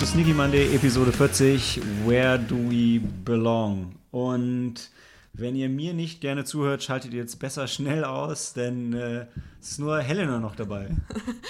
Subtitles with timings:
[0.00, 3.96] Zu Sneaky Monday, Episode 40, Where Do We Belong?
[4.10, 4.90] Und
[5.34, 9.26] wenn ihr mir nicht gerne zuhört, schaltet ihr jetzt besser schnell aus, denn äh,
[9.60, 10.88] es ist nur Helena noch dabei.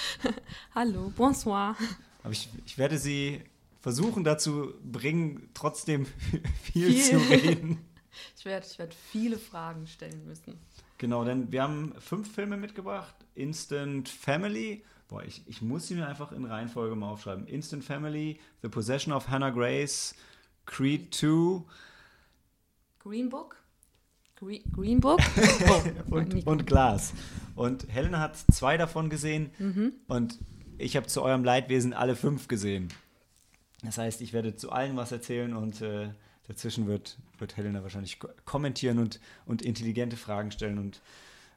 [0.74, 1.76] Hallo, bonsoir.
[2.24, 3.40] Aber ich, ich werde sie
[3.78, 6.06] versuchen dazu bringen, trotzdem
[6.64, 7.02] viel, viel.
[7.04, 7.78] zu reden.
[8.36, 10.58] Ich werde, ich werde viele Fragen stellen müssen.
[10.98, 13.14] Genau, denn wir haben fünf Filme mitgebracht.
[13.36, 14.82] Instant Family.
[15.10, 17.44] Boah, ich, ich muss sie mir einfach in Reihenfolge mal aufschreiben.
[17.48, 20.14] Instant Family, The Possession of Hannah Grace,
[20.66, 21.64] Creed 2.
[23.00, 23.56] Green Book?
[24.36, 25.18] Green, Green Book?
[25.68, 27.12] Oh, und, und Glas.
[27.56, 29.94] Und Helena hat zwei davon gesehen mhm.
[30.06, 30.38] und
[30.78, 32.88] ich habe zu eurem Leidwesen alle fünf gesehen.
[33.82, 36.10] Das heißt, ich werde zu allen was erzählen und äh,
[36.46, 41.00] dazwischen wird, wird Helena wahrscheinlich kommentieren und, und intelligente Fragen stellen und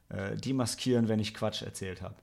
[0.09, 2.16] äh, die maskieren, wenn ich Quatsch erzählt habe.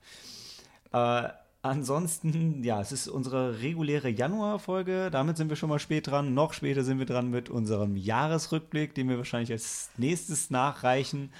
[0.92, 1.28] Äh,
[1.62, 5.10] ansonsten, ja, es ist unsere reguläre Januar-Folge.
[5.10, 6.34] Damit sind wir schon mal spät dran.
[6.34, 11.33] Noch später sind wir dran mit unserem Jahresrückblick, den wir wahrscheinlich als nächstes nachreichen.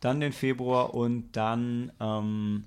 [0.00, 2.64] Dann den Februar und dann ähm,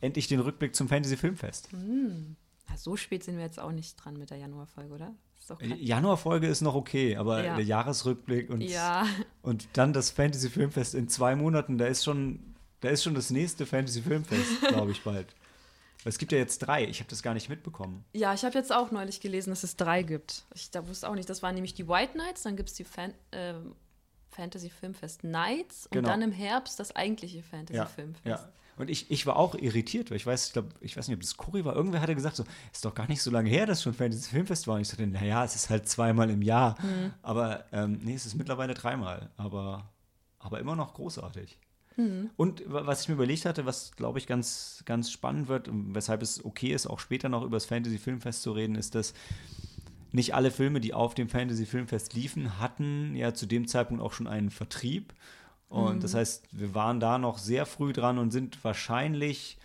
[0.00, 1.70] endlich den Rückblick zum Fantasy Filmfest.
[1.72, 2.36] Hm.
[2.76, 5.14] So spät sind wir jetzt auch nicht dran mit der Januarfolge, oder?
[5.60, 7.56] Januarfolge ist noch okay, aber ja.
[7.56, 9.06] der Jahresrückblick und, ja.
[9.42, 12.53] und dann das Fantasy Filmfest in zwei Monaten, da ist schon,
[12.84, 15.34] da ist schon das nächste Fantasy Filmfest, glaube ich, bald.
[16.04, 16.84] Es gibt ja jetzt drei.
[16.84, 18.04] Ich habe das gar nicht mitbekommen.
[18.12, 20.44] Ja, ich habe jetzt auch neulich gelesen, dass es drei gibt.
[20.54, 21.30] Ich da wusste auch nicht.
[21.30, 23.54] Das waren nämlich die White Nights, dann gibt es die Fan äh,
[24.28, 26.08] Fantasy Filmfest Nights und genau.
[26.08, 28.26] dann im Herbst das eigentliche Fantasy ja, Filmfest.
[28.26, 28.48] Ja.
[28.76, 31.22] Und ich, ich war auch irritiert, weil ich weiß, ich glaube, ich weiß nicht, ob
[31.22, 31.76] das Cory war.
[31.76, 34.66] Irgendwer hatte gesagt, so, ist doch gar nicht so lange her, dass schon Fantasy Filmfest
[34.66, 34.74] war.
[34.74, 36.76] Und ich dachte, naja, es ist halt zweimal im Jahr.
[36.82, 37.14] Mhm.
[37.22, 39.30] Aber ähm, nee, es ist mittlerweile dreimal.
[39.36, 39.90] Aber,
[40.40, 41.56] aber immer noch großartig.
[41.96, 42.30] Mhm.
[42.36, 46.22] Und was ich mir überlegt hatte, was glaube ich ganz, ganz spannend wird und weshalb
[46.22, 49.14] es okay ist, auch später noch über das Fantasy Filmfest zu reden, ist, dass
[50.12, 54.12] nicht alle Filme, die auf dem Fantasy Filmfest liefen, hatten ja zu dem Zeitpunkt auch
[54.12, 55.12] schon einen Vertrieb.
[55.68, 56.00] Und mhm.
[56.00, 59.58] das heißt, wir waren da noch sehr früh dran und sind wahrscheinlich,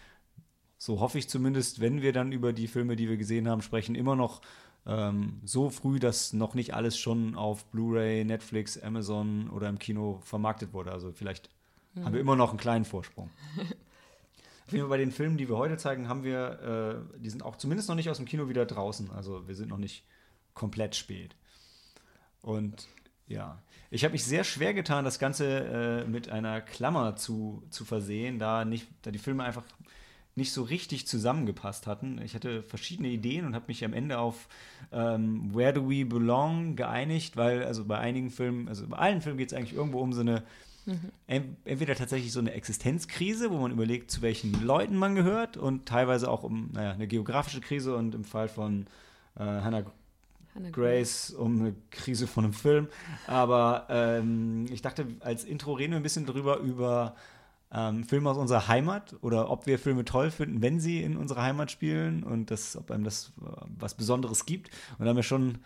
[0.78, 3.94] so hoffe ich zumindest, wenn wir dann über die Filme, die wir gesehen haben, sprechen,
[3.94, 4.42] immer noch
[4.88, 10.20] ähm, so früh, dass noch nicht alles schon auf Blu-ray, Netflix, Amazon oder im Kino
[10.24, 10.92] vermarktet wurde.
[10.92, 11.52] Also vielleicht
[11.94, 12.06] mhm.
[12.06, 13.30] haben wir immer noch einen kleinen Vorsprung.
[14.68, 17.42] Auf jeden Fall bei den Filmen, die wir heute zeigen, haben wir, äh, die sind
[17.42, 19.10] auch zumindest noch nicht aus dem Kino wieder draußen.
[19.10, 20.06] Also wir sind noch nicht
[20.54, 21.36] komplett spät.
[22.44, 22.88] Und
[23.26, 27.84] ja, ich habe mich sehr schwer getan, das Ganze äh, mit einer Klammer zu, zu
[27.84, 29.64] versehen, da, nicht, da die Filme einfach
[30.36, 32.22] nicht so richtig zusammengepasst hatten.
[32.22, 34.48] Ich hatte verschiedene Ideen und habe mich am Ende auf
[34.92, 39.38] ähm, Where Do We Belong geeinigt, weil also bei einigen Filmen, also bei allen Filmen
[39.38, 40.44] geht es eigentlich irgendwo um so eine
[40.90, 41.56] mhm.
[41.66, 46.30] entweder tatsächlich so eine Existenzkrise, wo man überlegt, zu welchen Leuten man gehört und teilweise
[46.30, 48.88] auch um naja, eine geografische Krise und im Fall von
[49.36, 49.86] äh, Hannah
[50.72, 52.88] Grace um eine Krise von einem Film.
[53.28, 57.16] Aber ähm, ich dachte, als Intro reden wir ein bisschen drüber, über
[57.72, 61.44] ähm, Filme aus unserer Heimat oder ob wir Filme toll finden, wenn sie in unserer
[61.44, 64.70] Heimat spielen und das, ob einem das äh, was Besonderes gibt.
[64.98, 65.60] Und da haben wir schon,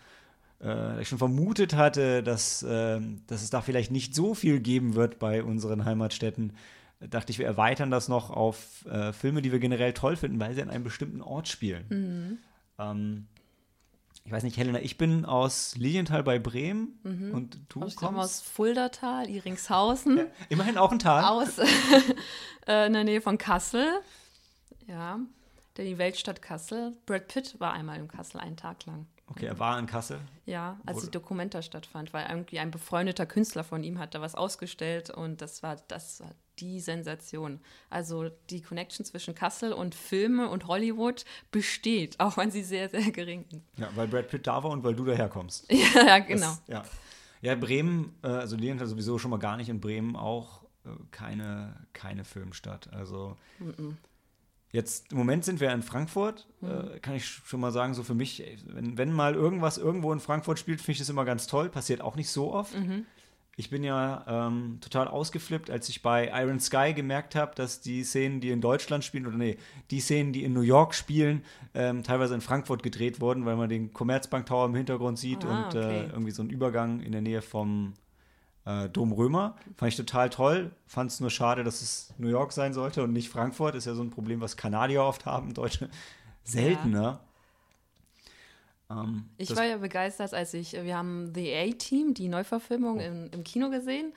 [1.00, 5.18] ich schon vermutet hatte, dass, äh, dass es da vielleicht nicht so viel geben wird
[5.18, 6.52] bei unseren Heimatstädten,
[7.00, 10.54] dachte ich, wir erweitern das noch auf äh, Filme, die wir generell toll finden, weil
[10.54, 11.84] sie an einem bestimmten Ort spielen.
[11.88, 12.38] Mhm.
[12.78, 13.26] Ähm,
[14.24, 17.34] ich weiß nicht, Helena, ich bin aus Lilienthal bei Bremen mhm.
[17.34, 20.16] und du ich kommst aus Fuldatal, Iringshausen.
[20.16, 21.24] Ja, immerhin auch ein Tal.
[21.24, 21.58] Aus
[22.66, 23.86] äh, in der Nähe von Kassel.
[24.86, 25.18] Ja,
[25.76, 26.96] die Weltstadt Kassel.
[27.04, 29.06] Brad Pitt war einmal in Kassel einen Tag lang.
[29.26, 30.20] Okay, er war in Kassel?
[30.44, 34.34] Ja, als die Dokumenta stattfand, weil irgendwie ein befreundeter Künstler von ihm hat da was
[34.34, 37.60] ausgestellt und das war, das war die Sensation.
[37.88, 43.10] Also die Connection zwischen Kassel und Filme und Hollywood besteht, auch wenn sie sehr, sehr
[43.10, 43.62] gering ist.
[43.78, 45.66] Ja, weil Brad Pitt da war und weil du daherkommst.
[45.72, 46.46] ja, ja, genau.
[46.46, 46.84] Das, ja.
[47.40, 51.86] ja, Bremen, äh, also Lilienthal sowieso schon mal gar nicht in Bremen auch äh, keine,
[51.94, 52.92] keine Filmstadt.
[52.92, 53.94] Also mm -mm.
[54.74, 56.68] Jetzt im Moment sind wir in Frankfurt, mhm.
[56.68, 60.18] äh, kann ich schon mal sagen, so für mich, wenn, wenn mal irgendwas irgendwo in
[60.18, 61.68] Frankfurt spielt, finde ich das immer ganz toll.
[61.68, 62.76] Passiert auch nicht so oft.
[62.76, 63.06] Mhm.
[63.56, 68.02] Ich bin ja ähm, total ausgeflippt, als ich bei Iron Sky gemerkt habe, dass die
[68.02, 69.58] Szenen, die in Deutschland spielen, oder nee,
[69.92, 73.68] die Szenen, die in New York spielen, ähm, teilweise in Frankfurt gedreht wurden, weil man
[73.68, 76.00] den Commerzbank Tower im Hintergrund sieht ah, und äh, okay.
[76.00, 77.94] äh, irgendwie so einen Übergang in der Nähe vom
[78.64, 79.56] äh, Dom Römer.
[79.76, 80.70] Fand ich total toll.
[80.86, 83.74] Fand es nur schade, dass es New York sein sollte und nicht Frankfurt.
[83.74, 85.88] Ist ja so ein Problem, was Kanadier oft haben, Deutsche
[86.44, 87.20] seltener.
[88.90, 89.02] Ja.
[89.02, 93.02] Ähm, ich war ja begeistert, als ich, wir haben The A-Team, die Neuverfilmung oh.
[93.02, 94.12] im, im Kino gesehen.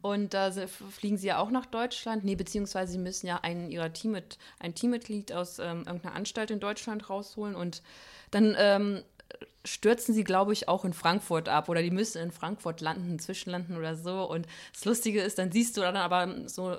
[0.00, 2.24] Und da fliegen sie ja auch nach Deutschland.
[2.24, 6.58] Nee, beziehungsweise sie müssen ja einen ihrer Teammet, ein Teammitglied aus ähm, irgendeiner Anstalt in
[6.58, 7.54] Deutschland rausholen.
[7.54, 7.82] Und
[8.32, 9.02] dann ähm,
[9.64, 11.68] stürzen sie, glaube ich, auch in Frankfurt ab.
[11.68, 14.28] Oder die müssen in Frankfurt landen, zwischenlanden oder so.
[14.28, 16.78] Und das Lustige ist, dann siehst du dann aber so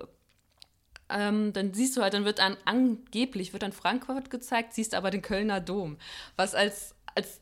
[1.10, 5.12] ähm, dann siehst du halt, dann wird dann angeblich wird dann Frankfurt gezeigt, siehst aber
[5.12, 5.98] den Kölner Dom.
[6.36, 7.40] Was als, als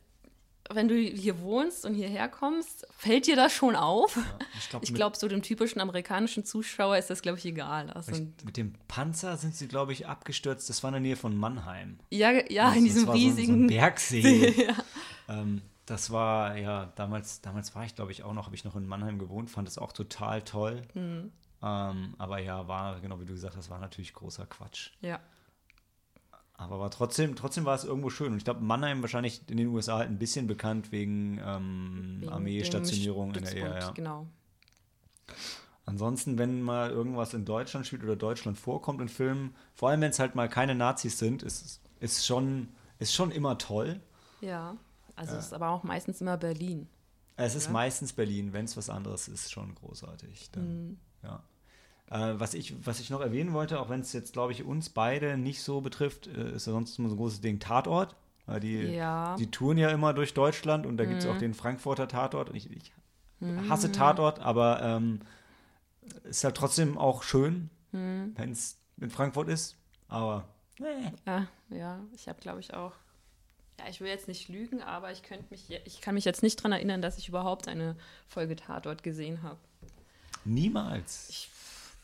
[0.69, 4.17] wenn du hier wohnst und hierher kommst, fällt dir das schon auf?
[4.57, 7.89] ich glaub, ich glaube, so dem typischen amerikanischen Zuschauer ist das, glaube ich, egal.
[7.91, 8.11] Also,
[8.43, 10.69] mit dem Panzer sind sie, glaube ich, abgestürzt.
[10.69, 11.99] Das war in der Nähe von Mannheim.
[12.09, 13.53] ja, ja, Das- in diesem so riesigen.
[13.53, 14.65] So ein Bergsee.
[14.67, 14.75] ja.
[15.27, 18.75] ähm, das war, ja, damals, damals war ich, glaube ich, auch noch, habe ich noch
[18.75, 20.83] in Mannheim gewohnt, fand es auch total toll.
[20.93, 21.31] Mhm.
[21.63, 24.91] Ähm, aber ja, war, genau wie du gesagt hast, war natürlich großer Quatsch.
[25.01, 25.19] ja.
[26.61, 28.31] Aber war trotzdem, trotzdem war es irgendwo schön.
[28.33, 32.31] Und ich glaube, Mannheim wahrscheinlich in den USA halt ein bisschen bekannt wegen, ähm, Wegen
[32.31, 33.47] Armeestationierung in der.
[33.49, 33.91] Stützpunkt, Ja.
[33.91, 34.27] Genau.
[35.85, 40.11] Ansonsten, wenn mal irgendwas in Deutschland spielt oder Deutschland vorkommt in Filmen, vor allem wenn
[40.11, 42.69] es halt mal keine Nazis sind, ist, ist, schon,
[42.99, 43.99] ist schon immer toll.
[44.41, 44.77] Ja.
[45.15, 46.87] Also es ist aber auch meistens immer Berlin.
[47.37, 47.71] Es ist Ja.
[47.71, 50.51] meistens Berlin, wenn es was anderes ist, schon großartig.
[50.51, 50.97] Dann, Mhm.
[51.23, 51.43] ja.
[52.11, 54.89] Äh, was, ich, was ich noch erwähnen wollte, auch wenn es jetzt, glaube ich, uns
[54.89, 58.15] beide nicht so betrifft, äh, ist ja sonst immer so ein großes Ding Tatort.
[58.45, 59.35] Weil die, Ja.
[59.37, 61.31] die touren ja immer durch Deutschland und da gibt es Mhm.
[61.31, 62.49] auch den Frankfurter Tatort.
[62.49, 62.91] Und ich, ich
[63.69, 65.21] hasse Tatort, aber ähm,
[66.25, 68.33] ist halt trotzdem auch schön, Mhm.
[68.35, 69.77] wenn es in Frankfurt ist.
[70.09, 70.47] Aber
[70.79, 71.11] nee.
[71.25, 72.93] Ja, ja, ich habe, glaube ich, auch.
[73.79, 76.59] Ja, ich will jetzt nicht lügen, aber ich könnte mich, ich kann mich jetzt nicht
[76.59, 77.95] daran erinnern, dass ich überhaupt eine
[78.27, 79.57] Folge Tatort gesehen habe.
[80.43, 81.29] niemals.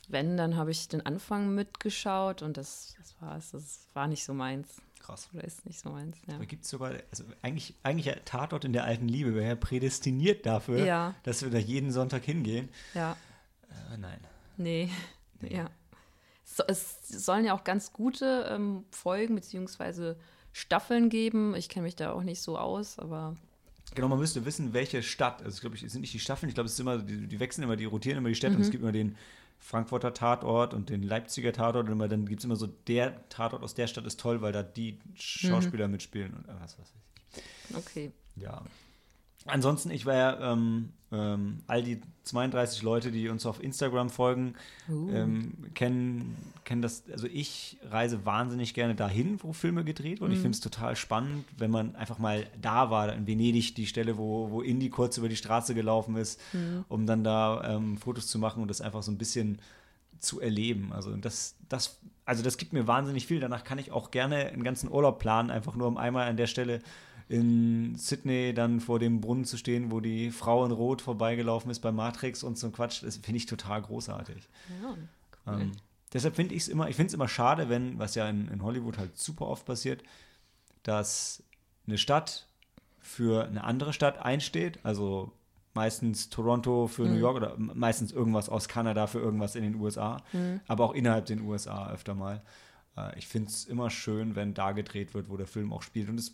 [0.07, 3.51] Wenn, dann habe ich den Anfang mitgeschaut und das, das war's.
[3.51, 4.81] Das war nicht so meins.
[4.99, 5.29] Krass.
[5.33, 6.17] Oder ist nicht so meins.
[6.27, 6.37] Ja.
[6.37, 10.45] Da gibt es sogar, also eigentlich, eigentlich Tatort in der alten Liebe wäre ja prädestiniert
[10.45, 11.15] dafür, Ja.
[11.23, 12.69] dass wir da jeden Sonntag hingehen.
[12.93, 13.15] ja.
[13.93, 14.19] Äh, nein.
[14.55, 14.89] Nee.
[15.41, 15.69] Ja.
[16.43, 20.15] So, es sollen ja auch ganz gute ähm, Folgen bzw.
[20.53, 21.53] Staffeln geben.
[21.55, 23.35] Ich kenne mich da auch nicht so aus, aber
[23.93, 26.55] Genau, man müsste wissen, welche Stadt, also ich glaube, es sind nicht die Staffeln, ich
[26.55, 28.71] glaube, es ist immer, die, die wechseln immer, die rotieren immer die Städte und es
[28.71, 29.15] gibt immer den
[29.59, 33.63] Frankfurter Tatort und den Leipziger Tatort und immer, dann gibt es immer so, der Tatort
[33.63, 37.75] aus der Stadt ist toll, weil da die Schauspieler mitspielen und äh, was weiß ich.
[37.75, 38.11] okay.
[38.35, 38.63] Ja.
[39.45, 44.55] Ansonsten, ich war ja, ähm, ähm, all die 32 Leute, die uns auf Instagram folgen,
[44.89, 45.09] Uh.
[45.11, 46.35] ähm, kennen,
[46.65, 50.33] kennen das, also ich reise wahnsinnig gerne dahin, wo Filme gedreht wurden.
[50.33, 54.17] Ich finde es total spannend, wenn man einfach mal da war, in Venedig, die Stelle,
[54.17, 56.41] wo, wo Indy kurz über die Straße gelaufen ist,
[56.89, 59.59] um dann da ähm, Fotos zu machen und das einfach so ein bisschen
[60.19, 60.91] zu erleben.
[60.91, 63.39] Also das, das, also das gibt mir wahnsinnig viel.
[63.39, 66.47] Danach kann ich auch gerne einen ganzen Urlaub planen, einfach nur um einmal an der
[66.47, 66.81] Stelle
[67.29, 71.79] in Sydney dann vor dem Brunnen zu stehen, wo die Frau in Rot vorbeigelaufen ist
[71.79, 73.03] bei Matrix und so ein Quatsch.
[73.03, 74.47] Das finde ich total großartig.
[74.81, 75.61] Ja, cool.
[75.61, 75.71] Ähm,
[76.13, 78.63] deshalb finde ich es immer, ich finde es immer schade, wenn, was ja in, in
[78.63, 80.03] Hollywood halt super oft passiert,
[80.83, 81.43] dass
[81.85, 82.47] eine Stadt
[82.99, 85.33] für eine andere Stadt einsteht, also
[85.73, 90.17] meistens Toronto für New York oder meistens irgendwas aus Kanada für irgendwas in den USA,
[90.67, 92.41] aber auch innerhalb den USA öfter mal.
[92.97, 96.09] Äh, ich finde es immer schön, wenn da gedreht wird, wo der Film auch spielt.
[96.09, 96.33] Und es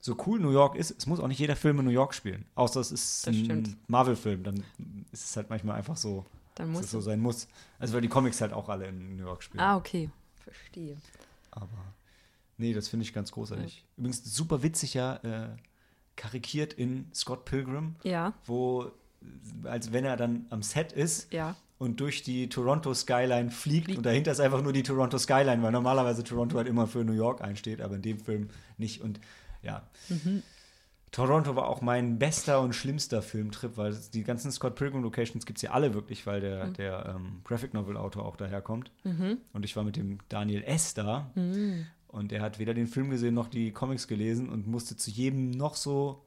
[0.00, 2.44] so cool New York ist, es muss auch nicht jeder Film in New York spielen.
[2.54, 3.76] Außer es ist Das ein.
[3.88, 4.64] Marvel-Film, dann
[5.12, 7.48] ist es halt manchmal einfach so, Dann dass muss es so sein muss.
[7.78, 9.60] Also weil die Comics halt auch alle in New York spielen.
[9.60, 10.10] Ah, okay.
[10.42, 10.96] Verstehe.
[11.50, 11.68] Aber
[12.56, 13.84] nee, das finde ich ganz großartig.
[13.96, 15.48] Übrigens super witzig ja äh,
[16.16, 18.90] karikiert in Scott Pilgrim, Ja, wo
[19.64, 21.56] als wenn er dann am Set ist ja.
[21.78, 25.72] und durch die Toronto Skyline fliegt und dahinter ist einfach nur die Toronto Skyline, weil
[25.72, 29.02] normalerweise Toronto halt immer für New York einsteht, aber in dem Film nicht.
[29.02, 29.20] Und
[29.62, 29.88] ja,
[31.12, 35.58] Toronto war auch mein bester und schlimmster Filmtrip, weil die ganzen Scott Pilgrim Locations gibt
[35.58, 38.92] es ja alle wirklich, weil der, der ähm, Graphic Novel Autor auch daherkommt.
[39.52, 40.94] Und ich war mit dem Daniel S.
[40.94, 41.30] da.
[42.06, 45.50] Und er hat weder den Film gesehen noch die Comics gelesen und musste zu jedem
[45.50, 46.24] noch so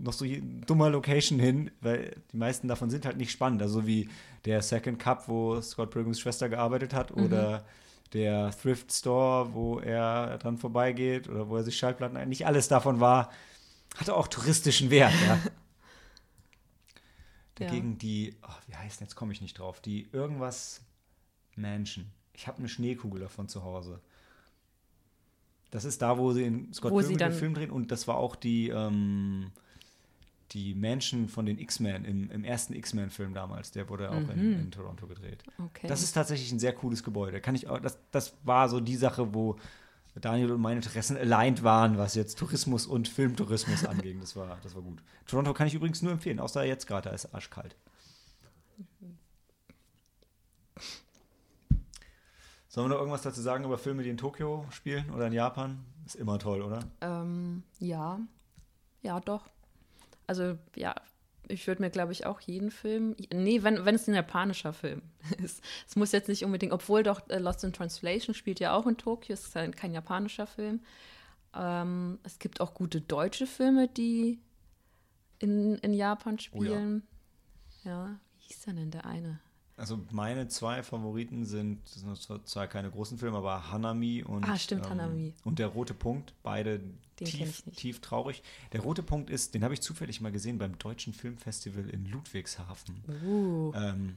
[0.00, 0.24] noch so
[0.66, 3.62] dummer Location hin, weil die meisten davon sind halt nicht spannend.
[3.62, 4.08] Also wie
[4.44, 7.64] der Second Cup, wo Scott Pilgrims Schwester gearbeitet hat, oder
[8.12, 12.28] der Thrift Store, wo er dran vorbeigeht, oder wo er sich Schallplatten.
[12.28, 13.30] Nicht alles davon war,
[13.96, 15.12] hatte auch touristischen Wert.
[17.60, 17.66] Ja.
[17.66, 20.80] Dagegen die, oh, wie heißt denn, jetzt komme ich nicht drauf, die irgendwas
[21.56, 22.06] Mansion.
[22.32, 24.00] Ich habe eine Schneekugel davon zu Hause.
[25.72, 28.36] Das ist da, wo sie in Scott Pilgrim den Film drehen und das war auch
[28.36, 29.50] die, ähm,
[30.52, 34.30] die Menschen von den X-Men im, im, ersten X-Men-Film damals, der wurde auch mhm.
[34.30, 35.44] in, in, Toronto gedreht.
[35.58, 35.86] Okay.
[35.86, 37.40] Das ist tatsächlich ein sehr cooles Gebäude.
[37.40, 39.56] Kann ich auch, das, das war so die Sache, wo
[40.14, 44.20] Daniel und meine Interessen aligned waren, was jetzt Tourismus und Filmtourismus anging.
[44.20, 45.02] Das war, das war gut.
[45.26, 47.76] Toronto kann ich übrigens nur empfehlen, außer jetzt gerade, da ist arschkalt.
[52.68, 55.84] Sollen wir noch irgendwas dazu sagen über Filme, die in Tokio spielen oder in Japan?
[56.06, 56.80] Ist immer toll, oder?
[57.00, 58.20] Ähm, ja.
[59.02, 59.48] Ja, doch.
[60.28, 60.94] Also, ja,
[61.48, 63.16] ich würde mir, glaube ich, auch jeden Film.
[63.32, 65.02] Nee, wenn, wenn es ein japanischer Film
[65.42, 65.62] ist.
[65.88, 68.96] Es muss jetzt nicht unbedingt, obwohl doch äh, Lost in Translation spielt ja auch in
[68.96, 70.80] Tokio, es ist kein, kein japanischer Film.
[71.54, 74.38] Ähm, es gibt auch gute deutsche Filme, die
[75.38, 77.02] in, in Japan spielen.
[77.84, 77.90] Oh ja.
[77.90, 79.40] ja, wie hieß denn der eine?
[79.78, 84.58] Also meine zwei Favoriten sind, das sind zwar keine großen Filme, aber Hanami und, ah,
[84.58, 85.34] stimmt, ähm, Hanami.
[85.44, 86.80] und Der Rote Punkt, beide
[87.20, 88.42] Den tief, tief traurig.
[88.72, 93.04] Der Rote Punkt ist, den habe ich zufällig mal gesehen beim Deutschen Filmfestival in Ludwigshafen.
[93.24, 93.72] Uh.
[93.74, 94.16] Ähm,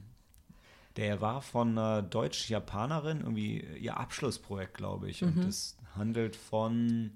[0.96, 5.22] der war von einer deutsch-Japanerin, irgendwie ihr Abschlussprojekt, glaube ich.
[5.22, 5.28] Mhm.
[5.28, 7.12] Und es handelt von,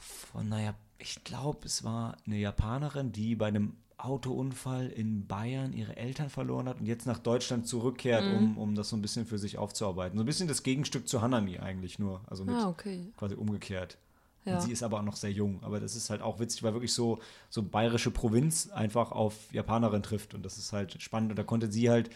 [0.00, 5.96] von, naja, ich glaube, es war eine Japanerin, die bei einem Autounfall in Bayern ihre
[5.96, 8.36] Eltern verloren hat und jetzt nach Deutschland zurückkehrt, mhm.
[8.36, 10.18] um, um das so ein bisschen für sich aufzuarbeiten.
[10.18, 13.12] So ein bisschen das Gegenstück zu Hanami eigentlich nur, also mit ah, okay.
[13.16, 13.98] quasi umgekehrt.
[14.44, 14.54] Ja.
[14.54, 15.62] Und sie ist aber auch noch sehr jung.
[15.62, 17.18] Aber das ist halt auch witzig, weil wirklich so,
[17.50, 20.34] so bayerische Provinz einfach auf Japanerin trifft.
[20.34, 21.30] Und das ist halt spannend.
[21.30, 22.10] Und da konnte sie halt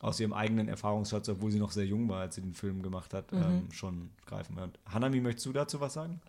[0.00, 3.14] aus ihrem eigenen Erfahrungsschatz, obwohl sie noch sehr jung war, als sie den Film gemacht
[3.14, 3.42] hat, mhm.
[3.42, 4.58] ähm, schon greifen.
[4.58, 6.20] Und Hanami, möchtest du dazu was sagen?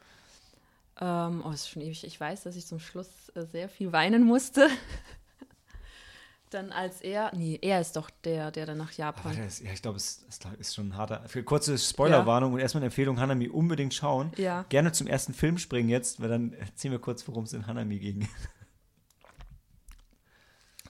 [1.01, 2.03] Ähm, oh, ist schon ewig.
[2.03, 4.69] Ich weiß, dass ich zum Schluss äh, sehr viel weinen musste.
[6.51, 9.35] dann als er, nee, er ist doch der, der dann nach Japan.
[9.39, 11.27] Ist, ja, ich glaube, es, es, ist schon ein harter.
[11.27, 12.55] Für kurze Spoilerwarnung ja.
[12.55, 14.31] und erstmal eine Empfehlung: Hanami unbedingt schauen.
[14.37, 14.63] Ja.
[14.69, 17.99] Gerne zum ersten Film springen jetzt, weil dann erzählen wir kurz, worum es in Hanami
[17.99, 18.27] ging.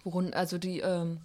[0.03, 1.21] Worum, also die, ähm,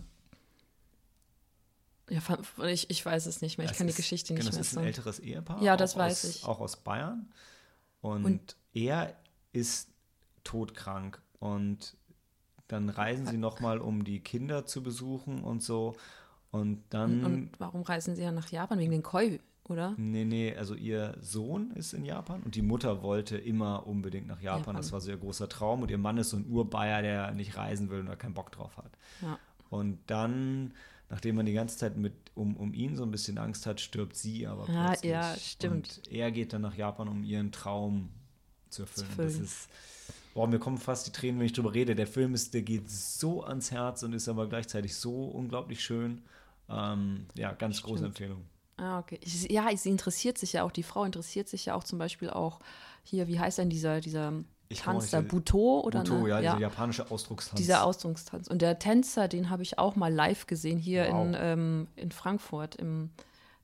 [2.10, 2.20] ja,
[2.66, 3.64] ich, ich weiß es nicht mehr.
[3.64, 4.64] Ich das kann ist, die Geschichte nicht genau, mehr sagen.
[4.64, 5.62] Das ist ein älteres Ehepaar.
[5.62, 6.44] Ja, das weiß aus, ich.
[6.44, 7.32] Auch aus Bayern.
[8.02, 9.16] Und, und er
[9.52, 9.88] ist
[10.44, 11.96] todkrank und
[12.68, 15.96] dann reisen sie nochmal, um die Kinder zu besuchen und so.
[16.50, 17.24] Und dann.
[17.24, 18.78] Und warum reisen sie ja nach Japan?
[18.78, 19.94] Wegen den Koi, oder?
[19.96, 24.40] Nee, nee, also ihr Sohn ist in Japan und die Mutter wollte immer unbedingt nach
[24.40, 24.60] Japan.
[24.60, 24.76] Japan.
[24.76, 25.82] Das war so ihr großer Traum.
[25.82, 28.52] Und ihr Mann ist so ein Urbayer, der nicht reisen will und da keinen Bock
[28.52, 28.90] drauf hat.
[29.22, 29.38] Ja.
[29.70, 30.74] Und dann
[31.08, 34.16] nachdem man die ganze Zeit mit um, um ihn so ein bisschen Angst hat, stirbt
[34.16, 35.12] sie aber ah, plötzlich.
[35.12, 36.00] Ja, stimmt.
[36.04, 38.10] Und er geht dann nach Japan, um ihren Traum
[38.76, 39.30] zu erfüllen.
[39.30, 39.68] Zu das ist,
[40.34, 41.94] boah, mir kommen fast die Tränen, wenn ich drüber rede.
[41.94, 46.22] Der Film ist, der geht so ans Herz und ist aber gleichzeitig so unglaublich schön.
[46.68, 47.90] Ähm, ja, ganz Stimmt.
[47.90, 48.44] große Empfehlung.
[48.76, 49.18] Ah, okay.
[49.48, 52.60] Ja, sie interessiert sich ja auch, die Frau interessiert sich ja auch zum Beispiel auch
[53.02, 54.32] hier, wie heißt denn dieser, dieser
[54.68, 56.28] ich Tanz da, Buto oder Buto, ne?
[56.28, 57.56] ja, ja, dieser japanische Ausdruckstanz.
[57.56, 58.48] Dieser Ausdruckstanz.
[58.48, 61.26] Und der Tänzer, den habe ich auch mal live gesehen hier wow.
[61.26, 63.10] in, ähm, in Frankfurt im,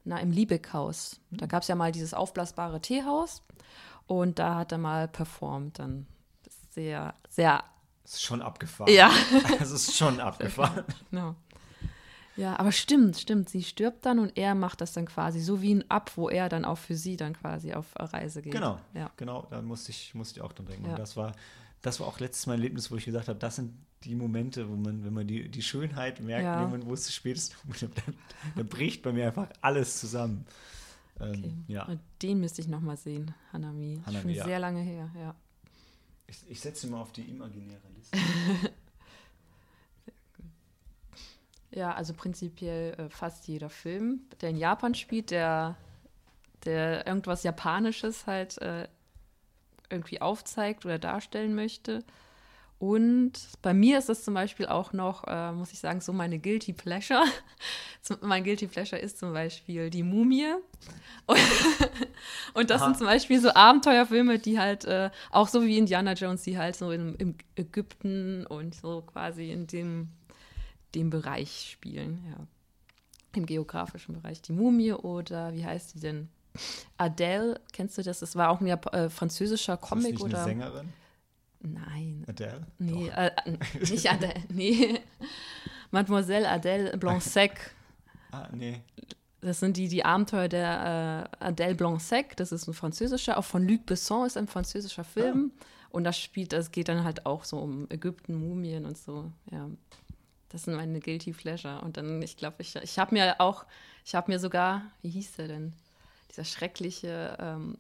[0.05, 1.21] na, im Liebeckhaus.
[1.31, 3.43] Da gab es ja mal dieses aufblasbare Teehaus
[4.21, 5.79] und da hat er mal performt.
[5.79, 6.07] Dann
[6.71, 7.65] sehr, sehr.
[8.03, 8.93] Das ist schon abgefahren.
[8.93, 9.11] Ja.
[9.61, 10.85] Es ist schon abgefahren.
[11.11, 11.37] Genau.
[12.37, 13.51] Ja, aber stimmt, stimmt.
[13.51, 16.49] Sie stirbt dann und er macht das dann quasi so wie ein Ab, wo er
[16.49, 18.53] dann auch für sie dann quasi auf Reise geht.
[18.53, 19.11] Genau, ja.
[19.19, 19.47] genau.
[19.51, 20.87] Da musste ich, musste ich auch dran denken.
[20.87, 20.93] Ja.
[20.93, 21.33] Und das war,
[21.83, 24.69] das war auch letztes Mal ein Erlebnis, wo ich gesagt habe, das sind die Momente,
[24.69, 26.61] wo man, wenn man die, die Schönheit merkt, ja.
[26.63, 28.17] Moment, wo es zu spät ist, dann,
[28.57, 30.47] dann bricht bei mir einfach alles zusammen.
[31.23, 31.55] Ähm, okay.
[31.69, 31.85] ja.
[31.85, 34.03] Und den müsste ich nochmal sehen, Hanami.
[34.05, 34.45] Hanami Schon ja.
[34.45, 35.35] sehr lange her, ja.
[36.27, 38.19] Ich, ich setze mal auf die imaginäre Liste.
[41.71, 45.77] ja, also prinzipiell äh, fast jeder Film, der in Japan spielt, der,
[46.65, 48.89] der irgendwas Japanisches halt äh,
[49.91, 52.05] irgendwie aufzeigt oder darstellen möchte.
[52.83, 56.41] Und bei mir ist es zum Beispiel auch noch, äh, muss ich sagen, so meine
[56.41, 57.23] Guilty Pleasure.
[58.23, 60.53] mein Guilty Pleasure ist zum Beispiel die Mumie.
[61.27, 61.39] Und,
[62.55, 62.87] und das Aha.
[62.87, 66.75] sind zum Beispiel so Abenteuerfilme, die halt äh, auch so wie Indiana Jones, die halt
[66.75, 70.09] so in, im Ägypten und so quasi in dem,
[70.97, 72.49] dem Bereich spielen, ja.
[73.37, 74.43] Im geografischen Bereich.
[74.43, 76.29] Die Mumie oder wie heißt die denn?
[76.97, 78.19] Adele, kennst du das?
[78.19, 80.43] Das war auch ein äh, französischer Comic ist das nicht oder.
[80.43, 81.02] Eine Sängerin?
[81.63, 82.25] Nein.
[82.29, 82.67] Adele?
[82.79, 83.31] Nee, äh,
[83.81, 85.01] nicht Adele, nee.
[85.91, 87.75] Mademoiselle Adele Blanc-Sec.
[88.33, 88.83] Ah, nee.
[89.41, 92.37] Das sind die, die Abenteuer der äh, Adele Blanc-Sec.
[92.37, 95.53] Das ist ein französischer, auch von Luc Besson ist ein französischer Film.
[95.55, 95.65] Ah.
[95.91, 99.31] Und das spielt, das geht dann halt auch so um Ägypten, Mumien und so.
[99.51, 99.69] Ja.
[100.49, 101.81] Das sind meine Guilty Pleasure.
[101.83, 103.65] Und dann, ich glaube, ich, ich habe mir auch,
[104.05, 105.73] ich habe mir sogar, wie hieß der denn?
[106.31, 107.77] Dieser schreckliche ähm,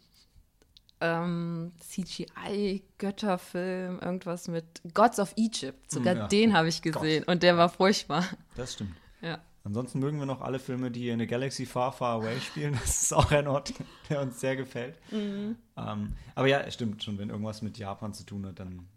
[1.02, 5.90] ähm, CGI-Götterfilm, irgendwas mit Gods of Egypt.
[5.90, 6.28] Sogar ja.
[6.28, 7.34] den habe ich gesehen Gott.
[7.34, 8.24] und der war furchtbar.
[8.54, 8.94] Das stimmt.
[9.20, 9.40] Ja.
[9.64, 12.72] Ansonsten mögen wir noch alle Filme, die in der Galaxy Far, Far Away spielen.
[12.80, 13.74] Das ist auch ein Ort,
[14.08, 14.98] der uns sehr gefällt.
[15.12, 15.56] Mhm.
[15.76, 18.88] Ähm, aber ja, es stimmt schon, wenn irgendwas mit Japan zu tun hat, dann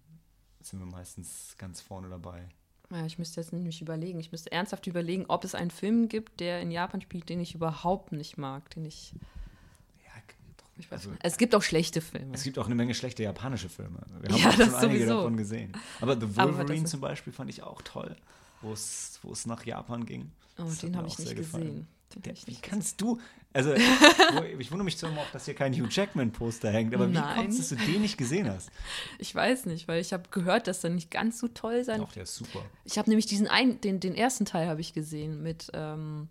[0.62, 2.50] sind wir meistens ganz vorne dabei.
[2.92, 4.20] Ja, ich müsste jetzt nämlich überlegen.
[4.20, 7.56] Ich müsste ernsthaft überlegen, ob es einen Film gibt, der in Japan spielt, den ich
[7.56, 9.14] überhaupt nicht mag, den ich.
[10.78, 11.22] Ich weiß Also- nicht.
[11.24, 12.34] Es gibt auch schlechte Filme.
[12.34, 14.00] es gibt auch eine Menge schlechte japanische Filme.
[14.22, 15.16] Wir haben Ja, auch schon einige sowieso.
[15.18, 15.72] davon gesehen.
[16.02, 18.16] Aber The Aber Wolverine ist- zum Beispiel fand ich auch toll,
[18.62, 20.32] wo es nach Japan ging.
[20.58, 21.88] Oh, Das den habe ich nicht gesehen.
[22.18, 23.20] Der, wie kannst du,
[23.52, 23.74] also
[24.60, 27.36] ich wundere mich zwar immer auch, dass hier kein Hugh Jackman-Poster hängt, aber wie Nein.
[27.48, 28.70] kommst du, dass du den nicht gesehen hast?
[29.20, 32.14] Ich weiß nicht, weil ich habe gehört, dass er nicht ganz so toll sein Doch,
[32.14, 32.62] der ist super.
[32.86, 36.30] Ich habe nämlich diesen ein, den, den ersten Teil habe ich gesehen mit ähm,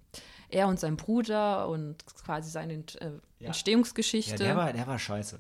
[0.49, 3.47] er und seinem Bruder und quasi seine äh, Ja.
[3.49, 4.33] Entstehungsgeschichte.
[4.33, 5.39] Ja, der war, der war scheiße.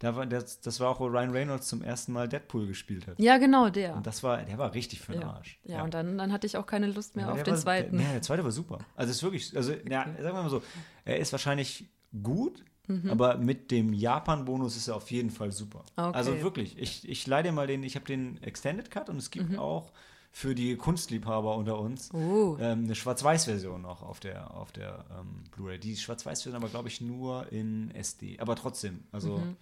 [0.00, 3.20] Der war, das, das war auch, wo Ryan Reynolds zum ersten Mal Deadpool gespielt hat.
[3.20, 3.94] Ja, genau, der.
[3.94, 5.30] Und das war, der war richtig für den ja.
[5.30, 5.60] Arsch.
[5.64, 7.98] Ja, und dann, dann hatte ich auch keine Lust mehr auf der den war, zweiten.
[7.98, 8.78] Der, ja, der zweite war super.
[8.96, 10.60] Also ist wirklich, also ja, sagen wir mal so,
[11.04, 11.88] er ist wahrscheinlich
[12.20, 12.64] gut,
[13.08, 15.84] aber mit dem Japan-Bonus ist er auf jeden Fall super.
[15.96, 16.04] Mhm.
[16.04, 16.16] Okay.
[16.16, 19.30] Also wirklich, ich, ich leih dir mal den, ich habe den Extended Cut und es
[19.30, 19.58] gibt Mhm.
[19.60, 19.92] auch
[20.34, 22.56] für die Kunstliebhaber unter uns Oh.
[22.58, 25.78] ähm, eine Schwarz-Weiß-Version noch auf der, auf der ähm, Blu-ray.
[25.78, 28.38] Die Schwarz-Weiß-Version aber, glaube ich, nur in SD.
[28.40, 29.56] Aber trotzdem, also Mhm.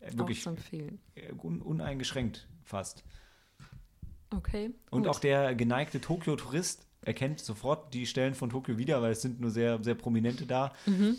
[0.00, 3.04] äh, wirklich äh, un uneingeschränkt fast.
[4.34, 4.70] Okay.
[4.90, 5.10] Und gut.
[5.10, 9.50] auch der geneigte Tokio-Tourist erkennt sofort die Stellen von Tokio wieder, weil es sind nur
[9.50, 10.72] sehr, sehr prominente da.
[10.86, 11.16] Mhm.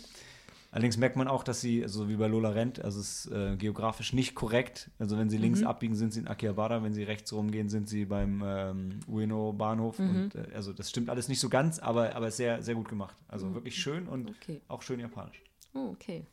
[0.72, 3.56] Allerdings merkt man auch, dass sie, so wie bei Lola Rent, also es ist äh,
[3.56, 4.88] geografisch nicht korrekt.
[5.00, 5.42] Also wenn sie Mhm.
[5.42, 9.98] links abbiegen, sind sie in Akihabara, wenn sie rechts rumgehen, sind sie beim ähm, Ueno-Bahnhof.
[9.98, 10.10] Mhm.
[10.10, 13.16] Und äh, also das stimmt alles nicht so ganz, aber, aber sehr, sehr gut gemacht.
[13.26, 14.34] Also wirklich schön und Mhm.
[14.40, 14.60] Okay.
[14.68, 15.42] auch schön japanisch.
[15.74, 16.24] Oh, okay.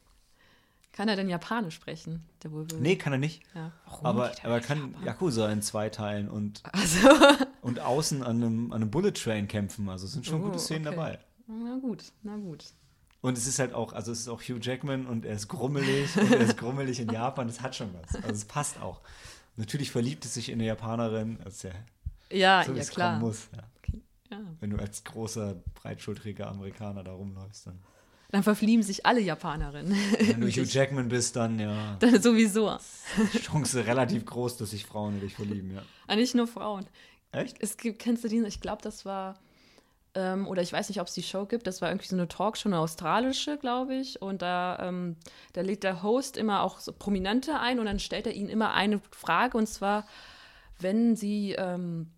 [0.91, 2.23] Kann er denn Japanisch sprechen?
[2.43, 2.81] Der Wolverine?
[2.87, 3.43] Nee, kann er nicht.
[3.53, 3.71] Ja.
[3.85, 4.45] Warum Aber, nicht?
[4.45, 7.07] aber er kann Yakuza in zwei teilen und, Also.
[7.61, 9.89] und außen an einem, an einem Bullet Train kämpfen.
[9.89, 10.95] Also es sind schon Oh, gute Szenen okay.
[10.95, 11.19] dabei.
[11.47, 12.65] Na gut, na gut.
[13.27, 16.15] Und es ist halt auch, also es ist auch Hugh Jackman und er ist grummelig
[16.17, 18.15] und er ist grummelig in Japan, das hat schon was.
[18.15, 19.01] Also es passt auch.
[19.57, 21.71] Natürlich verliebt es sich in eine Japanerin, das ist ja
[22.31, 23.11] Ja, so, ja es klar.
[23.13, 23.49] kommen muss.
[23.55, 23.63] Ja.
[23.79, 24.01] Okay.
[24.31, 24.39] Ja.
[24.59, 27.79] Wenn du als großer, breitschultriger Amerikaner da rumläufst, dann.
[28.29, 29.95] Dann verflieben sich alle Japanerinnen.
[30.19, 32.77] Wenn du Hugh Jackman bist, dann ja, Dann sowieso.
[33.41, 35.81] Chance relativ groß, dass sich Frauen in dich verlieben, ja.
[36.07, 36.85] Ah, nicht nur Frauen.
[37.31, 37.57] Echt?
[37.59, 38.45] Es gibt, kennst du den?
[38.45, 39.37] Ich glaube, das war,
[40.17, 42.27] ähm, oder ich weiß nicht, ob es die Show gibt, das war irgendwie so eine
[42.27, 44.19] Talkshow, eine australische, glaube ich.
[44.19, 45.15] Und da, ähm,
[45.53, 48.73] da lädt der Host immer auch so Prominente ein und dann stellt er ihnen immer
[48.73, 50.07] eine Frage und zwar,
[50.79, 52.09] wenn sie, ähm,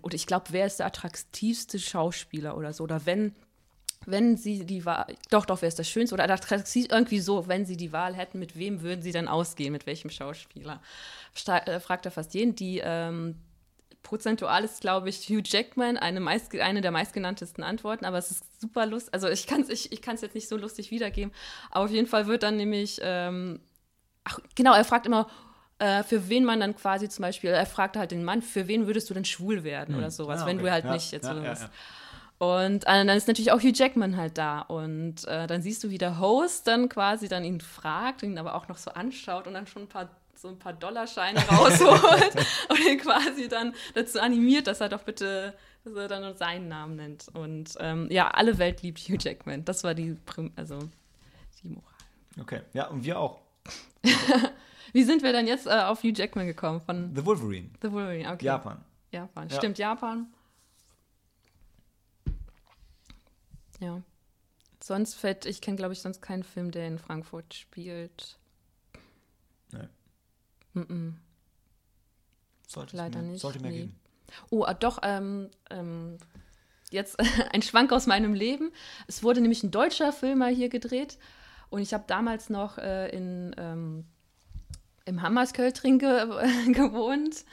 [0.00, 3.34] oder ich glaube, wer ist der attraktivste Schauspieler oder so, oder wenn.
[4.08, 7.66] Wenn sie die Wahl, doch, doch, wer ist das Schönste oder attraktiv, irgendwie so, wenn
[7.66, 10.80] sie die Wahl hätten, mit wem würden sie dann ausgehen, mit welchem Schauspieler?
[11.34, 12.54] Sta äh, fragt er fast jeden.
[12.54, 13.34] Die, ähm,
[14.06, 18.60] prozentual ist, glaube ich, Hugh Jackman eine, meist, eine der meistgenanntesten Antworten, aber es ist
[18.60, 19.12] super lustig.
[19.12, 21.32] Also ich kann es ich, ich kann's jetzt nicht so lustig wiedergeben,
[21.70, 23.60] aber auf jeden Fall wird dann nämlich, ähm,
[24.24, 25.28] ach genau, er fragt immer,
[25.78, 28.86] äh, für wen man dann quasi zum Beispiel, er fragt halt den Mann, für wen
[28.86, 30.66] würdest du denn schwul werden oder sowas, Ah, wenn okay.
[30.66, 31.62] du halt Ja, nicht jetzt ja, so ja, bist.
[31.62, 31.70] ja.
[32.38, 34.60] Und äh, dann ist natürlich auch Hugh Jackman halt da.
[34.60, 38.54] Und äh, dann siehst du, wie der Host dann quasi dann ihn fragt, ihn aber
[38.54, 40.08] auch noch so anschaut und dann schon ein paar
[40.46, 42.34] so ein paar Dollarscheine rausholt
[42.68, 45.54] und ihn quasi dann dazu animiert, dass er doch bitte,
[45.84, 47.26] dass er dann seinen Namen nennt.
[47.34, 49.64] Und ähm, ja, alle Welt liebt Hugh Jackman.
[49.64, 50.78] Das war die, Prim also
[51.62, 51.90] die Moral.
[52.40, 53.40] Okay, ja, und wir auch.
[54.92, 56.80] Wie sind wir denn jetzt äh, auf Hugh Jackman gekommen?
[56.80, 58.44] Von The Wolverine, The Wolverine, okay.
[58.44, 58.84] Japan.
[59.10, 59.48] Japan.
[59.48, 59.56] Ja.
[59.56, 60.26] Stimmt, Japan.
[63.80, 64.00] Ja.
[64.80, 68.38] Sonst fällt, ich kenne, glaube ich, sonst keinen Film, der in Frankfurt spielt.
[70.76, 70.82] Nee.
[70.82, 71.14] Mm-mm.
[72.66, 73.78] Sollte es Leider mehr, nicht, Sollte mehr nee.
[73.78, 74.00] geben.
[74.50, 76.18] Oh, ah, doch, ähm, ähm,
[76.90, 77.18] jetzt
[77.52, 78.72] ein Schwank aus meinem Leben.
[79.06, 81.18] Es wurde nämlich ein deutscher Film mal hier gedreht
[81.70, 84.04] und ich habe damals noch äh, in, ähm,
[85.04, 86.26] im Hammersköltring ge
[86.72, 87.44] gewohnt,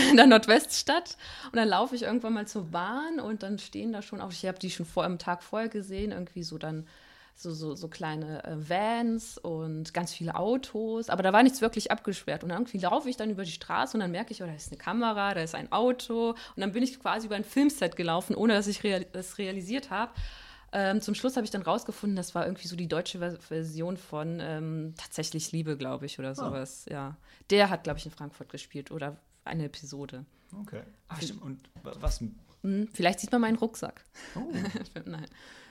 [0.10, 1.16] in der Nordweststadt.
[1.46, 4.46] Und dann laufe ich irgendwann mal zur Bahn und dann stehen da schon auch, ich
[4.46, 6.86] habe die schon vor am Tag vorher gesehen, irgendwie so dann
[7.36, 11.90] so, so, so kleine äh, Vans und ganz viele Autos, aber da war nichts wirklich
[11.90, 12.44] abgesperrt.
[12.44, 14.68] Und irgendwie laufe ich dann über die Straße und dann merke ich, oh, da ist
[14.70, 16.30] eine Kamera, da ist ein Auto.
[16.30, 19.90] Und dann bin ich quasi über ein Filmset gelaufen, ohne dass ich real das realisiert
[19.90, 20.12] habe.
[20.76, 23.96] Ähm, zum Schluss habe ich dann rausgefunden, das war irgendwie so die deutsche Ver Version
[23.96, 26.86] von ähm, Tatsächlich Liebe, glaube ich, oder sowas.
[26.90, 27.16] Ja.
[27.50, 30.24] Der hat, glaube ich, in Frankfurt gespielt oder eine Episode.
[30.60, 30.82] Okay.
[31.08, 31.42] Ach, stimmt.
[31.42, 32.20] Und wa- was,
[32.62, 34.04] Hm, vielleicht sieht man meinen Rucksack.
[34.36, 34.40] oh,
[35.04, 35.26] Nein.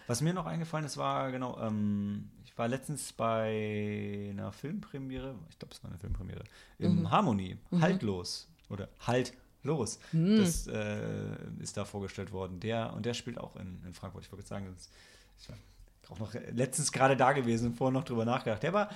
[0.08, 5.60] Was mir noch eingefallen ist, war genau, ähm, ich war letztens bei einer Filmpremiere, ich
[5.60, 6.44] glaube, es war eine Filmpremiere,
[6.80, 7.12] im Mhm.
[7.12, 10.00] Harmony, Haltlos oder Halt los.
[10.12, 10.38] Mhm.
[10.38, 12.60] Das äh, ist da vorgestellt worden.
[12.60, 14.26] Der und der spielt auch in, in Frankfurt.
[14.26, 14.90] Ich wollte sagen, das,
[15.40, 15.58] ich war
[16.10, 18.62] auch noch letztens gerade da gewesen und vorher noch drüber nachgedacht.
[18.62, 18.90] Der war,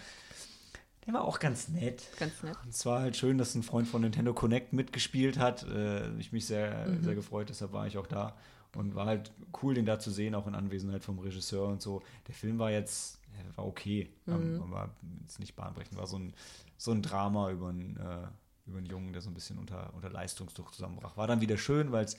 [1.05, 2.03] Der war auch ganz nett.
[2.19, 2.57] Ganz nett.
[2.65, 5.63] Und zwar halt schön, dass ein Freund von Nintendo Connect mitgespielt hat.
[5.63, 7.01] Äh, ich mich sehr, mhm.
[7.03, 8.35] sehr gefreut, deshalb war ich auch da.
[8.77, 9.31] Und war halt
[9.63, 12.03] cool, den da zu sehen, auch in Anwesenheit vom Regisseur und so.
[12.27, 13.19] Der Film war jetzt,
[13.55, 14.61] war okay, mhm.
[14.61, 15.97] aber jetzt nicht bahnbrechend.
[15.97, 16.33] War so ein,
[16.77, 18.27] so ein Drama über einen, äh,
[18.67, 21.17] über einen Jungen, der so ein bisschen unter, unter Leistungsdruck zusammenbrach.
[21.17, 22.17] War dann wieder schön, weil es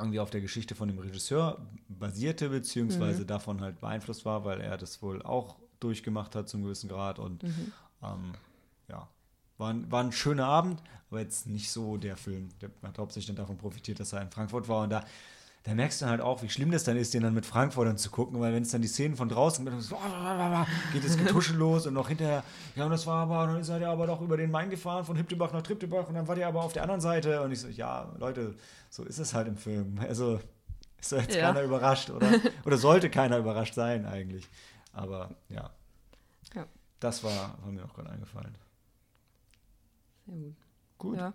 [0.00, 3.26] irgendwie auf der Geschichte von dem Regisseur basierte, beziehungsweise mhm.
[3.28, 7.20] davon halt beeinflusst war, weil er das wohl auch durchgemacht hat zum gewissen Grad.
[7.20, 7.72] Und mhm.
[8.02, 8.32] ähm,
[8.88, 9.08] ja,
[9.58, 12.48] war ein, war ein schöner Abend, aber jetzt nicht so der Film.
[12.60, 14.82] Der hat hauptsächlich dann davon profitiert, dass er in Frankfurt war.
[14.82, 15.04] Und da,
[15.66, 18.10] da merkst du halt auch, wie schlimm das dann ist, den dann mit Frankfurtern zu
[18.10, 19.98] gucken, weil wenn es dann die Szenen von draußen gibt, so,
[20.92, 22.44] geht das Getuschel los und noch hinterher,
[22.76, 25.16] ja, und das war aber, dann seid ihr aber doch über den Main gefahren, von
[25.16, 27.42] Hiptebach nach Triptebach und dann wart ihr aber auf der anderen Seite.
[27.42, 28.54] Und ich so, ja, Leute,
[28.90, 29.98] so ist es halt im Film.
[29.98, 30.38] Also
[31.00, 31.48] ist da jetzt ja.
[31.48, 32.28] keiner überrascht, oder?
[32.64, 34.48] Oder sollte keiner überrascht sein eigentlich.
[34.92, 35.70] Aber ja.
[36.54, 36.64] ja.
[37.00, 38.56] Das war, war mir auch gerade eingefallen.
[40.26, 40.54] Sehr gut.
[40.98, 41.18] Gut.
[41.18, 41.34] Ja.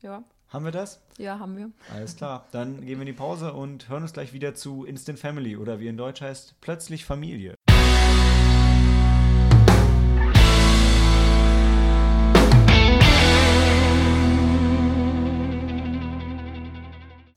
[0.00, 0.22] Ja.
[0.50, 0.98] Haben wir das?
[1.18, 1.70] Ja, haben wir.
[1.92, 2.46] Alles klar.
[2.52, 5.78] Dann gehen wir in die Pause und hören uns gleich wieder zu Instant Family oder
[5.78, 7.54] wie in Deutsch heißt, plötzlich Familie.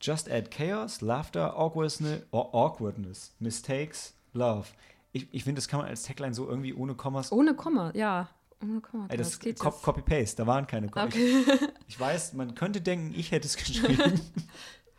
[0.00, 4.68] Just add chaos, laughter, awkwardness, awkwardness mistakes, love.
[5.12, 7.30] Ich, ich finde, das kann man als Tagline so irgendwie ohne Kommas.
[7.30, 8.30] Ohne Komma, ja.
[8.62, 9.06] Ohne Komma.
[9.08, 11.14] Ey, das, das Cop Copy-Paste, da waren keine Kommas.
[11.14, 11.44] Okay.
[11.46, 14.20] Ich, ich, weiß, man könnte denken, ich hätte es geschrieben.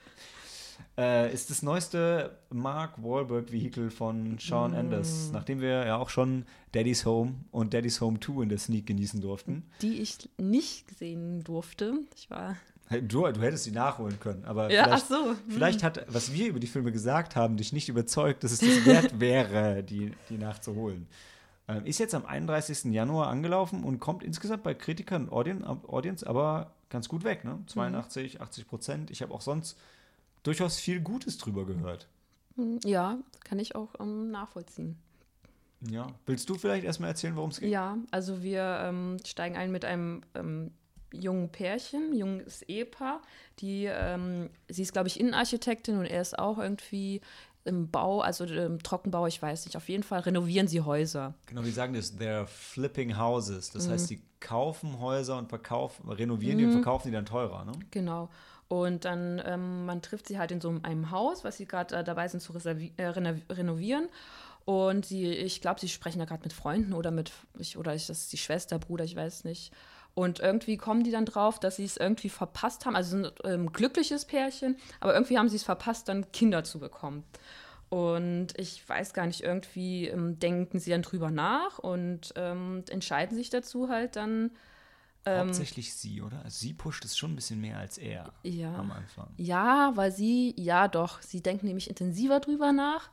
[0.98, 4.76] äh, ist das neueste Mark Wahlberg-Vehikel von Sean mm.
[4.76, 8.86] Anders, nachdem wir ja auch schon Daddy's Home und Daddy's Home 2 in der Sneak
[8.86, 9.64] genießen durften.
[9.82, 12.00] Die ich nicht sehen durfte.
[12.16, 12.56] Ich war
[12.90, 15.30] Du, du hättest sie nachholen können, aber ja, vielleicht, so.
[15.30, 15.38] hm.
[15.48, 18.86] vielleicht, hat, was wir über die Filme gesagt haben, dich nicht überzeugt, dass es das
[18.86, 21.08] wert wäre, die, die nachzuholen.
[21.68, 22.86] Ähm, ist jetzt am 31.
[22.94, 27.60] Januar angelaufen und kommt insgesamt bei Kritikern und Audience aber ganz gut weg, ne?
[27.68, 28.42] 82, mhm.
[28.42, 29.12] 80 Prozent.
[29.12, 29.78] Ich habe auch sonst
[30.44, 32.08] durchaus viel Gutes drüber gehört.
[32.56, 34.98] Hm, ja, kann ich auch ähm, nachvollziehen.
[35.90, 37.70] Ja, willst du vielleicht erstmal erzählen, worum es geht?
[37.70, 40.72] Ja, also wir ähm, steigen ein mit einem ähm,
[41.14, 43.22] jungen Pärchen, junges Ehepaar,
[43.60, 47.22] die, ähm, sie ist, glaube ich, Innenarchitektin und er ist auch irgendwie
[47.66, 49.78] im Bau, also im Trockenbau, ich weiß nicht.
[49.78, 51.34] Auf jeden Fall renovieren sie Häuser.
[51.46, 53.72] Genau, wir sagen das, they're flipping houses.
[53.72, 53.92] Das mhm.
[53.92, 56.60] heißt, sie kaufen Häuser und verkaufen, renovieren mhm.
[56.60, 56.76] die und mhm.
[56.76, 57.72] verkaufen die dann teurer, ne?
[57.92, 58.30] Genau.
[58.68, 62.04] Und dann, ähm, man trifft sie halt in so einem Haus, was sie gerade äh,
[62.04, 64.10] dabei sind zu äh, renovieren.
[64.66, 68.10] Und sie, ich glaube, sie sprechen da gerade mit Freunden oder mit, ich, oder ist
[68.10, 69.74] das die Schwester, Bruder, ich weiß nicht.
[70.16, 72.96] Und irgendwie kommen die dann drauf, dass sie es irgendwie verpasst haben.
[72.96, 77.24] Also ein ähm, glückliches Pärchen, aber irgendwie haben sie es verpasst, dann Kinder zu bekommen.
[77.90, 83.38] Und ich weiß gar nicht, irgendwie ähm, denken sie dann drüber nach und ähm, entscheiden
[83.38, 84.52] sich dazu halt dann.
[85.26, 86.44] Ähm, Hauptsächlich sie, oder?
[86.44, 89.30] Also sie pusht es schon ein bisschen mehr als er ja, am Anfang.
[89.38, 93.10] Ja, weil sie, ja doch, sie denken nämlich intensiver drüber nach.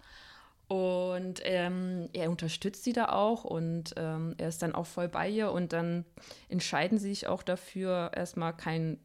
[0.71, 5.29] Und ähm, er unterstützt sie da auch und ähm, er ist dann auch voll bei
[5.29, 6.05] ihr und dann
[6.49, 9.01] entscheiden sie sich auch dafür, erstmal kein,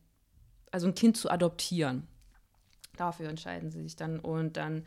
[0.69, 2.08] also ein Kind zu adoptieren.
[2.97, 4.86] Dafür entscheiden sie sich dann und dann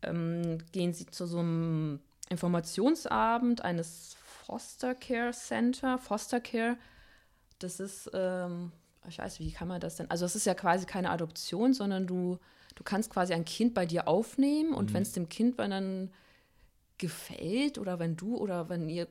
[0.00, 5.98] ähm, gehen sie zu so einem Informationsabend eines Foster Care Center.
[5.98, 6.78] Foster Care,
[7.58, 8.72] das ist, ähm,
[9.06, 10.10] ich weiß, wie kann man das denn?
[10.10, 12.38] Also, es ist ja quasi keine Adoption, sondern du
[12.80, 14.94] du kannst quasi ein Kind bei dir aufnehmen und mhm.
[14.94, 16.10] wenn es dem Kind dann
[16.96, 19.06] gefällt oder wenn du oder wenn ihr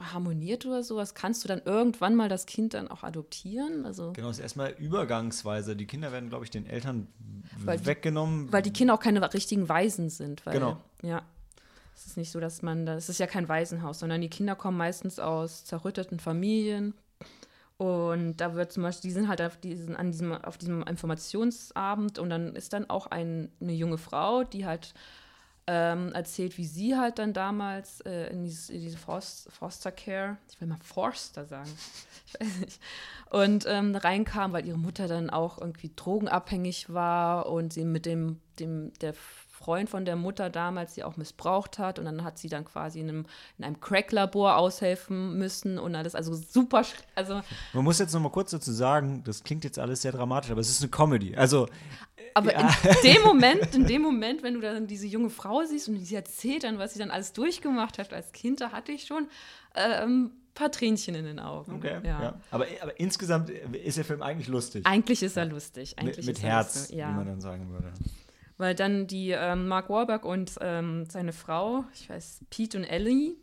[0.00, 3.86] harmoniert oder sowas, kannst du dann irgendwann mal das Kind dann auch adoptieren?
[3.86, 5.76] Also genau, es ist erstmal übergangsweise.
[5.76, 7.06] Die Kinder werden, glaube ich, den Eltern
[7.58, 8.48] weil weggenommen.
[8.48, 10.44] Die, weil die Kinder auch keine richtigen Waisen sind.
[10.44, 10.78] Weil, genau.
[11.02, 11.22] Ja.
[11.94, 14.56] Es ist nicht so, dass man da, es ist ja kein Waisenhaus, sondern die Kinder
[14.56, 16.94] kommen meistens aus zerrütteten Familien,
[17.82, 22.20] und da wird zum Beispiel, die sind halt auf, diesen, an diesem, auf diesem Informationsabend
[22.20, 24.94] und dann ist dann auch ein, eine junge Frau, die halt
[25.66, 30.60] ähm, erzählt, wie sie halt dann damals äh, in, dieses, diese Forst, Foster Care, ich
[30.60, 31.70] will mal Forster sagen,
[32.26, 32.80] ich weiß nicht,
[33.30, 38.38] und ähm, reinkam, weil ihre Mutter dann auch irgendwie drogenabhängig war und sie mit dem,
[38.60, 39.14] dem der
[39.62, 43.00] Freund von der Mutter damals sie auch missbraucht hat und dann hat sie dann quasi
[43.00, 43.26] in einem,
[43.58, 47.40] in einem Crack-Labor aushelfen müssen und alles, also super, also
[47.72, 50.60] Man muss jetzt noch mal kurz dazu sagen, das klingt jetzt alles sehr dramatisch, aber
[50.60, 51.68] es ist eine Comedy, also
[52.34, 52.74] aber ja.
[52.84, 56.14] in dem Moment, in dem Moment, wenn du dann diese junge Frau siehst und sie
[56.14, 59.28] erzählt dann, was sie dann alles durchgemacht hat als Kind, da hatte ich schon
[59.74, 61.76] ähm, paar Tränchen in den Augen.
[61.76, 62.22] Okay, ja.
[62.22, 62.34] ja.
[62.50, 64.86] Aber, aber, insgesamt ist der Film eigentlich lustig.
[64.86, 65.98] Eigentlich ist er lustig.
[65.98, 67.10] Eigentlich mit, mit Herz, lustig, ja.
[67.10, 67.92] wie man dann sagen würde.
[68.62, 73.34] Weil dann die ähm, Mark Warburg und ähm, seine Frau, ich weiß, Pete und Ellie,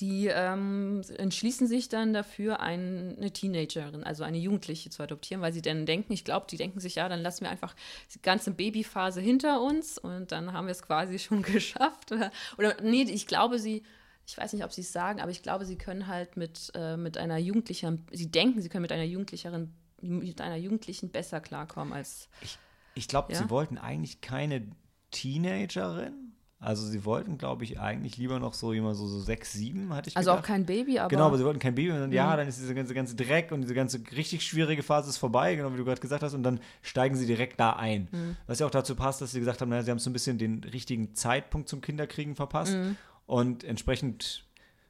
[0.00, 5.52] die ähm, entschließen sich dann dafür, ein, eine Teenagerin, also eine Jugendliche zu adoptieren, weil
[5.52, 7.76] sie dann denken, ich glaube, die denken sich, ja, dann lassen wir einfach
[8.12, 12.10] die ganze Babyphase hinter uns und dann haben wir es quasi schon geschafft.
[12.58, 13.84] Oder, nee, ich glaube, sie,
[14.26, 16.96] ich weiß nicht, ob sie es sagen, aber ich glaube, sie können halt mit, äh,
[16.96, 19.68] mit einer Jugendlichen, sie denken, sie können mit einer
[20.00, 22.28] mit einer Jugendlichen besser klarkommen als.
[22.40, 22.58] Ich,
[22.98, 23.38] ich glaube, ja?
[23.38, 24.66] sie wollten eigentlich keine
[25.10, 26.28] Teenagerin,
[26.60, 30.10] also sie wollten, glaube ich, eigentlich lieber noch so jemand so, so sechs, sieben, hatte
[30.10, 30.44] ich Also gedacht.
[30.44, 31.08] auch kein Baby, aber.
[31.08, 31.92] Genau, aber sie wollten kein Baby.
[31.92, 32.16] Und dann, mhm.
[32.16, 35.54] ja, dann ist diese ganze, ganze Dreck und diese ganze richtig schwierige Phase ist vorbei,
[35.54, 36.34] genau wie du gerade gesagt hast.
[36.34, 38.08] Und dann steigen sie direkt da ein.
[38.10, 38.36] Mhm.
[38.48, 40.36] Was ja auch dazu passt, dass sie gesagt haben, naja, sie haben so ein bisschen
[40.36, 42.74] den richtigen Zeitpunkt zum Kinderkriegen verpasst.
[42.74, 42.96] Mhm.
[43.26, 44.44] Und entsprechend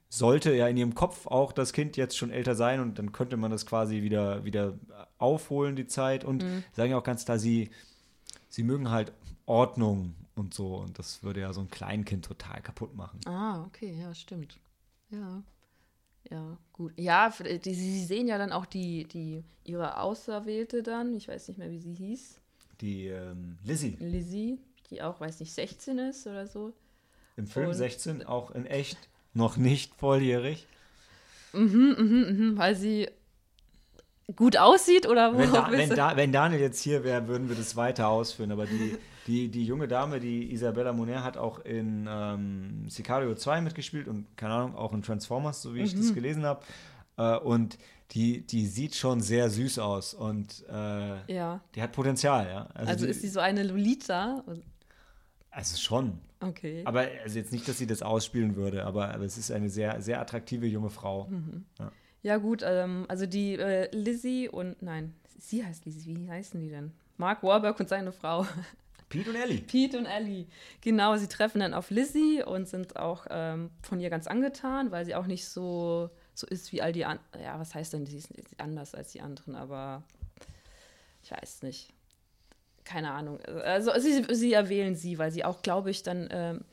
[0.09, 3.37] sollte ja in ihrem Kopf auch das Kind jetzt schon älter sein und dann könnte
[3.37, 4.73] man das quasi wieder, wieder
[5.19, 6.25] aufholen, die Zeit.
[6.25, 6.65] Und mhm.
[6.73, 7.69] sagen ja auch ganz klar, sie,
[8.49, 9.13] sie mögen halt
[9.47, 10.77] Ordnung und so.
[10.77, 13.21] Und das würde ja so ein Kleinkind total kaputt machen.
[13.27, 14.59] Ah, okay, ja, stimmt.
[15.11, 15.43] Ja.
[16.31, 16.93] Ja, gut.
[16.97, 21.59] Ja, die, sie sehen ja dann auch die, die, ihre Auserwählte dann, ich weiß nicht
[21.59, 22.41] mehr, wie sie hieß.
[22.81, 23.97] Die ähm, Lizzie.
[23.99, 24.59] Lizzie,
[24.91, 26.73] die auch, weiß nicht, 16 ist oder so.
[27.37, 28.99] Im Film und, 16, auch in echt
[29.33, 30.67] noch nicht volljährig.
[31.53, 33.09] Mhm, mhm, mhm, weil sie
[34.37, 35.39] gut aussieht oder wo?
[35.39, 38.67] Wenn, da, wenn, da, wenn Daniel jetzt hier wäre, würden wir das weiter ausführen, aber
[38.67, 38.97] die
[39.29, 44.25] Die, die junge Dame, die Isabella Moner, hat auch in ähm, Sicario 2 mitgespielt und,
[44.39, 46.15] keine Ahnung, auch in Transformers, so wie ich das mhm.
[46.15, 46.65] gelesen habe.
[47.19, 47.77] Äh, und
[48.13, 51.61] die, die sieht schon sehr süß aus und äh, ja.
[51.75, 52.69] die hat Potenzial, ja.
[52.73, 54.43] Also, also die, ist sie so eine Lolita?
[55.51, 56.21] Also schon.
[56.41, 56.81] Okay.
[56.87, 60.01] Aber also jetzt nicht, dass sie das ausspielen würde, aber, aber es ist eine sehr,
[60.01, 61.27] sehr attraktive junge Frau.
[61.27, 61.67] Mhm.
[61.79, 61.93] Ja.
[62.23, 62.37] Ja.
[62.37, 66.93] gut, ähm, also die äh, Lizzie und nein, sie heißt Lizzie, wie heißen die denn?
[67.17, 68.47] Mark Warburg und seine Frau.
[69.09, 69.61] Pete und Ellie.
[69.63, 70.47] Pete und Ellie.
[70.83, 75.07] Genau, sie treffen dann auf Lizzie und sind auch ähm, von ihr ganz angetan, weil
[75.07, 77.43] sie auch nicht so, so ist wie all die anderen.
[77.43, 80.03] Ja, was heißt denn, sie ist anders als die anderen, aber
[81.23, 81.93] ich weiß nicht.
[82.85, 83.41] Keine Ahnung.
[83.43, 86.65] Also sie, sie erwählen sie, weil sie auch, glaube ich, dann ähm,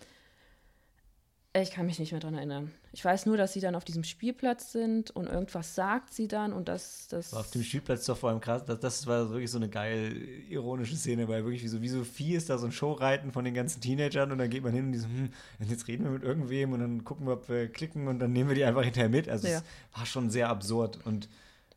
[1.62, 2.72] ich kann mich nicht mehr daran erinnern.
[2.96, 6.54] Ich weiß nur, dass sie dann auf diesem Spielplatz sind und irgendwas sagt sie dann
[6.54, 7.10] und das.
[7.10, 8.64] das auf dem Spielplatz ist doch vor allem krass.
[8.64, 10.16] Das, das war wirklich so eine geil
[10.50, 13.44] ironische Szene, weil wirklich wie so, wie so Vieh ist da so ein Showreiten von
[13.44, 15.30] den ganzen Teenagern und dann geht man hin und die so, hm,
[15.68, 18.48] jetzt reden wir mit irgendwem und dann gucken wir, ob wir klicken und dann nehmen
[18.48, 19.28] wir die einfach hinterher mit.
[19.28, 19.58] Also ja.
[19.58, 19.64] es
[19.98, 21.28] war schon sehr absurd und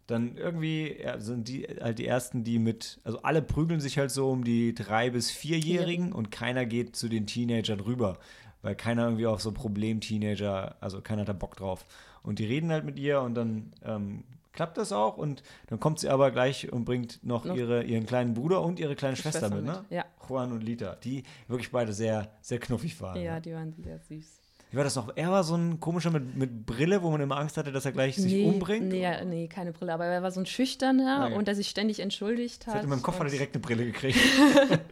[0.06, 4.12] dann irgendwie ja, sind die halt die ersten, die mit, also alle prügeln sich halt
[4.12, 6.14] so um die drei bis vierjährigen ja.
[6.14, 8.20] und keiner geht zu den Teenagern rüber
[8.62, 11.84] weil keiner irgendwie auf so Problem-Teenager, also keiner hat da Bock drauf.
[12.22, 16.00] Und die reden halt mit ihr und dann ähm, klappt das auch und dann kommt
[16.00, 19.48] sie aber gleich und bringt noch, noch ihre, ihren kleinen Bruder und ihre kleine Schwester,
[19.48, 19.84] Schwester, mit, ne?
[19.90, 20.04] Ja.
[20.28, 23.20] Juan und Lita, die wirklich beide sehr, sehr knuffig waren.
[23.22, 23.40] Ja, ne?
[23.40, 24.40] die waren sehr süß.
[24.70, 25.16] Wie war das noch?
[25.16, 27.92] Er war so ein komischer mit, mit Brille, wo man immer Angst hatte, dass er
[27.92, 28.88] gleich sich umbringt?
[28.88, 29.94] Nee, nee, keine Brille.
[29.94, 31.34] Aber er war so ein Schüchterner okay.
[31.36, 32.82] und der sich ständig entschuldigt hat.
[32.82, 34.18] In meinem Kopf hat er direkt eine Brille gekriegt.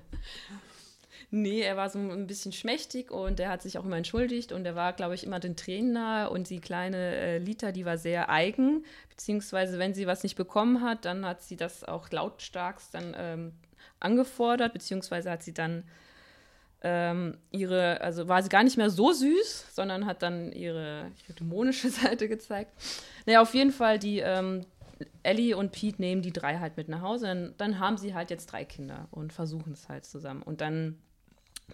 [1.36, 4.64] Nee, er war so ein bisschen schmächtig und er hat sich auch immer entschuldigt und
[4.64, 7.98] er war, glaube ich, immer den Tränen nahe und die kleine äh, Lita, die war
[7.98, 12.94] sehr eigen, beziehungsweise wenn sie was nicht bekommen hat, dann hat sie das auch lautstarkst
[12.94, 13.52] dann ähm,
[14.00, 15.84] angefordert, beziehungsweise hat sie dann
[16.80, 21.90] ähm, ihre, also war sie gar nicht mehr so süß, sondern hat dann ihre, dämonische
[21.90, 22.72] Seite gezeigt.
[23.26, 24.64] Naja, auf jeden Fall, die ähm,
[25.22, 27.26] Ellie und Pete nehmen die drei halt mit nach Hause.
[27.26, 30.40] Dann, dann haben sie halt jetzt drei Kinder und versuchen es halt zusammen.
[30.40, 30.96] Und dann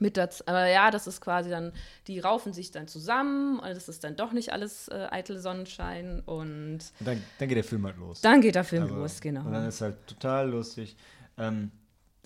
[0.00, 0.44] mit dazu.
[0.46, 1.72] Aber ja, das ist quasi dann,
[2.06, 6.20] die raufen sich dann zusammen und das ist dann doch nicht alles äh, eitel Sonnenschein
[6.20, 6.80] und.
[7.00, 8.20] Dann, dann, geht der Film halt los.
[8.20, 9.44] Dann geht der Film also, los, genau.
[9.46, 10.96] Und dann ist halt total lustig.
[11.38, 11.70] Ähm,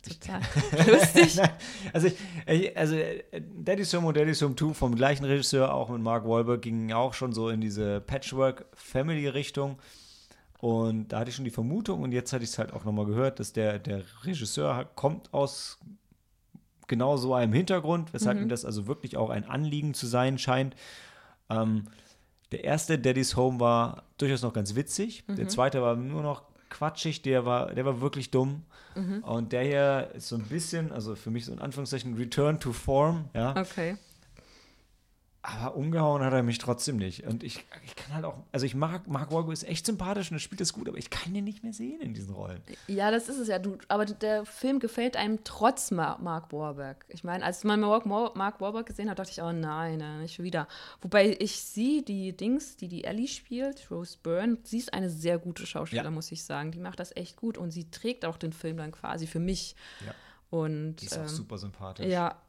[0.03, 0.41] total
[0.87, 1.41] lustig.
[1.93, 2.09] also,
[2.47, 2.97] ich, also
[3.33, 7.15] Daddy's Home und Daddy's Home 2 vom gleichen Regisseur, auch mit Mark Wahlberg, gingen auch
[7.15, 9.79] schon so in diese Patchwork-Family-Richtung.
[10.59, 13.05] Und da hatte ich schon die Vermutung und jetzt hatte ich es halt auch nochmal
[13.05, 15.79] gehört, dass der, der Regisseur kommt aus
[16.87, 18.45] genau so einem Hintergrund, weshalb mhm.
[18.45, 20.75] ihm das also wirklich auch ein Anliegen zu sein scheint.
[21.51, 21.85] Ähm,
[22.53, 25.25] der erste Daddy's Home war durchaus noch ganz witzig.
[25.27, 25.37] Mhm.
[25.37, 28.63] Der zweite war nur noch quatschig, der war, der war wirklich dumm.
[28.95, 29.23] Mhm.
[29.25, 32.73] Und der hier ist so ein bisschen, also für mich so in Anführungszeichen Return to
[32.73, 33.55] Form, ja.
[33.57, 33.97] Okay.
[35.49, 37.25] Aber umgehauen hat er mich trotzdem nicht.
[37.25, 40.39] Und ich, ich kann halt auch, also ich mag, Mark Wahlberg ist echt sympathisch und
[40.39, 42.61] er spielt das gut, aber ich kann den nicht mehr sehen in diesen Rollen.
[42.89, 43.61] Ja, das ist es ja.
[43.61, 47.05] Du, aber der Film gefällt einem trotz Mark Wahlberg.
[47.11, 50.43] Ich meine, als man Mark, Mark Wahlberg gesehen hat, dachte ich, oh nein, nein, nicht
[50.43, 50.67] wieder.
[51.01, 55.39] Wobei ich sie, die Dings, die die Ellie spielt, Rose Byrne, sie ist eine sehr
[55.39, 56.15] gute Schauspielerin, ja.
[56.15, 56.73] muss ich sagen.
[56.73, 59.77] Die macht das echt gut und sie trägt auch den Film dann quasi für mich.
[60.05, 60.13] Ja.
[60.51, 62.07] Und, die ist ähm, auch super sympathisch.
[62.07, 62.43] Ja.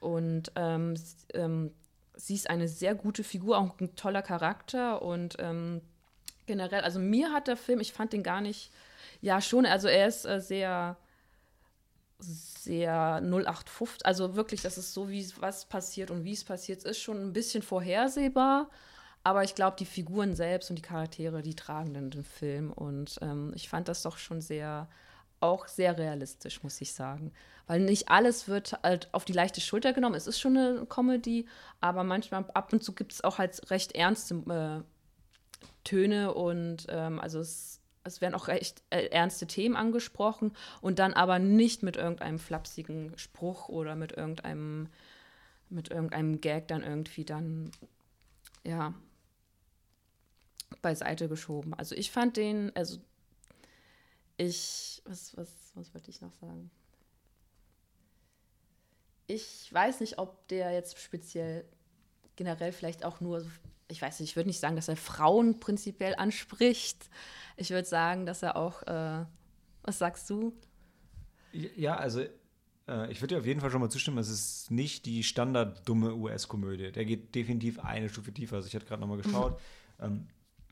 [0.00, 0.96] Und ähm,
[1.32, 1.70] ähm,
[2.16, 5.82] sie ist eine sehr gute Figur, auch ein toller Charakter und ähm,
[6.46, 8.72] generell, also mir hat der Film, ich fand den gar nicht,
[9.20, 10.96] ja schon, also er ist äh, sehr,
[12.18, 17.00] sehr 0815, also wirklich, das ist so, wie was passiert und wie es passiert, ist
[17.00, 18.70] schon ein bisschen vorhersehbar,
[19.22, 23.18] aber ich glaube, die Figuren selbst und die Charaktere, die tragen dann den Film und
[23.20, 24.88] ähm, ich fand das doch schon sehr,
[25.46, 27.32] auch sehr realistisch, muss ich sagen.
[27.66, 30.14] Weil nicht alles wird halt auf die leichte Schulter genommen.
[30.14, 31.46] Es ist schon eine Comedy,
[31.80, 34.82] aber manchmal ab und zu gibt es auch halt recht ernste äh,
[35.84, 41.12] Töne und ähm, also es, es werden auch recht äh, ernste Themen angesprochen und dann
[41.14, 44.88] aber nicht mit irgendeinem flapsigen Spruch oder mit irgendeinem
[45.68, 47.72] mit irgendeinem Gag dann irgendwie dann
[48.64, 48.94] ja
[50.82, 51.74] beiseite geschoben.
[51.74, 52.98] Also ich fand den, also
[54.36, 56.70] ich, was, was, was wollte ich noch sagen?
[59.26, 61.64] Ich weiß nicht, ob der jetzt speziell
[62.36, 63.44] generell vielleicht auch nur,
[63.88, 67.08] ich weiß nicht, ich würde nicht sagen, dass er Frauen prinzipiell anspricht.
[67.56, 69.24] Ich würde sagen, dass er auch, äh,
[69.82, 70.52] was sagst du?
[71.52, 72.24] Ja, also
[72.88, 76.14] äh, ich würde dir auf jeden Fall schon mal zustimmen, es ist nicht die standarddumme
[76.14, 76.92] US-Komödie.
[76.92, 78.56] Der geht definitiv eine Stufe tiefer.
[78.56, 79.58] Also ich hatte gerade nochmal geschaut.
[80.00, 80.28] ähm,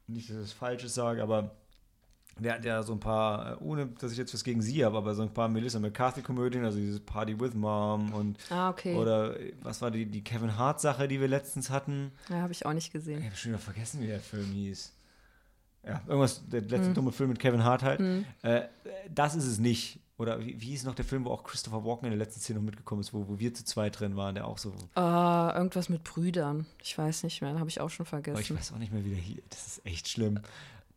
[0.07, 1.57] nicht, dass ich das Falsches sage, aber
[2.39, 4.97] der hat ja so ein paar, äh, ohne dass ich jetzt was gegen sie habe,
[4.97, 8.97] aber so ein paar Melissa McCarthy-Komödien, also dieses Party with Mom und ah, okay.
[8.97, 12.13] oder was war die, die Kevin Hart-Sache, die wir letztens hatten?
[12.29, 13.21] Ja, habe ich auch nicht gesehen.
[13.21, 14.93] Ich habe schon wieder vergessen, wie der Film hieß.
[15.87, 16.95] Ja, irgendwas, der letzte hm.
[16.95, 18.01] dumme Film mit Kevin Hart halt.
[18.01, 18.25] Hm.
[18.43, 18.63] Äh,
[19.15, 20.01] das ist es nicht.
[20.17, 22.61] Oder wie, wie hieß noch der Film, wo auch Christopher Walken in der letzten Szene
[22.61, 24.71] noch mitgekommen ist, wo, wo wir zu zweit drin waren, der auch so.
[24.97, 25.01] Uh,
[25.57, 26.67] irgendwas mit Brüdern.
[26.81, 28.37] Ich weiß nicht mehr, habe ich auch schon vergessen.
[28.37, 29.43] Aber ich weiß auch nicht mehr, wie der hier.
[29.51, 30.41] Das ist echt schlimm.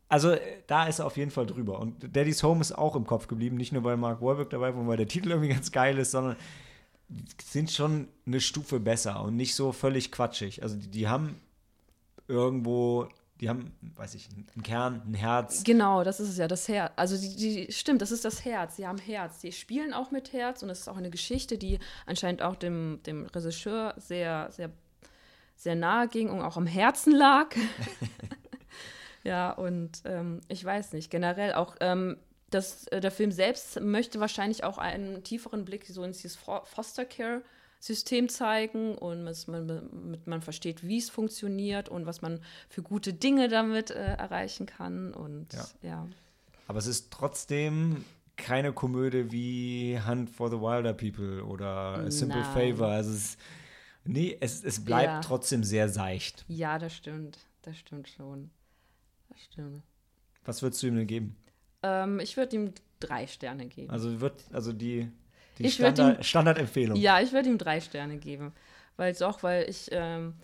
[0.08, 1.78] Also da ist er auf jeden Fall drüber.
[1.80, 4.86] Und Daddy's Home ist auch im Kopf geblieben, nicht nur weil Mark Wahlberg dabei war,
[4.86, 6.36] weil der Titel irgendwie ganz geil ist, sondern
[7.42, 10.62] sind schon eine Stufe besser und nicht so völlig quatschig.
[10.62, 11.40] Also die, die haben
[12.26, 13.08] irgendwo,
[13.40, 15.62] die haben, weiß ich, einen Kern, ein Herz.
[15.64, 16.92] Genau, das ist es ja, das Herz.
[16.96, 18.76] Also die, die, stimmt, das ist das Herz.
[18.76, 19.40] Sie haben Herz.
[19.40, 23.00] Die spielen auch mit Herz und es ist auch eine Geschichte, die anscheinend auch dem,
[23.04, 24.70] dem Regisseur sehr, sehr,
[25.56, 27.54] sehr nahe ging und auch am Herzen lag.
[29.24, 32.16] Ja, und ähm, ich weiß nicht, generell auch, ähm,
[32.50, 37.42] das, äh, der Film selbst möchte wahrscheinlich auch einen tieferen Blick so ins Foster Care
[37.80, 43.12] System zeigen und dass man, man versteht, wie es funktioniert und was man für gute
[43.12, 45.14] Dinge damit äh, erreichen kann.
[45.14, 45.66] Und ja.
[45.82, 46.08] ja.
[46.66, 48.04] Aber es ist trotzdem
[48.36, 52.72] keine Komödie wie Hunt for the Wilder People oder A Simple Nein.
[52.72, 52.88] Favor.
[52.88, 53.36] Also es,
[54.04, 55.20] nee, es, es bleibt ja.
[55.20, 56.44] trotzdem sehr seicht.
[56.48, 57.38] Ja, das stimmt.
[57.62, 58.50] Das stimmt schon.
[59.44, 59.82] Stimmt.
[60.44, 61.36] Was würdest du ihm denn geben?
[61.82, 63.90] Ähm, ich würde ihm drei Sterne geben.
[63.90, 65.10] Also wird, also die,
[65.58, 66.96] die Standard, ihm, Standardempfehlung.
[66.96, 68.52] Ja, ich würde ihm drei Sterne geben.
[68.96, 70.34] Weil doch, weil ich, ähm,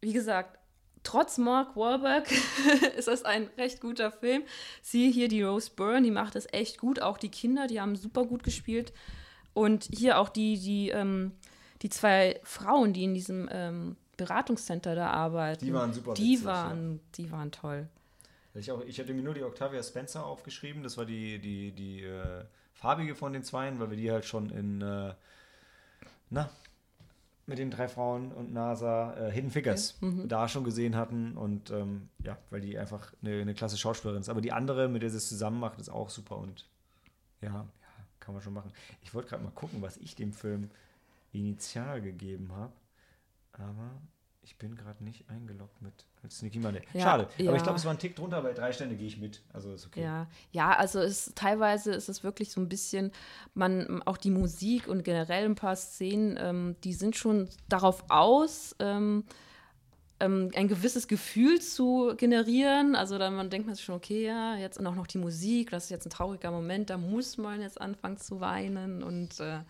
[0.00, 0.58] wie gesagt,
[1.02, 2.30] trotz Mark Wahlberg
[2.96, 4.42] ist das ein recht guter Film.
[4.82, 7.00] Siehe hier die Rose Byrne, die macht das echt gut.
[7.00, 8.92] Auch die Kinder, die haben super gut gespielt.
[9.52, 11.32] Und hier auch die, die, ähm,
[11.82, 15.64] die zwei Frauen, die in diesem ähm, Beratungscenter da arbeiten.
[15.64, 16.14] Die waren super.
[16.14, 17.00] Die witzig, waren, ja.
[17.16, 17.88] die waren toll.
[18.54, 20.82] Ich, auch, ich hatte mir nur die Octavia Spencer aufgeschrieben.
[20.82, 24.50] Das war die, die, die äh, farbige von den Zweien, weil wir die halt schon
[24.50, 25.14] in, äh,
[26.30, 26.50] na,
[27.46, 30.06] mit den drei Frauen und NASA äh, Hidden Figures okay.
[30.06, 30.28] mhm.
[30.28, 31.36] da schon gesehen hatten.
[31.36, 34.28] Und ähm, ja, weil die einfach eine, eine klasse Schauspielerin ist.
[34.28, 36.38] Aber die andere, mit der sie es zusammen macht, ist auch super.
[36.38, 36.68] Und
[37.40, 37.66] ja, ja
[38.20, 38.72] kann man schon machen.
[39.02, 40.70] Ich wollte gerade mal gucken, was ich dem Film
[41.32, 42.72] initial gegeben habe.
[43.52, 43.90] Aber
[44.44, 46.82] ich bin gerade nicht eingeloggt mit Sneaky Monday.
[46.92, 47.28] Ja, Schade.
[47.38, 47.48] Ja.
[47.48, 49.42] Aber ich glaube, es war ein Tick drunter, weil drei Stände gehe ich mit.
[49.52, 50.02] Also ist okay.
[50.02, 53.12] Ja, ja also ist, teilweise ist es wirklich so ein bisschen,
[53.54, 58.76] man, auch die Musik und generell ein paar Szenen, ähm, die sind schon darauf aus,
[58.78, 59.24] ähm,
[60.20, 62.94] ähm, ein gewisses Gefühl zu generieren.
[62.94, 65.84] Also dann man denkt man sich schon, okay, ja, jetzt auch noch die Musik, das
[65.84, 69.60] ist jetzt ein trauriger Moment, da muss man jetzt anfangen zu weinen und äh,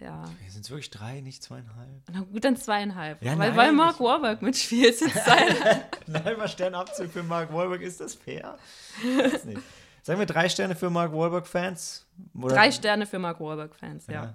[0.00, 0.24] ja.
[0.48, 2.02] Sind es wirklich drei, nicht zweieinhalb?
[2.12, 3.22] Na gut, dann zweieinhalb.
[3.22, 5.00] Ja, weil, nein, weil Mark Wahlberg mitspielt.
[6.06, 8.58] Ein halber Sternabzug für Mark Wahlberg, ist das fair?
[9.02, 9.62] Weiß nicht.
[10.02, 12.06] Sagen wir drei Sterne für Mark Wahlberg-Fans?
[12.34, 14.12] Drei Sterne für Mark Wahlberg-Fans, ja.
[14.12, 14.34] ja.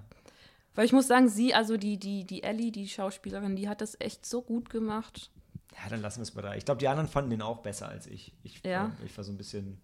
[0.74, 3.98] Weil ich muss sagen, sie, also die, die, die Ellie, die Schauspielerin, die hat das
[4.00, 5.30] echt so gut gemacht.
[5.82, 6.56] Ja, dann lassen wir es bei drei.
[6.58, 8.34] Ich glaube, die anderen fanden den auch besser als ich.
[8.42, 8.92] Ich, ja.
[9.04, 9.80] ich war so ein bisschen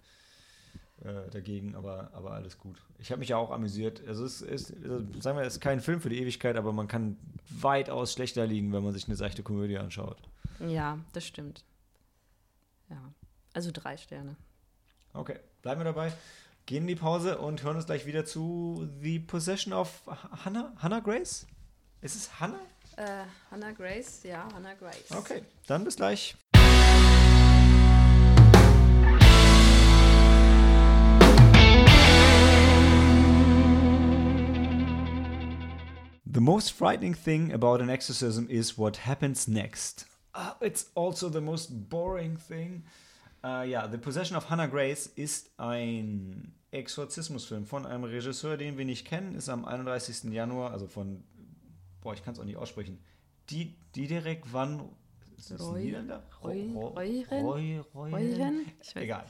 [1.05, 2.77] äh, dagegen, aber, aber alles gut.
[2.99, 4.03] Ich habe mich ja auch amüsiert.
[4.07, 6.89] Also es ist, also sagen wir, es ist kein Film für die Ewigkeit, aber man
[6.89, 7.17] kann
[7.49, 10.19] weitaus schlechter liegen, wenn man sich eine seichte Komödie anschaut.
[10.59, 11.65] Ja, das stimmt.
[12.91, 13.13] Ja,
[13.53, 14.37] also drei Sterne.
[15.13, 16.13] Okay, bleiben wir dabei.
[16.67, 20.03] Gehen in die Pause und hören uns gleich wieder zu The Possession of
[20.45, 21.47] Hannah, Hannah Grace?
[22.01, 22.61] Ist es Hannah?
[22.97, 25.11] Äh, Hannah Grace, ja, Hannah Grace.
[25.17, 26.37] Okay, dann bis gleich.
[36.39, 40.07] The most frightening thing about an exorcism is what happens next.
[40.33, 42.85] Uh, it's also the most boring thing.
[43.43, 48.85] Uh, ja, The Possession of Hannah Grace ist ein Exorzismusfilm von einem Regisseur, den wir
[48.85, 49.35] nicht kennen.
[49.35, 50.33] Ist am 31.
[50.33, 51.25] Januar, also von,
[52.03, 53.01] boah, ich kann es auch nicht aussprechen.
[53.51, 54.89] Die, die direkt wann?
[55.37, 56.23] Ist das Roy- Niederländer?
[56.45, 56.71] Roy-?
[57.33, 57.81] Roy-
[58.13, 59.25] weiß- Egal.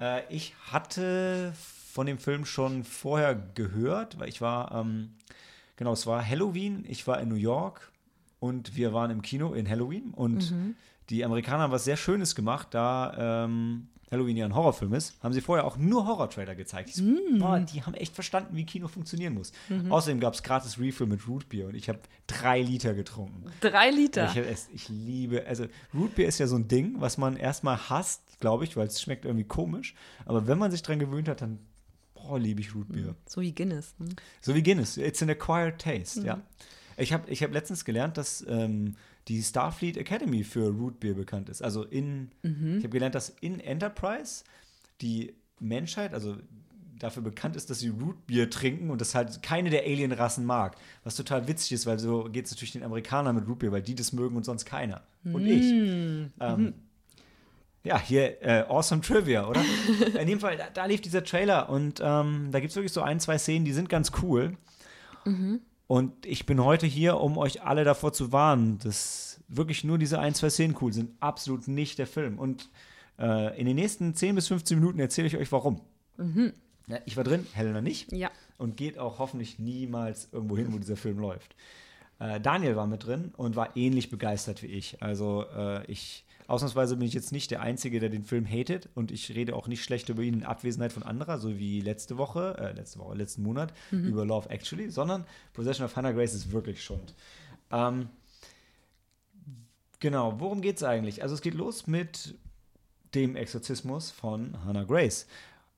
[0.00, 1.52] Äh, ich hatte
[1.92, 5.16] von dem Film schon vorher gehört, weil ich war, ähm,
[5.76, 7.92] genau, es war Halloween, ich war in New York
[8.40, 10.52] und wir waren im Kino in Halloween und
[11.10, 15.32] die Amerikaner haben was sehr Schönes gemacht, da ähm, Halloween ja ein Horrorfilm ist, haben
[15.32, 16.90] sie vorher auch nur Horror-Trailer gezeigt.
[16.90, 17.04] Ich so,
[17.38, 19.52] boah, die haben echt verstanden, wie Kino funktionieren muss.
[19.88, 23.44] Außerdem gab es gratis Refill mit Rootbeer und ich habe drei Liter getrunken.
[23.60, 24.30] Drei Liter.
[24.30, 28.38] Ich, es, ich liebe, also Rootbeer ist ja so ein Ding, was man erstmal hasst,
[28.40, 29.94] glaube ich, weil es schmeckt irgendwie komisch.
[30.26, 31.58] Aber wenn man sich dran gewöhnt hat, dann
[32.26, 33.14] boah, liebe ich Rootbeer.
[33.26, 33.94] so wie Guinness.
[33.98, 34.08] Ne?
[34.40, 34.96] So wie Guinness.
[34.96, 36.40] It's an acquired taste, ja.
[36.96, 38.94] Ich habe ich hab letztens gelernt, dass ähm,
[39.28, 41.62] die Starfleet Academy für Rootbeer bekannt ist.
[41.62, 44.44] Also in, ich habe gelernt, dass in Enterprise
[45.00, 46.36] die Menschheit, also
[46.98, 50.76] dafür bekannt ist, dass sie Rootbeer trinken und das halt keine der Alien-Rassen mag.
[51.02, 53.94] Was total witzig ist, weil so geht es natürlich den Amerikanern mit Rootbeer, weil die
[53.96, 55.02] das mögen und sonst keiner.
[55.24, 55.64] Und ich.
[56.40, 56.74] Ähm,
[57.84, 59.62] ja, hier, äh, awesome Trivia, oder?
[60.20, 63.02] In dem Fall, da, da lief dieser Trailer und ähm, da gibt es wirklich so
[63.02, 64.56] ein, zwei Szenen, die sind ganz cool.
[65.86, 70.18] Und ich bin heute hier, um euch alle davor zu warnen, dass wirklich nur diese
[70.18, 71.12] ein, zwei Szenen cool sind.
[71.20, 72.38] Absolut nicht der Film.
[72.38, 72.70] Und
[73.18, 75.80] äh, in den nächsten 10 bis 15 Minuten erzähle ich euch, warum.
[76.86, 78.12] Ja, ich war drin, Helena nicht.
[78.12, 78.30] Ja.
[78.58, 81.54] Und geht auch hoffentlich niemals irgendwo hin, wo dieser Film läuft.
[82.18, 85.02] Äh, Daniel war mit drin und war ähnlich begeistert wie ich.
[85.02, 89.10] Also äh, ich, ausnahmsweise bin ich jetzt nicht der Einzige, der den Film hatet und
[89.10, 92.56] ich rede auch nicht schlecht über ihn in Abwesenheit von anderer, so wie letzte Woche,
[92.58, 96.82] äh, letzte Woche, letzten Monat über Love Actually, sondern Possession of Hannah Grace ist wirklich
[96.82, 97.14] Schund.
[97.70, 98.08] Ähm,
[100.00, 101.22] genau, worum geht es eigentlich?
[101.22, 102.34] Also es geht los mit
[103.14, 105.26] dem Exorzismus von Hannah Grace.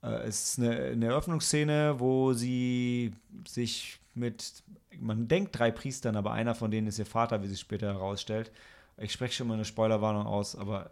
[0.03, 3.13] Äh, es ist eine, eine Eröffnungsszene, wo sie
[3.47, 4.63] sich mit,
[4.99, 8.51] man denkt drei Priestern, aber einer von denen ist ihr Vater, wie sich später herausstellt.
[8.97, 10.91] Ich spreche schon mal eine Spoilerwarnung aus, aber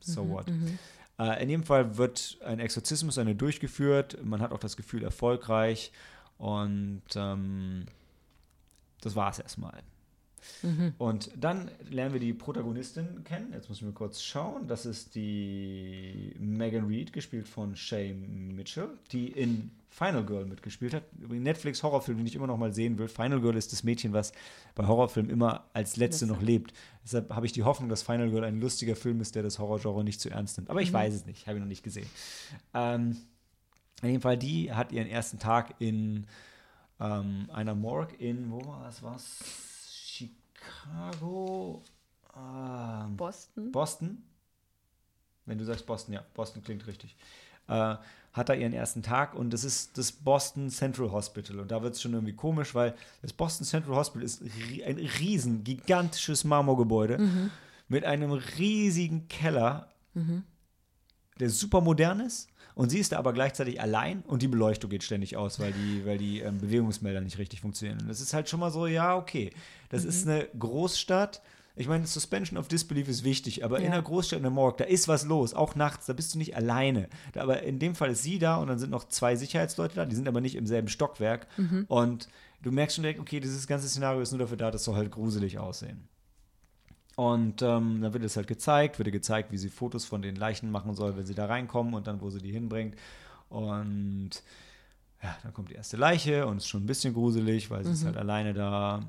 [0.00, 0.46] so what.
[1.18, 4.24] Äh, in jedem Fall wird ein Exorzismus eine durchgeführt.
[4.24, 5.92] Man hat auch das Gefühl, erfolgreich.
[6.36, 7.86] Und ähm,
[9.00, 9.82] das war es erstmal.
[10.98, 13.52] Und dann lernen wir die Protagonistin kennen.
[13.52, 14.66] Jetzt muss ich mal kurz schauen.
[14.66, 21.04] Das ist die Megan Reed, gespielt von Shay Mitchell, die in Final Girl mitgespielt hat.
[21.28, 23.08] Ein Netflix-Horrorfilm, den ich immer noch mal sehen will.
[23.08, 24.32] Final Girl ist das Mädchen, was
[24.74, 26.72] bei Horrorfilmen immer als letzte noch lebt.
[27.04, 30.04] Deshalb habe ich die Hoffnung, dass Final Girl ein lustiger Film ist, der das Horrorgenre
[30.04, 30.70] nicht zu ernst nimmt.
[30.70, 32.08] Aber ich weiß es nicht, habe ich noch nicht gesehen.
[32.74, 33.16] Ähm,
[34.02, 36.26] in jedem Fall, die hat ihren ersten Tag in
[37.00, 39.38] ähm, einer Morgue in, wo war das, was?
[40.58, 41.82] Chicago?
[42.36, 43.72] Ähm, Boston.
[43.72, 44.22] Boston?
[45.46, 47.16] Wenn du sagst Boston, ja, Boston klingt richtig.
[47.68, 47.96] Äh,
[48.32, 51.58] hat da ihren ersten Tag und das ist das Boston Central Hospital.
[51.60, 55.64] Und da wird es schon irgendwie komisch, weil das Boston Central Hospital ist ein riesen,
[55.64, 57.50] gigantisches Marmorgebäude
[57.88, 59.88] mit einem riesigen Keller,
[61.40, 62.48] der super modern ist.
[62.78, 66.06] Und sie ist da aber gleichzeitig allein und die Beleuchtung geht ständig aus, weil die,
[66.06, 67.98] weil die ähm, Bewegungsmelder nicht richtig funktionieren.
[68.02, 69.50] Und das ist halt schon mal so, ja, okay.
[69.88, 71.42] Das ist eine Großstadt.
[71.74, 73.90] Ich meine, Suspension of Disbelief ist wichtig, aber in Ja.
[73.92, 76.56] einer Großstadt, in der Morgue, da ist was los, auch nachts, da bist du nicht
[76.56, 77.08] alleine.
[77.32, 80.04] Da, aber in dem Fall ist sie da und dann sind noch zwei Sicherheitsleute da,
[80.06, 81.46] die sind aber nicht im selben Stockwerk.
[81.88, 82.28] Und
[82.62, 85.10] du merkst schon direkt, okay, dieses ganze Szenario ist nur dafür da, das soll halt
[85.10, 86.06] gruselig aussehen.
[87.18, 90.36] Und ähm, dann wird es halt gezeigt, wird ihr gezeigt, wie sie Fotos von den
[90.36, 92.94] Leichen machen soll, wenn sie da reinkommen und dann, wo sie die hinbringt.
[93.48, 94.30] Und
[95.20, 98.04] ja, dann kommt die erste Leiche und ist schon ein bisschen gruselig, weil sie ist
[98.04, 99.00] halt alleine da.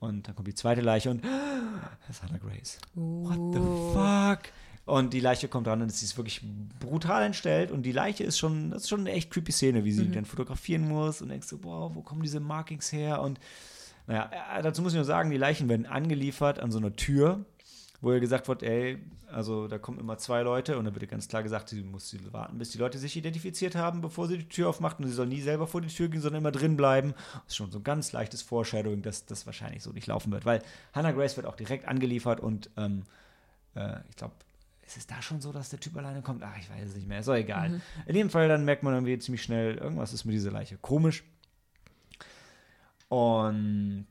[0.00, 1.24] Und dann kommt die zweite Leiche und
[2.08, 2.80] das ist Hannah Grace.
[2.94, 3.60] What the
[3.94, 4.52] fuck?
[4.84, 6.42] Und die Leiche kommt dran und sie ist wirklich
[6.80, 7.70] brutal entstellt.
[7.70, 10.24] Und die Leiche ist schon, das ist schon eine echt creepy Szene, wie sie dann
[10.24, 13.22] fotografieren muss und denkst so, wow, wo kommen diese Markings her?
[13.22, 13.38] Und
[14.06, 17.44] naja, äh, dazu muss ich nur sagen, die Leichen werden angeliefert an so einer Tür,
[18.00, 18.98] wo ihr gesagt wird, ey,
[19.30, 22.14] also da kommen immer zwei Leute und dann wird ihr ganz klar gesagt, sie muss
[22.32, 25.26] warten, bis die Leute sich identifiziert haben, bevor sie die Tür aufmacht und sie soll
[25.26, 27.14] nie selber vor die Tür gehen, sondern immer drin bleiben.
[27.32, 30.44] Das ist schon so ein ganz leichtes Foreshadowing, dass das wahrscheinlich so nicht laufen wird,
[30.44, 33.02] weil Hannah Grace wird auch direkt angeliefert und ähm,
[33.74, 34.34] äh, ich glaube,
[34.86, 36.44] ist es da schon so, dass der Typ alleine kommt?
[36.44, 37.18] Ach, ich weiß es nicht mehr.
[37.18, 37.80] Ist doch egal.
[38.06, 41.24] In jedem Fall, dann merkt man irgendwie ziemlich schnell, irgendwas ist mit dieser Leiche komisch.
[43.08, 44.06] Und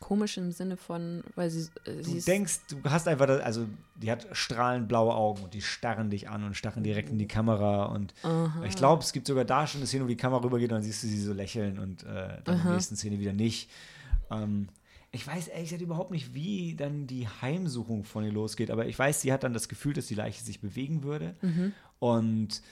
[0.00, 3.66] Komisch im Sinne von, weil sie, äh, sie Du denkst, du hast einfach, das, also
[3.96, 7.28] die hat strahlend blaue Augen und die starren dich an und starren direkt in die
[7.28, 8.14] Kamera und
[8.66, 10.82] ich glaube, es gibt sogar da schon eine Szene, wo die Kamera rübergeht und dann
[10.82, 13.70] siehst du sie so lächeln und äh, dann in der nächsten Szene wieder nicht.
[14.30, 14.68] Ähm,
[15.12, 18.98] ich weiß ehrlich gesagt überhaupt nicht, wie dann die Heimsuchung von ihr losgeht, aber ich
[18.98, 21.34] weiß, sie hat dann das Gefühl, dass die Leiche sich bewegen würde.
[21.98, 22.62] Und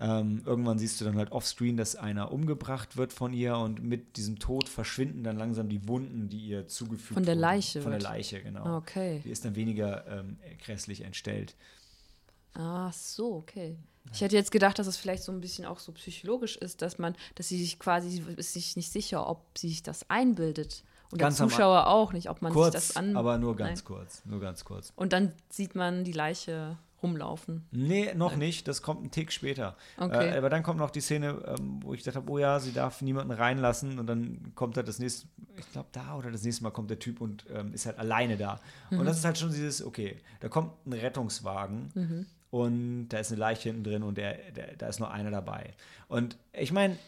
[0.00, 4.16] ähm, irgendwann siehst du dann halt offscreen, dass einer umgebracht wird von ihr und mit
[4.16, 7.40] diesem Tod verschwinden dann langsam die Wunden, die ihr zugefügt Von der wurden.
[7.42, 8.78] Leiche Von der Leiche, genau.
[8.78, 9.20] Okay.
[9.24, 11.54] Die ist dann weniger ähm, grässlich entstellt.
[12.54, 13.76] Ah, so, okay.
[14.12, 16.98] Ich hätte jetzt gedacht, dass es vielleicht so ein bisschen auch so psychologisch ist, dass
[16.98, 20.82] man, dass sie sich quasi, ist sich nicht sicher, ob sie sich das einbildet.
[21.12, 23.16] Und Ganz der Zuschauer auch nicht, ob man Kurz, sich das an.
[23.16, 23.84] aber nur ganz Nein.
[23.84, 24.22] kurz.
[24.24, 24.92] Nur ganz kurz.
[24.96, 27.66] Und dann sieht man die Leiche rumlaufen.
[27.70, 28.68] Nee, noch nicht.
[28.68, 29.76] Das kommt einen Tick später.
[29.96, 30.30] Okay.
[30.30, 32.72] Äh, aber dann kommt noch die Szene, ähm, wo ich gedacht habe, oh ja, sie
[32.72, 33.98] darf niemanden reinlassen.
[33.98, 36.98] Und dann kommt halt das nächste, ich glaube da oder das nächste Mal kommt der
[36.98, 38.60] Typ und ähm, ist halt alleine da.
[38.90, 43.40] Und das ist halt schon dieses, okay, da kommt ein Rettungswagen und da ist eine
[43.40, 45.74] Leiche hinten drin und der, der, da ist nur einer dabei.
[46.08, 46.98] Und ich meine,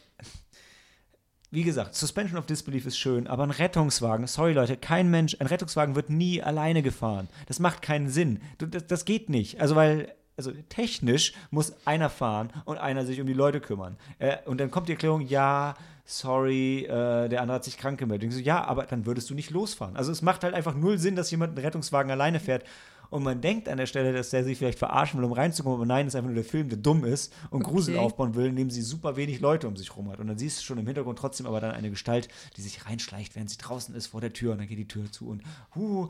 [1.53, 5.47] wie gesagt, Suspension of Disbelief ist schön, aber ein Rettungswagen, sorry Leute, kein Mensch, ein
[5.47, 7.29] Rettungswagen wird nie alleine gefahren.
[7.47, 8.41] Das macht keinen Sinn.
[8.57, 9.61] Das, das geht nicht.
[9.61, 13.99] Also, weil, also technisch muss einer fahren und einer sich um die Leute kümmern.
[14.19, 15.75] Äh, und dann kommt die Erklärung, ja,
[16.07, 18.33] sorry, äh, der andere hat sich krank gemeldet.
[18.33, 19.95] So, ja, aber dann würdest du nicht losfahren.
[19.95, 22.65] Also, es macht halt einfach null Sinn, dass jemand einen Rettungswagen alleine fährt.
[23.13, 25.87] Und man denkt an der Stelle, dass der sich vielleicht verarschen will, um reinzukommen, aber
[25.87, 27.99] nein, das ist einfach nur der Film, der dumm ist und Grusel Okay.
[27.99, 30.19] aufbauen will, indem sie super wenig Leute um sich rum hat.
[30.19, 33.35] Und dann siehst du schon im Hintergrund trotzdem aber dann eine Gestalt, die sich reinschleicht,
[33.35, 35.43] während sie draußen ist vor der Tür und dann geht die Tür zu und
[35.75, 36.09] huh,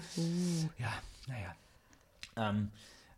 [0.78, 0.92] ja,
[1.26, 1.54] naja.
[2.36, 2.68] Ähm,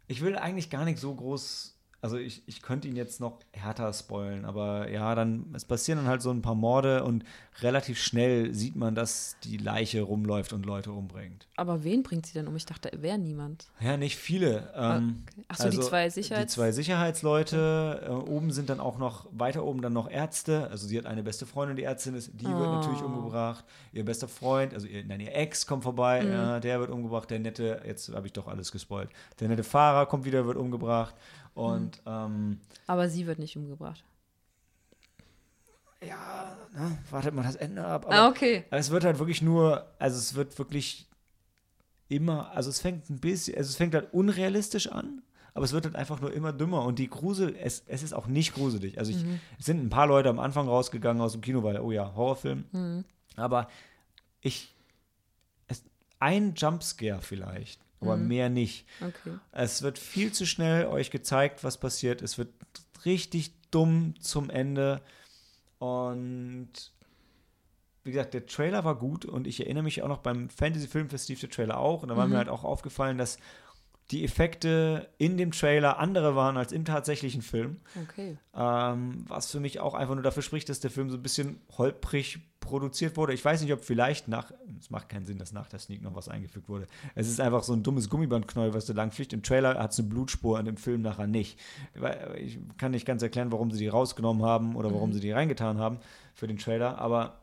[0.08, 1.73] ich will eigentlich gar nicht so groß,
[2.04, 6.06] also ich, ich könnte ihn jetzt noch härter spoilen, aber ja, dann, es passieren dann
[6.08, 7.24] halt so ein paar Morde und
[7.62, 11.46] relativ schnell sieht man, dass die Leiche rumläuft und Leute umbringt.
[11.56, 12.56] Aber wen bringt sie denn um?
[12.56, 13.68] Ich dachte, er wäre niemand.
[13.80, 14.70] Ja, nicht viele.
[14.76, 15.44] Ähm, okay.
[15.48, 18.02] Ach so, die zwei Die Sicherheits- zwei Sicherheitsleute.
[18.06, 20.68] Äh, oben sind dann auch noch, weiter oben dann noch Ärzte.
[20.70, 23.06] Also sie hat eine beste Freundin, die Ärztin ist, die wird natürlich Oh.
[23.06, 23.64] umgebracht.
[23.92, 26.32] Ihr bester Freund, also ihr, nein, ihr Ex kommt vorbei, Mhm.
[26.32, 27.30] ja, der wird umgebracht.
[27.30, 29.10] Der nette, jetzt habe ich doch alles gespoilt.
[29.40, 31.14] Der nette Fahrer kommt wieder, wird umgebracht.
[31.54, 32.12] Und Mhm.
[32.12, 34.02] ähm, Aber sie wird nicht umgebracht.
[36.06, 38.04] ja, ne, wartet mal das Ende ab.
[38.06, 38.64] Aber ah, okay.
[38.70, 41.06] Aber es wird halt wirklich nur, also es wird wirklich
[42.08, 45.22] immer, also es fängt ein bisschen, also es fängt halt unrealistisch an,
[45.54, 48.26] aber es wird halt einfach nur immer dümmer und die Grusel, es, es ist auch
[48.26, 48.98] nicht gruselig.
[48.98, 49.24] Also ich,
[49.58, 53.04] es sind ein paar Leute am Anfang rausgegangen aus dem Kino, weil, oh ja, Horrorfilm.
[53.36, 53.68] Aber
[54.42, 54.74] ich,
[55.68, 55.82] es,
[56.18, 58.86] ein Jumpscare vielleicht, aber mehr nicht.
[59.00, 59.38] Okay.
[59.52, 62.22] Es wird viel zu schnell euch gezeigt, was passiert.
[62.22, 62.50] Es wird
[63.04, 65.00] richtig dumm zum Ende.
[65.78, 66.70] Und
[68.04, 71.28] wie gesagt, der Trailer war gut und ich erinnere mich auch noch beim Fantasy Filmfest
[71.28, 72.02] lief der Trailer auch.
[72.02, 73.38] Und da war mir halt auch aufgefallen, dass
[74.10, 77.80] die Effekte in dem Trailer andere waren als im tatsächlichen Film.
[78.02, 78.36] Okay.
[78.54, 81.60] Ähm, was für mich auch einfach nur dafür spricht, dass der Film so ein bisschen
[81.76, 83.32] holprig produziert wurde.
[83.32, 86.14] Ich weiß nicht, ob vielleicht nach, es macht keinen Sinn, dass nach der Sneak noch
[86.14, 86.86] was eingefügt wurde.
[87.14, 89.32] Es ist einfach so ein dummes Gummibandknäuel, was da lang fliegt.
[89.32, 91.58] Im Trailer hat es eine Blutspur, und im Film nachher nicht.
[92.36, 95.78] Ich kann nicht ganz erklären, warum sie die rausgenommen haben oder warum sie die reingetan
[95.78, 95.98] haben
[96.34, 97.40] für den Trailer, aber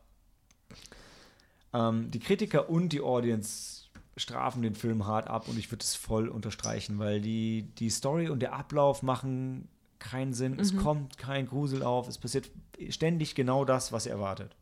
[1.74, 3.81] ähm, die Kritiker und die Audience
[4.18, 8.30] strafen den Film hart ab und ich würde es voll unterstreichen, weil die, die Story
[8.30, 9.68] und der Ablauf machen
[10.00, 10.60] keinen Sinn.
[10.60, 12.08] Es kommt kein Grusel auf.
[12.08, 12.50] Es passiert
[12.90, 14.56] ständig genau das, was ihr erwartet.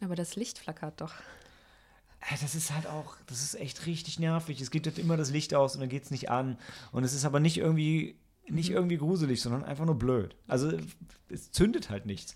[0.00, 1.12] Aber das Licht flackert doch.
[2.20, 4.60] Äh, Das ist halt auch, das ist echt richtig nervig.
[4.60, 6.58] Es geht halt immer das Licht aus und dann geht es nicht an.
[6.92, 8.16] Und es ist aber nicht irgendwie,
[8.48, 10.36] nicht irgendwie gruselig, sondern einfach nur blöd.
[10.46, 10.72] Also
[11.28, 12.34] es zündet halt nichts.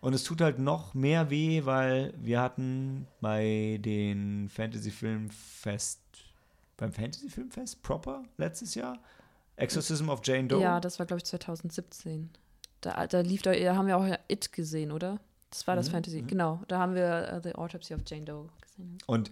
[0.00, 6.00] Und es tut halt noch mehr weh, weil wir hatten bei den Fantasy Filmfest,
[6.76, 8.98] beim Fantasy Filmfest proper letztes Jahr,
[9.56, 10.60] Exorcism of Jane Doe.
[10.62, 12.30] Ja, das war, glaube ich, 2017.
[12.80, 15.20] Da, da lief da, da haben wir auch It gesehen, oder?
[15.50, 16.22] Das war das Mhm, Fantasy.
[16.22, 18.96] Genau, da haben wir uh, The Autopsy of Jane Doe gesehen.
[19.06, 19.30] Und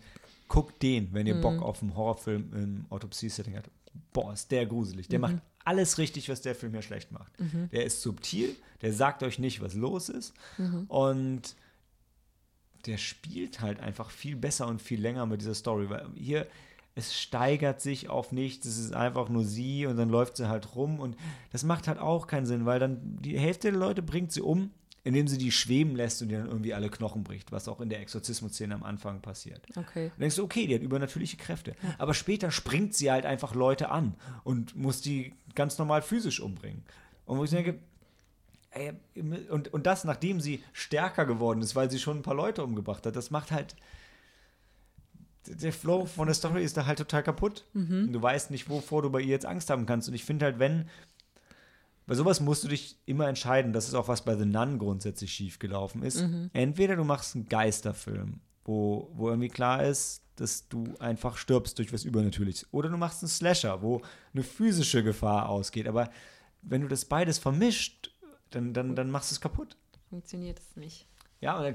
[0.49, 1.41] guckt den, wenn ihr Mhm.
[1.41, 3.71] Bock auf einen Horrorfilm im Autopsie-Setting habt.
[4.13, 5.07] Boah, ist der gruselig.
[5.07, 5.11] Mhm.
[5.11, 5.37] Der macht
[5.69, 7.31] alles richtig, was der Film hier schlecht macht.
[7.73, 10.33] Der ist subtil, der sagt euch nicht, was los ist.
[10.57, 10.85] Mhm.
[10.89, 11.57] Und
[12.87, 15.91] der spielt halt einfach viel besser und viel länger mit dieser Story.
[15.91, 16.47] Weil hier,
[16.95, 20.75] es steigert sich auf nichts, es ist einfach nur sie und dann läuft sie halt
[20.75, 21.01] rum.
[21.01, 21.19] Und
[21.53, 24.71] das macht halt auch keinen Sinn, weil dann die Hälfte der Leute bringt sie um,
[25.05, 27.89] indem sie die schweben lässt und die dann irgendwie alle Knochen bricht, was auch in
[27.89, 29.65] der Exorzismus-Szene am Anfang passiert.
[29.77, 30.09] Okay.
[30.09, 31.75] Dann denkst du, okay, die hat übernatürliche Kräfte.
[31.99, 36.85] Aber später springt sie halt einfach Leute an und muss die ganz normal physisch umbringen.
[37.27, 37.79] Und wo ich denke,
[38.71, 38.93] ey,
[39.51, 43.07] und, und das, nachdem sie stärker geworden ist, weil sie schon ein paar Leute umgebracht
[43.07, 43.77] hat, das macht halt.
[45.47, 47.65] der Flow von der Story ist da halt total kaputt.
[47.73, 48.13] Mhm.
[48.13, 50.09] Du weißt nicht, wovor du bei ihr jetzt Angst haben kannst.
[50.09, 50.89] Und ich finde halt, wenn,
[52.09, 53.73] bei sowas musst du dich immer entscheiden.
[53.73, 56.23] Das ist auch was bei The Nun grundsätzlich schief gelaufen ist.
[56.23, 56.51] Mhm.
[56.55, 61.93] Entweder du machst einen Geisterfilm, wo, wo irgendwie klar ist, dass du einfach stirbst durch
[61.93, 62.67] was Übernatürliches.
[62.73, 64.01] Oder du machst einen Slasher, wo
[64.33, 65.87] eine physische Gefahr ausgeht.
[65.87, 66.11] Aber
[66.63, 68.11] wenn du das beides vermischt,
[68.51, 69.77] dann, dann, dann machst du es kaputt.
[70.09, 71.07] Funktioniert es nicht.
[71.41, 71.75] Ja, und dann,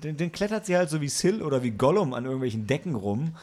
[0.00, 3.36] dann, dann klettert sie halt so wie Sil oder wie Gollum an irgendwelchen Decken rum.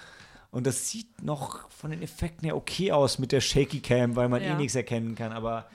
[0.52, 4.28] Und das sieht noch von den Effekten her okay aus mit der Shaky Cam, weil
[4.28, 4.58] man eh Ja.
[4.58, 5.32] nichts erkennen kann.
[5.32, 5.68] Aber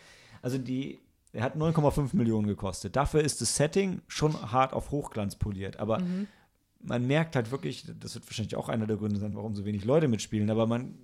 [0.42, 0.98] also die,
[1.32, 2.96] er hat 9,5 Millionen gekostet.
[2.96, 5.78] Dafür ist das Setting schon hart auf Hochglanz poliert.
[5.78, 6.26] Aber Mhm.
[6.80, 9.84] man merkt halt wirklich, das wird wahrscheinlich auch einer der Gründe sein, warum so wenig
[9.84, 10.94] Leute mitspielen, aber man,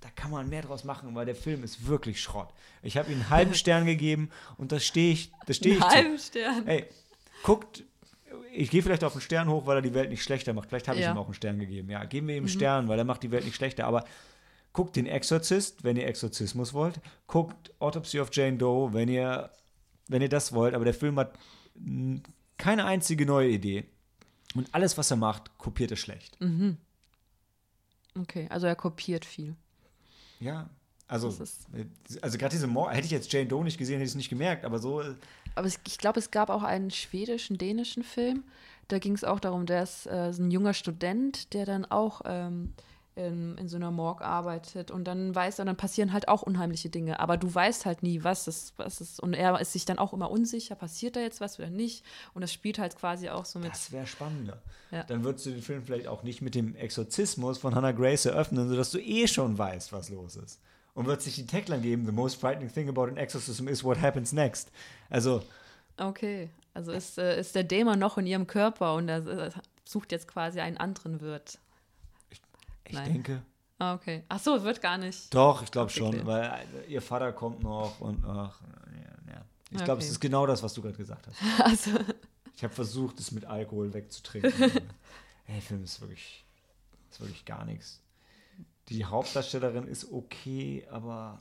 [0.00, 2.48] da kann man mehr draus machen, weil der Film ist wirklich Schrott.
[2.82, 6.18] Ich habe ihm einen halben Stern gegeben und da stehe ich, da stehe ich halben
[6.18, 6.66] Stern.
[6.66, 6.86] Ey,
[7.42, 7.84] guckt,
[8.54, 10.68] ich gehe vielleicht auf einen Stern hoch, weil er die Welt nicht schlechter macht.
[10.68, 11.12] Vielleicht habe ich Ja.
[11.12, 11.90] ihm auch einen Stern gegeben.
[11.90, 13.86] Ja, geben wir ihm einen Stern, weil er macht die Welt nicht schlechter.
[13.86, 14.04] Aber
[14.72, 17.00] guckt den Exorzist, wenn ihr Exorzismus wollt.
[17.26, 19.50] Guckt Autopsy of Jane Doe, wenn ihr,
[20.08, 20.74] wenn ihr das wollt.
[20.74, 21.38] Aber der Film hat
[22.58, 23.84] keine einzige neue Idee.
[24.54, 26.36] Und alles, was er macht, kopiert er schlecht.
[28.18, 29.56] Okay, also er kopiert viel.
[30.40, 30.68] Ja.
[31.08, 34.16] Also, also gerade diese Mord, hätte ich jetzt Jane Doe nicht gesehen, hätte ich es
[34.16, 35.02] nicht gemerkt, aber so,
[35.54, 38.44] Aber es, ich glaube, es gab auch einen schwedischen, dänischen Film.
[38.88, 42.22] Da ging es auch darum, der ist äh, so ein junger Student, der dann auch
[42.24, 42.72] ähm,
[43.14, 46.88] in, in so einer Morgue arbeitet und dann weiß er, dann passieren halt auch unheimliche
[46.88, 47.20] Dinge.
[47.20, 49.20] Aber du weißt halt nie, was es was ist.
[49.20, 52.04] Und er ist sich dann auch immer unsicher, passiert da jetzt was oder nicht.
[52.34, 53.70] Und das spielt halt quasi auch so mit.
[53.70, 54.62] Das wäre spannender.
[54.90, 55.04] Ja.
[55.04, 58.68] Dann würdest du den Film vielleicht auch nicht mit dem Exorzismus von Hannah Grace eröffnen,
[58.68, 60.60] sodass du eh schon weißt, was los ist.
[60.94, 64.00] Und würdest dich die Tagline geben, the most frightening thing about an exorcism is what
[64.00, 64.70] happens next.
[65.08, 65.42] Also,
[65.96, 69.50] Okay, also ist, äh, ist der Dämon noch in ihrem Körper und er äh,
[69.84, 71.58] sucht jetzt quasi einen anderen Wirt.
[72.92, 73.12] Ich Nein.
[73.14, 73.42] denke,
[73.78, 74.22] Ah, okay.
[74.28, 75.34] Ach so, wird gar nicht.
[75.34, 76.44] doch, ich glaube schon, weil
[76.86, 78.60] äh, ihr Vater kommt noch und ach,
[78.94, 79.44] ja, ja.
[79.70, 80.04] Ich glaube, Okay.
[80.04, 81.36] es ist genau das, was du gerade gesagt hast.
[81.64, 81.90] Also,
[82.54, 84.52] Ich habe versucht, es mit Alkohol wegzutrinken.
[84.60, 86.44] Ey, der Film ist wirklich,
[87.10, 88.00] ist wirklich gar nichts.
[88.88, 91.40] Die Hauptdarstellerin ist okay, aber.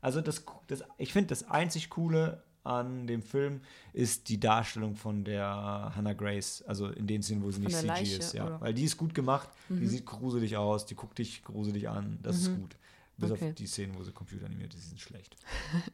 [0.00, 3.60] Also, das, das, ich finde, das einzig Coole an dem Film
[3.92, 6.62] ist die Darstellung von der Hannah Grace.
[6.66, 8.32] Also in den Szenen, wo sie Von nicht CG Leiche, ist.
[8.34, 8.46] Ja.
[8.46, 8.60] oder?
[8.60, 12.18] Weil die ist gut gemacht, die sieht gruselig aus, die guckt dich gruselig an.
[12.22, 12.76] Das ist gut.
[13.18, 13.48] Bis Okay.
[13.48, 15.36] auf die Szenen, wo sie computeranimiert ist, die sind schlecht.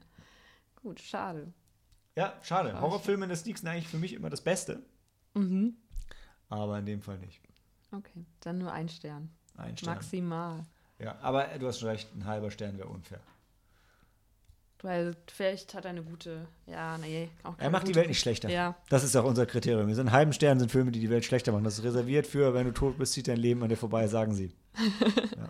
[0.83, 1.53] gut, schade.
[2.17, 2.79] Ja, schade.
[2.81, 4.83] Horrorfilme in der Sneaks sind eigentlich für mich immer das Beste.
[5.35, 5.77] Mhm.
[6.49, 7.41] Aber in dem Fall nicht.
[7.93, 9.31] Okay, dann nur ein Stern.
[9.57, 9.95] Ein Stern.
[9.95, 10.67] Maximal.
[10.99, 13.21] Ja, aber du hast schon recht, ein halber Stern wäre unfair.
[14.83, 16.47] Weil vielleicht hat er eine gute.
[16.67, 17.29] Ja, nee.
[17.45, 18.49] Auch Er macht die Welt nicht schlechter.
[18.49, 18.75] Ja.
[18.89, 19.87] Das ist auch unser Kriterium.
[19.87, 21.63] Wir sind halben Stern, sind Filme, die die Welt schlechter machen.
[21.63, 24.35] Das ist reserviert für, wenn du tot bist, zieht dein Leben an dir vorbei, sagen
[24.35, 24.53] sie.
[25.37, 25.49] ja.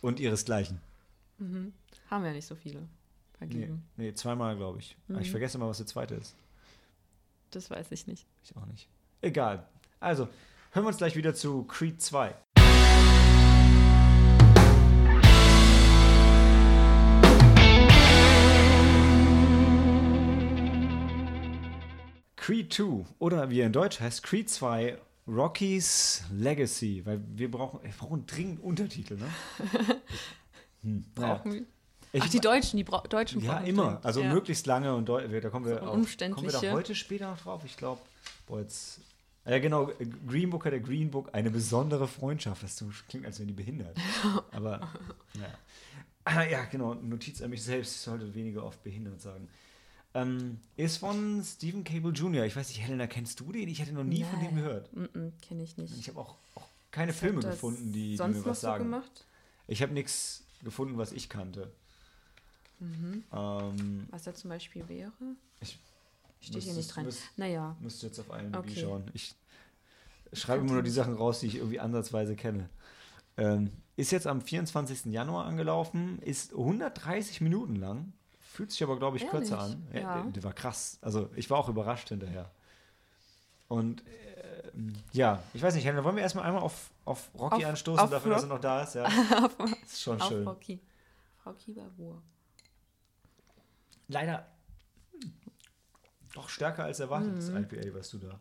[0.00, 0.80] Und ihresgleichen.
[1.38, 2.86] Haben wir nicht so viele Nee,
[3.38, 3.84] vergeben.
[3.96, 4.96] nee zweimal, glaube ich.
[5.08, 6.34] Aber Ich vergesse mal, was der zweite ist.
[7.50, 8.26] Das weiß ich nicht.
[8.42, 8.88] Ich auch nicht.
[9.20, 9.68] Egal.
[10.00, 10.24] Also,
[10.72, 12.34] hören wir uns gleich wieder zu Creed 2.
[22.48, 24.96] Creed 2 oder wie er in Deutsch heißt, Creed 2
[25.26, 29.28] Rocky's Legacy, weil wir brauchen, wir brauchen dringend Untertitel, ne?
[30.82, 31.04] Hm.
[31.14, 31.62] Brauchen wir.
[32.12, 34.00] Ich- Ach, die Deutschen, die Bra Deutschen ja, immer.
[34.02, 34.32] Also ja.
[34.32, 35.20] möglichst lange und da
[35.50, 37.62] kommen wir, So auf, kommen wir da heute später noch drauf.
[37.66, 38.00] Ich glaube,
[38.46, 39.00] boah, jetzt.
[39.44, 39.90] Ja, genau.
[40.26, 42.62] Green Book hat der Green Book eine besondere Freundschaft.
[42.62, 43.96] Das klingt, als wären die behindert.
[44.52, 44.88] Aber,
[45.34, 45.58] naja.
[46.24, 46.94] Ah, ja, genau.
[46.94, 47.96] Notiz an mich selbst.
[47.96, 49.48] Ich sollte weniger oft behindert sagen.
[50.22, 52.44] Ähm, ist von Stephen Cable Jr.
[52.44, 53.68] Ich weiß nicht, Helena, kennst du den?
[53.68, 54.56] Ich hätte noch nie von dem Nein.
[54.56, 54.92] gehört.
[54.96, 55.96] Mm kenne ich nicht.
[55.98, 58.84] Ich habe auch, auch keine Was Filme gefunden, die, die mir was so sagen.
[58.84, 59.24] gemacht?
[59.66, 61.70] Ich habe nichts gefunden, was ich kannte.
[62.80, 63.24] Mhm.
[63.32, 65.12] Ähm, Was da zum Beispiel wäre?
[65.60, 65.78] Ich-
[66.40, 67.04] Steht hier nicht dran.
[67.04, 68.80] müsst- Naja, Müsste jetzt auf IMDb Okay.
[68.80, 69.04] schauen.
[69.12, 69.34] Ich
[70.32, 72.68] schreibe immer nur die Sachen raus, die ich irgendwie ansatzweise kenne.
[73.36, 75.06] Ähm, ist jetzt am 24.
[75.12, 78.12] Januar angelaufen, ist 130 Minuten lang,
[78.58, 79.38] fühlt sich aber, glaube ich, Ehrlich?
[79.38, 79.86] kürzer an.
[79.94, 80.20] Ja.
[80.22, 80.98] Der, der war krass.
[81.00, 82.50] Also ich war auch überrascht hinterher.
[83.68, 84.02] Und
[84.74, 88.00] ähm, ja, ich weiß nicht, Helena, wollen wir erstmal einmal auf, auf Rocky Auf- anstoßen,
[88.04, 88.94] auf dafür, dass er Rock- noch da ist?
[88.96, 90.42] Ja, auf, ist schon auf schön.
[90.42, 90.80] Frau, Ki
[91.44, 92.20] Frau Kieberbur.
[94.08, 94.44] Leider
[96.34, 97.58] doch stärker als erwartet, das Mhm.
[97.58, 98.36] IPA, was du da.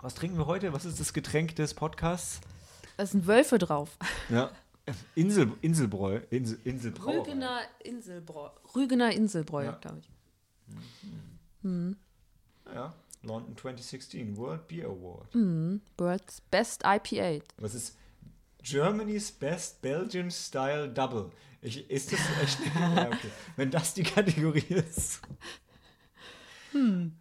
[0.00, 0.72] Was trinken wir heute?
[0.72, 2.40] Was ist das Getränk des Podcasts?
[2.96, 3.98] Da sind Wölfe drauf.
[4.30, 4.50] Ja.
[5.14, 6.20] Insel, Inselbräu.
[6.30, 7.18] Insel, Inselbrauerei.
[7.20, 8.48] Rügener Inselbräu.
[8.74, 9.72] Rügener Inselbräu, Ja.
[9.72, 10.10] glaube ich.
[12.72, 15.34] Ja, London 2016 World Beer Award.
[15.34, 15.80] Mhm.
[15.98, 17.42] World's Best IPA.
[17.58, 17.96] Was ist
[18.62, 21.30] Germany's Best Belgian Style Double?
[21.62, 22.58] Ich, ist das echt?
[22.74, 23.30] ja, okay.
[23.56, 25.20] Wenn das die Kategorie ist.
[26.72, 27.12] Hm.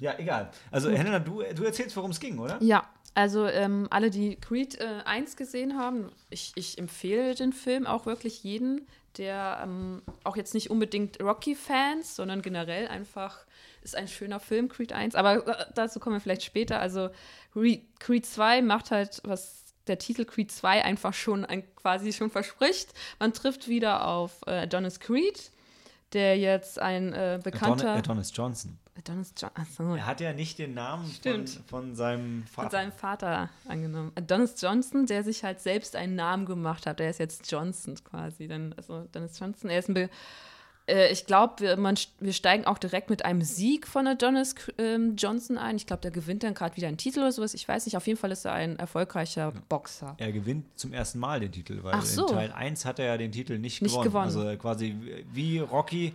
[0.00, 0.50] Ja, egal.
[0.70, 2.60] Also, Helena, du, du erzählst, worum es ging, oder?
[2.62, 2.88] Ja,
[3.18, 8.06] also ähm, alle, die Creed äh, 1 gesehen haben, ich, ich empfehle den Film auch
[8.06, 13.40] wirklich jeden, der ähm, auch jetzt nicht unbedingt Rocky-Fans, sondern generell einfach
[13.82, 15.16] ist ein schöner Film, Creed 1.
[15.16, 16.78] Aber äh, dazu kommen wir vielleicht später.
[16.78, 17.10] Also
[17.54, 22.94] Creed 2 macht halt, was der Titel Creed 2 einfach schon ein, quasi schon verspricht.
[23.18, 25.50] Man trifft wieder auf äh, Adonis Creed,
[26.12, 27.94] der jetzt ein äh, bekannter.
[27.94, 28.78] Adonis Johnson.
[28.98, 29.94] Adonis John Achso.
[29.94, 32.62] Er hat ja nicht den Namen von, von, seinem Vater.
[32.62, 34.12] Von seinem Vater angenommen.
[34.16, 36.98] Adonis Johnson, der sich halt selbst einen Namen gemacht hat.
[36.98, 38.48] Der ist jetzt Johnson quasi.
[38.48, 40.10] Dann, also Adonis Johnson, er ist ein Be
[40.88, 45.58] äh, ich glaube, wir, wir steigen auch direkt mit einem Sieg von Adonis ähm, Johnson
[45.58, 45.76] ein.
[45.76, 47.54] Ich glaube, der gewinnt dann gerade wieder einen Titel oder sowas.
[47.54, 47.96] Ich weiß nicht.
[47.96, 50.14] Auf jeden Fall ist er ein erfolgreicher Boxer.
[50.18, 52.26] Er gewinnt zum ersten Mal den Titel, weil so.
[52.26, 54.30] in Teil 1 hat er ja den Titel nicht, nicht gewonnen.
[54.30, 54.48] gewonnen.
[54.48, 54.96] Also quasi
[55.30, 56.14] wie Rocky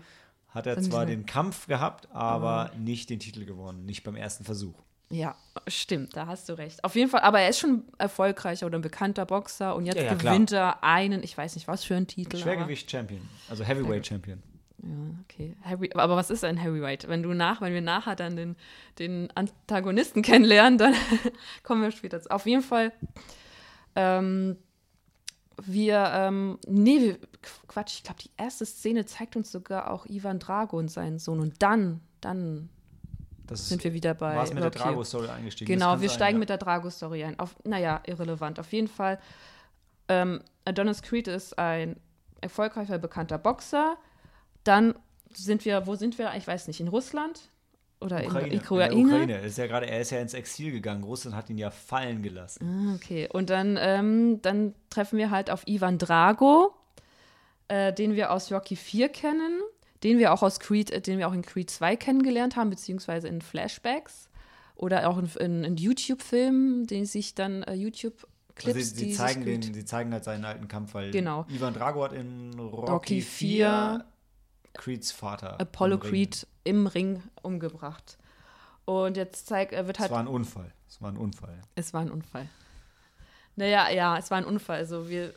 [0.54, 2.80] hat er zwar den Kampf gehabt, aber oh.
[2.80, 4.76] nicht den Titel gewonnen, nicht beim ersten Versuch.
[5.10, 5.36] Ja,
[5.68, 6.84] stimmt, da hast du recht.
[6.84, 10.06] Auf jeden Fall, aber er ist schon erfolgreicher oder ein bekannter Boxer und jetzt ja,
[10.06, 10.80] ja, gewinnt klar.
[10.82, 12.38] er einen, ich weiß nicht was für einen Titel.
[12.38, 14.42] Schwergewicht-Champion, also Heavyweight-Champion.
[14.84, 14.90] Ja,
[15.24, 15.56] okay.
[15.62, 17.08] Heavy, aber was ist ein Heavyweight?
[17.08, 18.56] Wenn du nach, wenn wir nachher dann den,
[19.00, 20.94] den Antagonisten kennenlernen, dann
[21.64, 22.32] kommen wir später zu.
[22.32, 22.92] Auf jeden Fall,
[23.96, 24.58] ähm,
[25.62, 27.18] wir, ähm, nee,
[27.68, 31.40] Quatsch, ich glaube, die erste Szene zeigt uns sogar auch Ivan Drago und seinen Sohn.
[31.40, 32.70] Und dann, dann
[33.48, 34.36] das sind wir wieder bei.
[34.36, 35.72] Was mit der Drago-Story eingestiegen?
[35.72, 36.40] Genau, wir sein, steigen ja.
[36.40, 37.40] mit der Drago-Story ein.
[37.40, 38.60] Auf, naja, irrelevant.
[38.60, 39.20] Auf jeden Fall,
[40.08, 41.98] ähm, Adonis Creed ist ein
[42.42, 43.98] erfolgreicher, bekannter Boxer.
[44.64, 44.96] Dann
[45.34, 46.34] sind wir, wo sind wir?
[46.36, 47.50] Ich weiß nicht, in Russland?
[48.04, 48.48] Oder Ukraine.
[48.48, 48.94] in Ukraine?
[48.94, 49.40] In der Ukraine.
[49.40, 51.04] Ist ja grade, er ist ja ins Exil gegangen.
[51.04, 52.64] Russland hat ihn ja fallen gelassen.
[52.64, 53.30] Ah, okay.
[53.32, 56.74] Und dann, ähm, dann treffen wir halt auf Ivan Drago,
[57.68, 59.62] äh, den wir aus Rocky 4 kennen,
[60.04, 63.28] den wir auch aus Creed, äh, den wir auch in Creed 2 kennengelernt haben, beziehungsweise
[63.28, 64.30] in Flashbacks
[64.76, 69.14] oder auch in, in, in YouTube-Filmen, den sich dann äh, YouTube Clips, also sie, sie
[69.14, 71.46] zeigen den, sie zeigen halt seinen alten Kampf, weil genau.
[71.50, 74.06] Ivan Drago hat in Rocky, Rocky 4
[74.74, 75.60] Creeds Vater.
[75.60, 78.18] Apollo im Creed im Ring umgebracht.
[78.86, 80.10] Und jetzt zeigt, er wird halt.
[80.10, 80.72] Es war ein Unfall.
[80.90, 81.62] Es war ein Unfall.
[81.76, 82.50] Es war ein Unfall.
[83.56, 84.78] Naja, ja, es war ein Unfall.
[84.78, 85.34] Also wir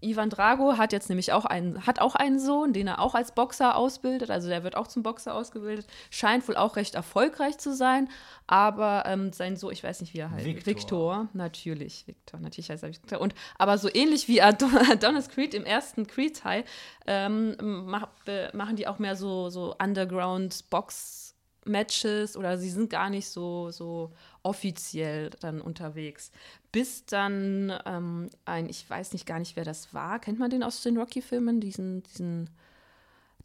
[0.00, 3.32] Ivan Drago hat jetzt nämlich auch einen, hat auch einen Sohn, den er auch als
[3.32, 4.30] Boxer ausbildet.
[4.30, 5.86] Also der wird auch zum Boxer ausgebildet.
[6.10, 8.08] Scheint wohl auch recht erfolgreich zu sein.
[8.46, 10.44] Aber ähm, sein Sohn, ich weiß nicht, wie er heißt.
[10.44, 10.66] Victor.
[10.66, 12.06] Victor, natürlich.
[12.06, 13.20] Victor, natürlich heißt er Victor.
[13.20, 16.64] Und, aber so ähnlich wie Adonis Creed im ersten Creed-Teil
[17.06, 18.08] ähm, mach,
[18.52, 21.28] machen die auch mehr so, so Underground-Box-
[21.68, 26.32] Matches oder sie sind gar nicht so, so offiziell dann unterwegs.
[26.70, 30.18] Bis dann ähm, ein, ich weiß nicht gar nicht, wer das war.
[30.18, 31.60] Kennt man den aus den Rocky-Filmen?
[31.60, 32.50] Diesen, diesen,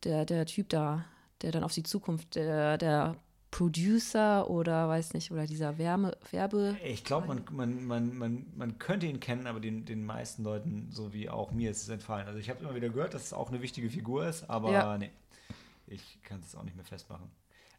[0.04, 1.06] der, der Typ da,
[1.42, 3.16] der dann auf die Zukunft, der, der
[3.54, 6.76] Producer oder weiß nicht, oder dieser Wärme, Werbe.
[6.84, 10.88] Ich glaube, man, man, man, man, man könnte ihn kennen, aber den, den meisten Leuten,
[10.92, 12.28] so wie auch mir, ist es entfallen.
[12.28, 14.98] Also ich habe immer wieder gehört, dass es auch eine wichtige Figur ist, aber ja.
[14.98, 15.12] nee,
[15.86, 17.30] ich kann es auch nicht mehr festmachen.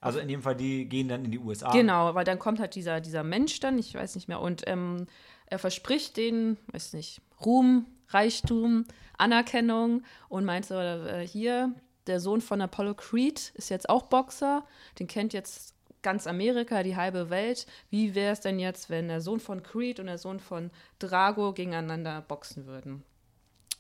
[0.01, 1.73] Also in dem Fall, die gehen dann in die USA.
[1.73, 5.07] Genau, weil dann kommt halt dieser, dieser Mensch dann, ich weiß nicht mehr, und ähm,
[5.47, 8.85] er verspricht denen, weiß nicht, Ruhm, Reichtum,
[9.19, 11.75] Anerkennung und meint so, äh, hier,
[12.07, 14.65] der Sohn von Apollo Creed ist jetzt auch Boxer,
[14.99, 17.67] den kennt jetzt ganz Amerika, die halbe Welt.
[17.91, 21.53] Wie wäre es denn jetzt, wenn der Sohn von Creed und der Sohn von Drago
[21.53, 23.03] gegeneinander boxen würden?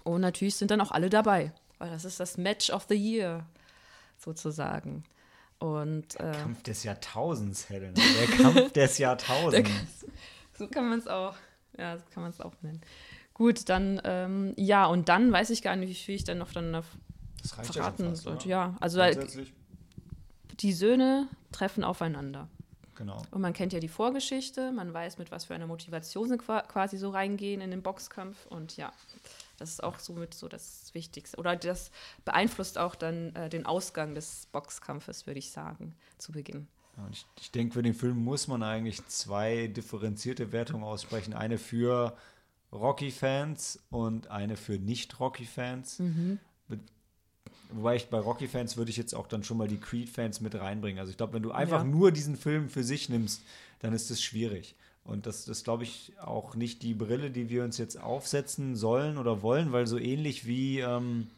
[0.03, 3.47] Und natürlich sind dann auch alle dabei, weil das ist das Match of the Year
[4.19, 5.05] sozusagen.
[5.59, 7.95] Und, äh, der Kampf des Jahrtausends, Helen.
[7.95, 9.71] Der Kampf des Jahrtausends.
[10.59, 11.35] so kann man es auch,
[11.79, 12.81] ja, so kann man es auch nennen.
[13.33, 16.53] Gut, dann, ähm, ja, und dann weiß ich gar nicht, wie viel ich dann noch
[16.53, 16.85] dann das
[17.53, 18.49] verraten ja sollte.
[18.49, 19.01] Ja, also
[20.61, 22.49] die Söhne treffen aufeinander.
[22.95, 23.21] Genau.
[23.33, 26.97] Und man kennt ja die Vorgeschichte, man weiß, mit was für einer Motivation sie quasi
[26.97, 28.93] so reingehen in den Boxkampf und ja.
[29.57, 31.37] Das ist auch somit so das Wichtigste.
[31.37, 31.91] Oder das
[32.25, 36.67] beeinflusst auch dann äh, den Ausgang des Boxkampfes, würde ich sagen, zu Beginn.
[36.97, 41.35] Ja, ich, ich denke, für den Film muss man eigentlich zwei differenzierte Wertungen aussprechen.
[41.35, 42.17] Eine für
[42.73, 45.99] Rocky-Fans und eine für Nicht-Rocky-Fans.
[45.99, 46.39] Mhm.
[47.75, 51.01] Wobei ich bei Rocky-Fans würde ich jetzt auch dann schon mal die Creed-Fans mit reinbringen.
[51.01, 51.85] Also ich glaube, wenn du einfach ja.
[51.85, 53.43] nur diesen Film für sich nimmst,
[53.81, 54.77] dann ist es schwierig.
[55.03, 59.19] Und das ist, glaube ich, auch nicht die Brille, die wir uns jetzt aufsetzen sollen
[59.19, 61.29] oder wollen, weil so ähnlich wie, ähm,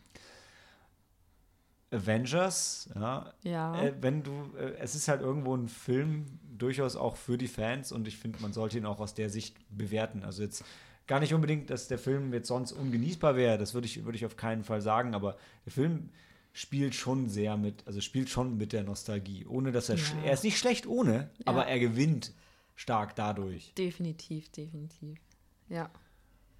[1.91, 3.33] Avengers, ja.
[3.43, 3.81] Ja.
[3.83, 6.27] Äh, wenn du, äh, es ist halt irgendwo ein Film
[6.59, 9.57] durchaus auch für die Fans und ich finde, man sollte ihn auch aus der Sicht
[9.71, 10.25] bewerten.
[10.25, 10.65] Also jetzt
[11.07, 14.27] gar nicht unbedingt, dass der Film jetzt sonst ungenießbar wäre, das würde ich, würde ich
[14.27, 16.11] auf keinen Fall sagen, aber der Film
[16.53, 20.05] spielt schon sehr mit, also spielt schon mit der Nostalgie, ohne dass er, Ja.
[20.25, 22.33] er ist nicht schlecht ohne, aber er gewinnt
[22.75, 23.75] stark dadurch.
[23.75, 25.19] Definitiv, definitiv.
[25.69, 25.91] Ja.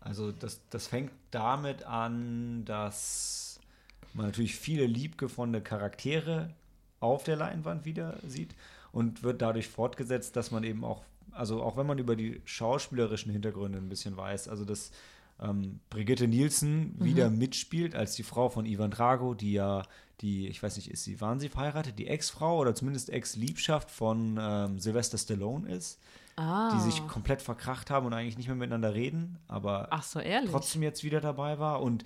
[0.01, 3.56] Also das, das fängt damit an, dass
[4.17, 6.51] man natürlich viele liebgefundene Charaktere
[7.01, 8.55] auf der Leinwand wieder sieht
[8.93, 13.31] und wird dadurch fortgesetzt, dass man eben auch, also auch wenn man über die schauspielerischen
[13.31, 14.91] Hintergründe ein bisschen weiß, also dass
[15.41, 19.83] ähm, Brigitte Nielsen wieder mitspielt als die Frau von Ivan Drago, die ja
[20.23, 24.39] die, ich weiß nicht, ist sie, waren sie verheiratet, die Ex-Frau oder zumindest Ex-Liebschaft von
[24.41, 26.01] ähm, Sylvester Stallone ist,
[26.39, 26.71] Ah.
[26.75, 31.03] die sich komplett verkracht haben und eigentlich nicht mehr miteinander reden, aber so, trotzdem jetzt
[31.03, 32.05] wieder dabei war und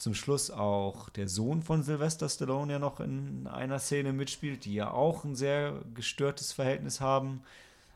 [0.00, 4.74] zum Schluss auch der Sohn von Sylvester Stallone ja noch in einer Szene mitspielt, die
[4.74, 7.42] ja auch ein sehr gestörtes Verhältnis haben.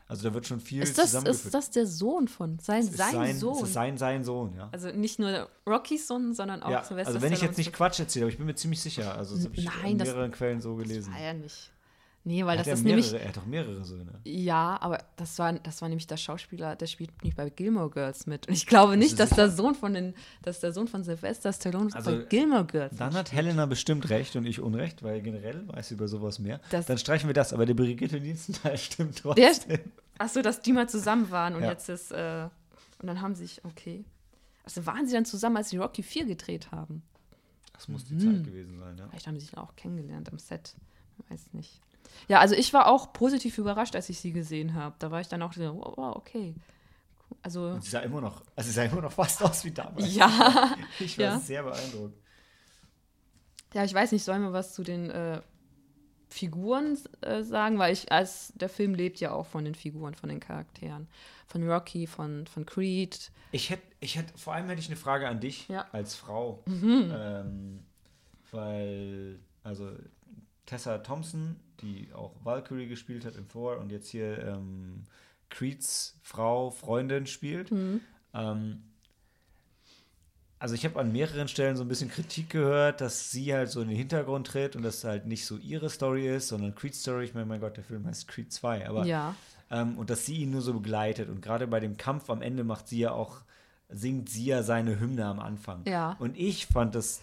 [0.07, 1.45] Also da wird schon viel ist, das, zusammengeführt.
[1.45, 2.59] ist das der Sohn von?
[2.59, 3.65] Sein, sein, sein, Sohn?
[3.65, 4.69] Sein, sein Sohn, ja.
[4.71, 7.99] also nicht nur Rockys Sohn, sondern auch ja Sylvester also wenn ich jetzt nicht Quatsch
[7.99, 9.17] erzähle, aber ich bin mir ziemlich sicher.
[9.17, 11.11] Also das habe ich Nein, in das- mehreren Quellen so gelesen.
[11.11, 11.71] War ja nicht.
[12.27, 13.21] Nee, weil das hat, ja ist mehrere, nämlich.
[13.21, 14.19] er hat doch mehrere Söhne.
[14.23, 18.25] Ja, aber das war, das war nämlich der Schauspieler, der spielt nicht bei Gilmore Girls
[18.25, 18.47] mit.
[18.47, 21.53] Und ich glaube nicht, du dass der Sohn von den, dass der Sohn von Sylvester
[21.53, 23.43] Stallone Also, bei Gilmore Girls Dann hat mitspielt.
[23.45, 26.59] Helena bestimmt recht und ich Unrecht, weil generell weiß sie über sowas mehr.
[26.71, 29.79] Das- Dann streichen wir das, aber der Brigitte Nielsen-Teil stimmt trotzdem.
[30.17, 31.69] achso, dass die mal zusammen waren und Ja.
[31.73, 32.49] jetzt ist, äh,
[33.03, 34.03] und dann haben sie sich, okay.
[34.63, 37.03] Also waren sie dann zusammen, als sie Rocky 4 gedreht haben?
[37.73, 38.19] Das muss die Mhm.
[38.37, 39.07] Zeit gewesen sein, ja.
[39.09, 40.73] Vielleicht haben sie sich auch kennengelernt am Set.
[41.19, 41.81] Ich weiß nicht.
[42.27, 44.95] Ja, also ich war auch positiv überrascht, als ich sie gesehen habe.
[44.99, 46.55] Da war ich dann auch so, wow, wow, okay.
[47.41, 50.13] Also, Und sie sah immer noch, also sie sah immer noch fast aus wie damals.
[50.15, 50.75] ja.
[50.99, 51.39] Ich war ja.
[51.39, 52.17] sehr beeindruckt.
[53.73, 55.41] Ja, ich weiß nicht, sollen wir was zu den äh,
[56.29, 57.77] Figuren äh, sagen?
[57.77, 61.07] Weil ich, als der Film lebt ja auch von den Figuren, von den Charakteren.
[61.47, 63.31] Von Rocky, von, von Creed.
[63.51, 65.87] Ich hätte, ich hätte, vor allem hätte ich eine Frage an dich Ja.
[65.91, 66.63] als Frau.
[66.67, 67.11] Mhm.
[67.13, 67.79] Ähm,
[68.51, 69.91] weil, also
[70.65, 75.03] Tessa Thompson, die auch Valkyrie gespielt hat in Thor und jetzt hier ähm,
[75.49, 77.71] Creeds Frau, Freundin spielt.
[77.71, 78.01] Mhm.
[78.33, 78.81] Ähm,
[80.57, 83.81] also ich habe an mehreren Stellen so ein bisschen Kritik gehört, dass sie halt so
[83.81, 87.25] in den Hintergrund tritt und das halt nicht so ihre Story ist, sondern Creed's Story.
[87.25, 89.35] Ich meine, mein Gott, der Film heißt Creed 2, aber Ja.
[89.69, 91.29] ähm, und dass sie ihn nur so begleitet.
[91.29, 93.41] Und gerade bei dem Kampf am Ende macht sie ja auch,
[93.89, 95.81] singt sie ja seine Hymne am Anfang.
[95.85, 96.15] Ja.
[96.19, 97.21] Und ich fand das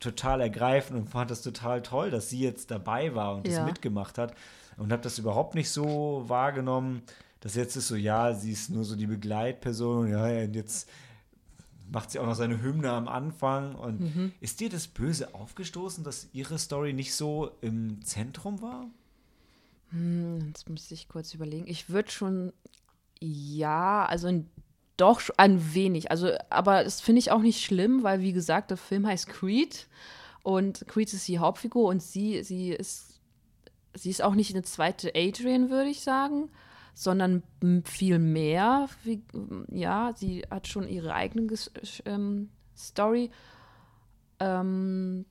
[0.00, 3.64] total ergreifend und fand das total toll, dass sie jetzt dabei war und das Ja.
[3.64, 4.34] mitgemacht hat.
[4.76, 7.02] Und habe das überhaupt nicht so wahrgenommen,
[7.40, 10.88] dass jetzt ist so, ja, sie ist nur so die Begleitperson und ja, und jetzt
[11.90, 13.74] macht sie auch noch seine Hymne am Anfang.
[13.74, 14.32] Und Mhm.
[14.40, 18.86] ist dir das böse aufgestoßen, dass ihre Story nicht so im Zentrum war?
[19.90, 21.66] Hm, Jetzt müsste ich kurz überlegen.
[21.68, 22.52] Ich würde schon,
[23.20, 24.50] ja, also ein,
[24.96, 26.10] doch ein wenig.
[26.10, 29.86] Also, aber das finde ich auch nicht schlimm, weil wie gesagt, der Film heißt Creed
[30.42, 33.20] und Creed ist die Hauptfigur und sie, sie ist,
[33.94, 36.50] sie ist auch nicht eine zweite Adrian, würde ich sagen,
[36.94, 37.42] sondern
[37.84, 38.88] viel mehr.
[39.02, 39.22] Wie,
[39.70, 41.52] ja, sie hat schon ihre eigene
[42.04, 43.30] ähm, Story.
[44.40, 45.26] Ähm,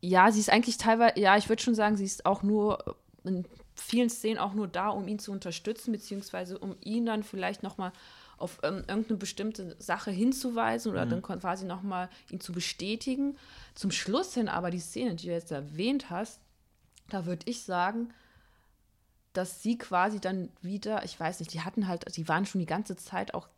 [0.00, 3.44] ja, sie ist eigentlich teilweise, ja, ich würde schon sagen, sie ist auch nur in
[3.80, 7.92] vielen Szenen auch nur da, um ihn zu unterstützen, beziehungsweise um ihn dann vielleicht nochmal
[8.36, 13.36] auf ähm, irgendeine bestimmte Sache hinzuweisen oder dann kon- quasi nochmal ihn zu bestätigen.
[13.74, 16.40] Zum Schluss hin aber die Szene, die du jetzt erwähnt hast,
[17.10, 18.10] da würde ich sagen,
[19.32, 22.66] dass sie quasi dann wieder, ich weiß nicht, die hatten halt, die waren schon die
[22.66, 23.48] ganze Zeit auch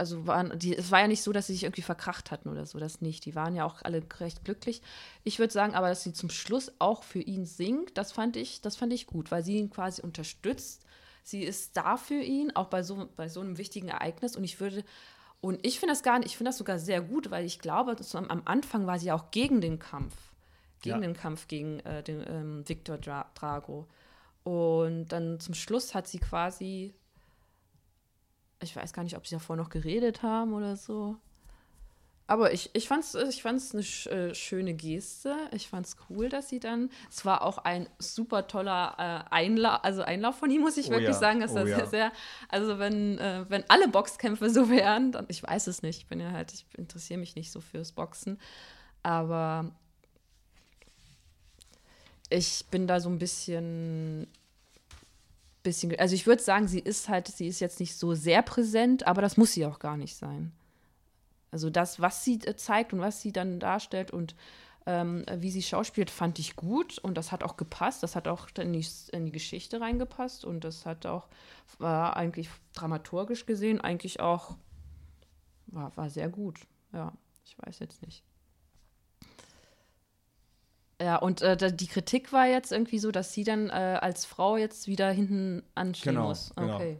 [0.00, 2.66] also waren, die, es war ja nicht so, dass sie sich irgendwie verkracht hatten oder
[2.66, 3.24] so, das nicht.
[3.26, 4.82] Die waren ja auch alle recht glücklich.
[5.22, 8.60] Ich würde sagen, aber dass sie zum Schluss auch für ihn singt, das fand ich,
[8.62, 10.84] das fand ich gut, weil sie ihn quasi unterstützt.
[11.22, 14.36] Sie ist da für ihn, auch bei so, bei so einem wichtigen Ereignis.
[14.36, 14.82] Und ich würde,
[15.40, 17.94] und ich finde das gar nicht, ich finde das sogar sehr gut, weil ich glaube,
[18.14, 20.16] am, am Anfang war sie ja auch gegen den Kampf.
[20.82, 21.08] Gegen Ja.
[21.08, 23.86] den Kampf gegen äh, den ähm, Victor Dra Drago.
[24.44, 26.94] Und dann zum Schluss hat sie quasi
[28.62, 31.16] ich weiß gar nicht, ob sie davor noch geredet haben oder so.
[32.30, 35.34] Aber ich, ich fand es ich fand's eine sch, äh, schöne Geste.
[35.50, 36.88] Ich fand es cool, dass sie dann.
[37.10, 40.90] Es war auch ein super toller äh, Einlauf, also Einlauf von ihm, muss ich Oh
[40.90, 41.40] wirklich ja, sagen.
[41.40, 41.86] Dass oh das ja.
[41.86, 42.12] sehr,
[42.48, 45.98] also wenn, äh, wenn alle Boxkämpfe so wären, dann, ich weiß es nicht.
[45.98, 48.38] Ich bin ja halt, ich interessiere mich nicht so fürs Boxen.
[49.02, 49.72] Aber
[52.28, 54.28] ich bin da so ein bisschen
[55.62, 59.06] bisschen, also ich würde sagen, sie ist halt, sie ist jetzt nicht so sehr präsent,
[59.06, 60.52] aber das muss sie auch gar nicht sein.
[61.50, 64.34] Also das, was sie äh, zeigt und was sie dann darstellt und
[64.86, 68.02] ähm, wie sie schauspielt, fand ich gut und das hat auch gepasst.
[68.02, 71.28] Das hat auch in die, in die Geschichte reingepasst und das hat auch,
[71.78, 74.56] war eigentlich dramaturgisch gesehen, eigentlich auch,
[75.66, 76.60] war, war sehr gut.
[76.92, 77.12] Ja,
[77.44, 78.24] ich weiß jetzt nicht.
[81.00, 84.56] Ja, und äh, die Kritik war jetzt irgendwie so, dass sie dann äh, als Frau
[84.58, 86.52] jetzt wieder hinten anstehen Genau, muss.
[86.54, 86.76] genau.
[86.76, 86.98] Okay.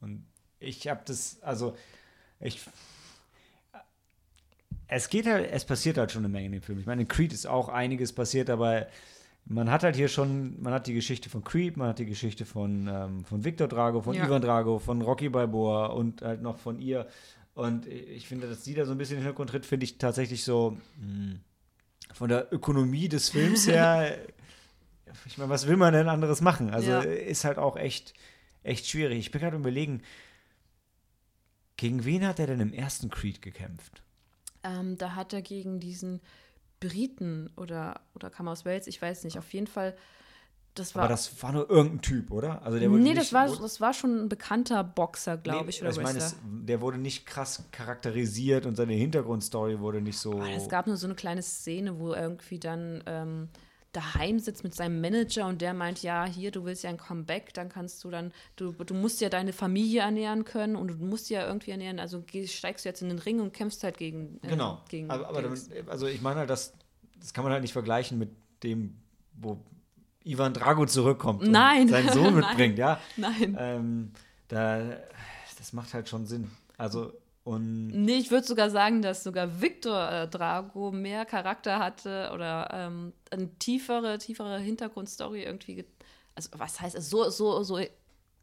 [0.00, 0.26] Und
[0.60, 1.74] ich habe das, also
[2.40, 2.60] ich.
[4.86, 6.78] Es geht halt, es passiert halt schon eine Menge in dem Film.
[6.78, 8.86] Ich meine, in Creed ist auch einiges passiert, aber
[9.44, 12.44] man hat halt hier schon, man hat die Geschichte von Creed, man hat die Geschichte
[12.46, 14.26] von, ähm, von Victor Drago, von Ja.
[14.26, 17.06] Ivan Drago, von Rocky Balboa und halt noch von ihr.
[17.54, 19.98] Und ich finde, dass sie da so ein bisschen in den Hintergrund tritt, finde ich
[19.98, 21.36] tatsächlich so mh,
[22.12, 24.18] von der Ökonomie des Films her.
[25.26, 26.70] ich meine, was will man denn anderes machen?
[26.70, 27.00] Also Ja.
[27.00, 28.14] ist halt auch echt,
[28.62, 29.18] echt schwierig.
[29.18, 30.02] Ich bin gerade überlegen,
[31.76, 34.02] gegen wen hat er denn im ersten Creed gekämpft?
[34.64, 36.20] Ähm, da hat er gegen diesen
[36.80, 39.96] Briten oder, oder kam aus Wales, ich weiß nicht, auf jeden Fall,
[40.78, 41.02] das war.
[41.04, 42.62] Aber das war nur irgendein Typ, oder?
[42.62, 45.64] Also der wurde nee, nicht, das war, wurde- das war schon ein bekannter Boxer, glaube
[45.64, 49.80] Nee, ich, oder also ich meine, es, der wurde nicht krass charakterisiert und seine Hintergrundstory
[49.80, 50.38] wurde nicht so.
[50.40, 53.48] Ah, Es gab nur so eine kleine Szene, wo er irgendwie dann ähm,
[53.92, 57.54] daheim sitzt mit seinem Manager und der meint, ja, hier, du willst ja ein Comeback,
[57.54, 61.30] dann kannst du dann, du, du musst ja deine Familie ernähren können und du musst
[61.30, 64.38] ja irgendwie ernähren, also steigst du jetzt in den Ring und kämpfst halt gegen.
[64.42, 64.82] äh, Genau.
[64.88, 66.74] Gegen, aber, aber damit, also ich meine halt, das,
[67.18, 68.30] das kann man halt nicht vergleichen mit
[68.62, 68.96] dem,
[69.32, 69.58] wo
[70.28, 71.82] Ivan Drago zurückkommt Nein.
[71.82, 72.34] und seinen Sohn Nein.
[72.36, 73.00] mitbringt, ja.
[73.16, 73.56] Nein.
[73.58, 74.12] Ähm,
[74.48, 74.80] da,
[75.58, 76.50] das macht halt schon Sinn.
[76.76, 77.12] Also,
[77.44, 82.68] und Nee, ich würde sogar sagen, dass sogar Victor äh, Drago mehr Charakter hatte oder
[82.72, 85.76] ähm, eine tiefere, tiefere Hintergrundstory irgendwie.
[85.76, 85.84] ge-
[86.34, 87.08] Also, was heißt es?
[87.08, 87.80] So, so, so,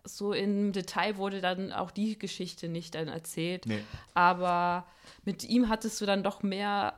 [0.04, 3.66] so im Detail wurde dann auch die Geschichte nicht dann erzählt.
[3.68, 3.80] nee.
[4.16, 4.86] Aber
[5.24, 6.94] mit ihm hattest du dann doch mehr,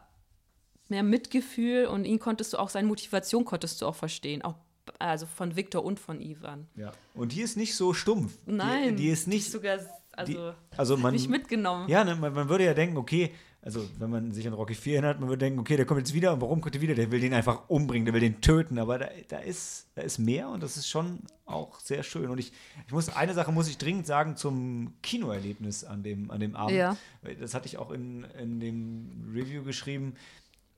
[0.89, 4.41] mehr Mitgefühl und ihn konntest du auch, seine Motivation konntest du auch verstehen.
[4.43, 4.55] Auch,
[4.99, 6.67] also von Victor und von Ivan.
[6.75, 6.91] Ja.
[7.13, 8.38] Und die ist nicht so stumpf.
[8.45, 8.95] Nein.
[8.95, 9.51] Die, die ist nicht.
[9.51, 9.79] sogar,
[10.13, 11.88] also, also man, mich mitgenommen.
[11.89, 13.31] Ja, ne, man, man würde ja denken, okay,
[13.61, 16.13] also wenn man sich an Rocky 4 erinnert, man würde denken, okay, der kommt jetzt
[16.13, 16.95] wieder und warum kommt er wieder?
[16.95, 20.19] Der will den einfach umbringen, der will den töten, aber da, da, ist, da ist
[20.19, 22.29] mehr und das ist schon auch sehr schön.
[22.29, 22.53] Und ich,
[22.85, 26.77] ich muss, eine Sache muss ich dringend sagen zum Kinoerlebnis an dem, an dem Abend.
[26.77, 26.95] Ja.
[27.39, 30.13] Das hatte ich auch in, in dem Review geschrieben.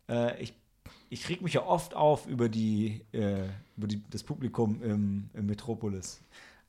[0.10, 0.54] Äh, ich,
[1.10, 3.48] ich reg mich ja oft auf über, die, äh,
[3.78, 6.22] über die, das Publikum im, im Metropolis.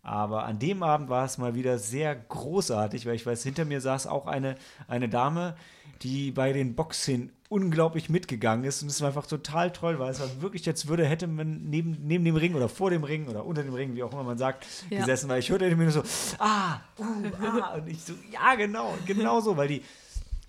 [0.03, 3.80] Aber an dem Abend war es mal wieder sehr großartig, weil ich weiß, hinter mir
[3.80, 4.55] saß auch eine,
[4.88, 5.57] eine Dame,
[6.03, 8.80] die bei den Boxszenen unglaublich mitgegangen ist.
[8.82, 11.99] Und es war einfach total toll, weil es war wirklich, jetzt würde, hätte man neben,
[12.07, 14.38] neben dem Ring oder vor dem Ring oder unter dem Ring, wie auch immer man
[14.38, 15.01] sagt, Ja.
[15.01, 16.03] gesessen, weil ich hörte mir nur so,
[16.38, 17.05] ah, uh,
[17.43, 17.74] ah.
[17.74, 19.82] Und ich so, ja, genau, genau so, weil die,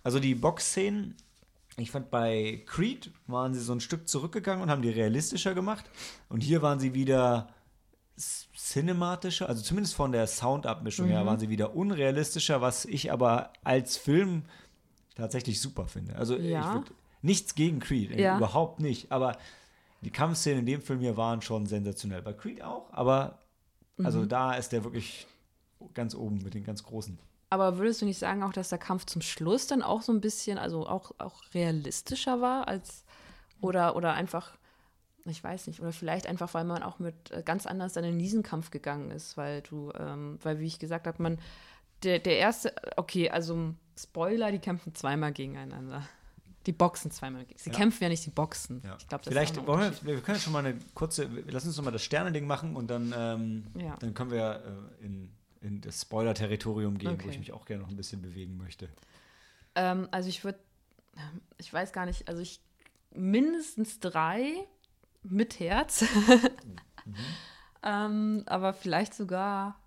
[0.04, 1.16] also die Boxszenen,
[1.82, 5.90] ich fand bei Creed waren sie so ein Stück zurückgegangen und haben die realistischer gemacht.
[6.30, 7.50] Und hier waren sie wieder
[8.56, 11.12] cinematischer, also zumindest von der Soundabmischung Mhm.
[11.12, 14.44] her waren sie wieder unrealistischer, was ich aber als Film
[15.16, 16.16] tatsächlich super finde.
[16.16, 16.60] Also Ja.
[16.70, 18.38] ich würd, nichts gegen Creed, äh, Ja.
[18.38, 19.12] überhaupt nicht.
[19.12, 19.38] Aber
[20.02, 22.22] die Kampfszenen in dem Film hier waren schon sensationell.
[22.22, 23.40] Bei Creed auch, aber
[23.98, 24.06] Mhm.
[24.06, 25.28] also da ist der wirklich
[25.94, 27.18] ganz oben mit den ganz großen.
[27.52, 30.22] Aber würdest du nicht sagen auch, dass der Kampf zum Schluss dann auch so ein
[30.22, 33.04] bisschen, also auch, auch realistischer war als
[33.60, 34.54] oder, oder einfach,
[35.26, 38.18] ich weiß nicht, oder vielleicht einfach, weil man auch mit äh, ganz anders dann in
[38.18, 41.40] diesen Kampf gegangen ist, weil du, ähm, weil wie ich gesagt habe, man,
[42.04, 46.08] der, der erste, okay, also Spoiler, die kämpfen zweimal gegeneinander.
[46.66, 47.46] Die boxen zweimal.
[47.58, 47.76] Sie Ja.
[47.76, 48.82] kämpfen ja nicht, die boxen.
[48.86, 48.96] Ja.
[48.98, 51.76] Ich glaube, das Vielleicht ist wollen wir, wir können schon mal eine kurze, lass uns
[51.76, 53.98] noch mal das Sternending machen und dann, ähm, Ja.
[54.00, 54.64] dann können wir
[55.02, 57.30] äh, in, in das Spoiler-Territorium gehen, wo Okay.
[57.30, 58.90] ich mich auch gerne noch ein bisschen bewegen möchte.
[59.76, 60.60] Ähm, also ich würde,
[61.58, 62.62] ich weiß gar nicht, also ich
[63.14, 64.68] mindestens drei
[65.24, 66.04] mit Herz.
[67.84, 69.80] ähm, aber vielleicht sogar,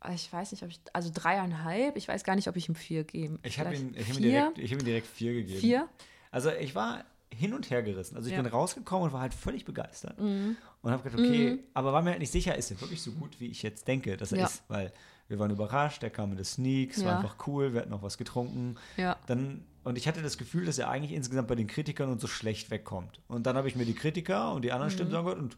[0.00, 2.74] ah, ich weiß nicht, ob ich, also dreieinhalb, ich weiß gar nicht, ob ich ihm
[2.76, 3.38] vier gebe.
[3.42, 4.20] Ich habe ihm, hab ihm, vier?
[4.20, 5.60] direkt, ich hab ihm direkt vier gegeben.
[5.60, 5.88] Vier?
[6.30, 8.16] Also ich war hin und her gerissen.
[8.16, 8.40] Also ich Ja.
[8.40, 8.44] Mhm.
[8.44, 10.18] bin rausgekommen und war halt völlig begeistert.
[10.18, 13.38] Und habe gedacht, okay, aber war mir halt nicht sicher, ist er wirklich so gut,
[13.40, 14.46] wie ich jetzt denke, dass er Ja.
[14.46, 14.62] ist.
[14.68, 14.92] Weil
[15.28, 17.16] wir waren überrascht, er kam mit den Sneaks, war Ja.
[17.18, 18.76] einfach cool, wir hatten noch was getrunken.
[18.96, 19.16] Ja.
[19.26, 22.26] Dann, und ich hatte das Gefühl, dass er eigentlich insgesamt bei den Kritikern und so
[22.26, 23.20] schlecht wegkommt.
[23.28, 25.56] Und dann habe ich mir die Kritiker und die anderen Stimmen angehört und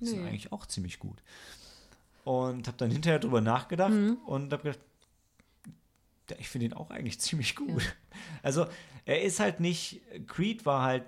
[0.00, 0.24] die sind Mhm.
[0.24, 0.30] Nee.
[0.30, 1.22] eigentlich auch ziemlich gut.
[2.24, 4.18] Und habe dann hinterher drüber nachgedacht Mhm.
[4.26, 4.80] und habe gedacht,
[6.38, 7.94] ich finde ihn auch eigentlich ziemlich gut.
[8.42, 8.66] Also
[9.04, 11.04] er ist halt nicht, Creed war halt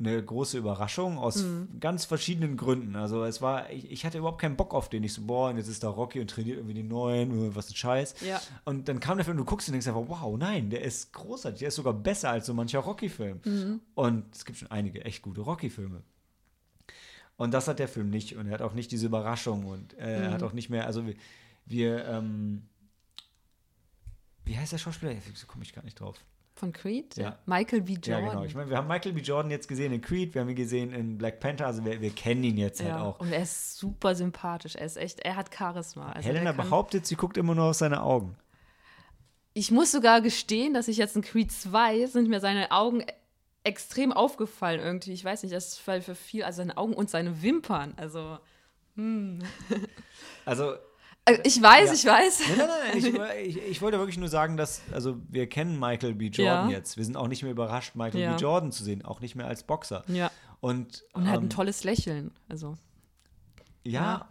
[0.00, 1.80] eine große Überraschung aus Mhm.
[1.80, 2.94] ganz verschiedenen Gründen.
[2.94, 5.02] Also es war, ich, ich hatte überhaupt keinen Bock auf den.
[5.02, 7.68] Ich so, boah, und jetzt ist da Rocky und trainiert irgendwie den neuen, äh, was
[7.68, 8.14] ein Scheiß.
[8.24, 8.40] Ja.
[8.64, 11.58] Und dann kam der Film, du guckst und denkst einfach, wow, nein, der ist großartig,
[11.58, 13.40] der ist sogar besser als so mancher Rocky-Film.
[13.44, 13.80] Mhm.
[13.96, 16.02] Und es gibt schon einige echt gute Rocky-Filme.
[17.36, 18.36] Und das hat der Film nicht.
[18.36, 20.32] Und er hat auch nicht diese Überraschung und äh, er Mhm.
[20.34, 21.14] hat auch nicht mehr, also wir,
[21.66, 22.62] wir ähm,
[24.48, 25.14] wie heißt der Schauspieler?
[25.26, 26.16] Wieso komme ich gar nicht drauf?
[26.54, 27.16] Von Creed?
[27.16, 27.38] Ja.
[27.46, 27.92] Michael B.
[27.92, 28.24] Jordan.
[28.24, 28.44] Ja, genau.
[28.44, 29.20] Ich meine, wir haben Michael B.
[29.20, 32.10] Jordan jetzt gesehen in Creed, wir haben ihn gesehen in Black Panther, also wir, wir
[32.10, 33.20] kennen ihn jetzt halt Ja, auch.
[33.20, 34.74] Und er ist super sympathisch.
[34.74, 36.10] Er ist echt, er hat Charisma.
[36.10, 38.36] Also Helena behauptet, sie guckt immer nur auf seine Augen.
[39.54, 43.04] Ich muss sogar gestehen, dass ich jetzt in Creed 2 sind mir seine Augen
[43.62, 45.12] extrem aufgefallen irgendwie.
[45.12, 47.94] Ich weiß nicht, das ist für viel, also seine Augen und seine Wimpern.
[47.96, 48.38] Also,
[50.44, 50.74] Also,
[51.28, 51.94] äh, ich weiß, Ja.
[51.94, 52.40] ich weiß.
[52.56, 52.68] nein,
[53.02, 56.26] nein, nein, ich, ich, ich wollte wirklich nur sagen, dass, also wir kennen Michael B.
[56.28, 56.76] Jordan Ja.
[56.76, 56.96] jetzt.
[56.96, 58.34] Wir sind auch nicht mehr überrascht, Michael Ja.
[58.36, 58.40] B.
[58.42, 60.04] Jordan zu sehen, auch nicht mehr als Boxer.
[60.08, 60.30] Ja.
[60.60, 62.32] Und, Und er hat ähm, ein tolles Lächeln.
[62.48, 62.76] Also,
[63.84, 64.28] Ja,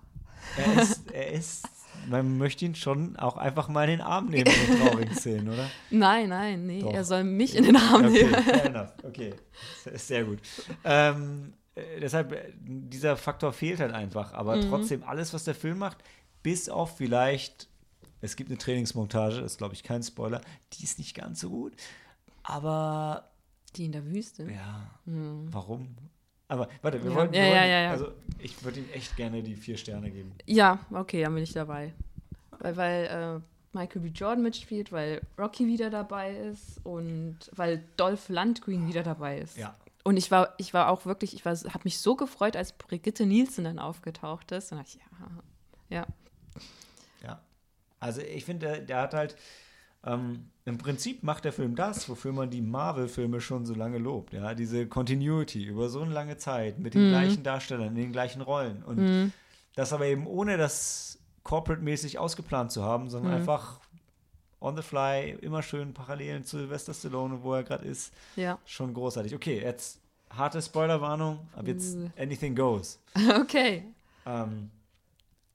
[0.58, 1.66] er ist, er ist,
[2.10, 5.50] man möchte ihn schon auch einfach mal in den Arm nehmen in den traurigen Szenen,
[5.50, 5.70] oder?
[5.90, 6.94] nein, nein, nee, Doch.
[6.94, 8.44] er soll mich in den Arm Okay, nehmen.
[8.44, 8.92] fair enough.
[9.04, 9.34] Okay,
[9.96, 10.40] sehr gut.
[10.84, 14.34] Ähm, äh, deshalb, äh, dieser Faktor fehlt halt einfach.
[14.34, 14.70] Aber Mhm.
[14.70, 15.98] trotzdem, alles, was der Film macht,
[16.44, 17.68] bis auf vielleicht,
[18.22, 20.42] es gibt eine Trainingsmontage, das ist, glaube ich, kein Spoiler,
[20.74, 21.74] die ist nicht ganz so gut.
[22.44, 23.30] Aber
[23.76, 24.44] Die in der Wüste.
[24.52, 25.96] ja, warum?
[26.48, 27.18] Aber warte, wir Ja.
[27.18, 27.92] wollten, Ja, wir ja, ja, ja.
[27.92, 30.32] also ich würde ihm echt gerne die vier Sterne geben.
[30.46, 31.94] Ja, okay, dann bin ich dabei.
[32.60, 34.08] Weil, weil äh, Michael B.
[34.08, 39.58] Jordan mitspielt, weil Rocky wieder dabei ist und weil Dolph Lundgren wieder dabei ist.
[39.58, 39.76] Ja.
[40.06, 43.66] Und ich war, ich war auch wirklich, ich habe mich so gefreut, als Brigitte Nielsen
[43.66, 44.72] dann aufgetaucht ist.
[44.72, 45.02] Und dachte ich,
[45.90, 46.08] ja, Ja.
[48.00, 49.36] Also ich finde, der, der hat halt,
[50.06, 54.34] ähm, im Prinzip macht der Film das, wofür man die Marvel-Filme schon so lange lobt.
[54.34, 58.42] Ja, diese Continuity über so eine lange Zeit mit den gleichen Darstellern in den gleichen
[58.42, 58.84] Rollen.
[58.84, 59.32] Und
[59.76, 63.80] das aber eben ohne das corporate-mäßig ausgeplant zu haben, sondern einfach
[64.60, 68.14] on the fly, immer schön Parallelen zu Sylvester Stallone, wo er gerade ist.
[68.36, 68.58] ja.
[68.66, 69.34] Schon großartig.
[69.36, 72.10] Okay, jetzt harte Spoilerwarnung, ab jetzt Uh.
[72.18, 73.00] anything goes.
[73.42, 73.86] Okay.
[74.26, 74.70] Ähm,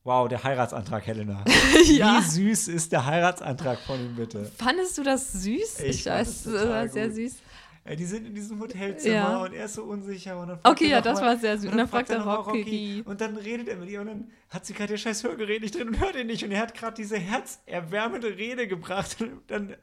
[0.05, 1.45] wow, der Heiratsantrag, Helena.
[1.87, 2.19] Ja.
[2.21, 4.45] Wie süß ist der Heiratsantrag von ihm bitte?
[4.59, 5.81] Fandest du das süß?
[5.81, 7.37] Ich Ich, weiß, das war sehr süß.
[7.85, 9.37] Ey, die sind in diesem Hotelzimmer Ja.
[9.39, 10.39] und er ist so unsicher.
[10.39, 11.71] Und dann fragt Okay, er ja, das mal- war sehr süß.
[11.73, 13.03] Und dann fragt er mal Rocky.
[13.05, 15.75] Und dann redet er mit ihr und dann hat sie gerade ihr scheiß Hörgerät nicht
[15.77, 16.45] drin und hört ihn nicht.
[16.45, 19.17] Und er hat gerade diese herzerwärmende Rede gebracht.
[19.21, 19.75] Und dann,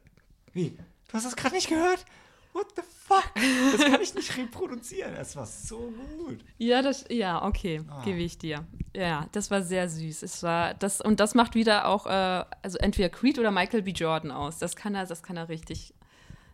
[0.54, 0.70] wie?
[1.10, 2.06] Du hast das gerade nicht gehört?
[2.54, 3.32] What the fuck?
[3.72, 5.14] Das kann ich nicht reproduzieren.
[5.16, 6.40] Es war so gut.
[6.58, 8.02] Ja, das, ja, okay, Ah.
[8.04, 8.66] gebe ich dir.
[8.96, 10.24] Ja, das war sehr süß.
[10.24, 13.92] Es war das und das macht wieder auch, äh, also entweder Creed oder Michael B.
[13.92, 14.58] Jordan aus.
[14.58, 15.94] Das kann er, das kann er richtig.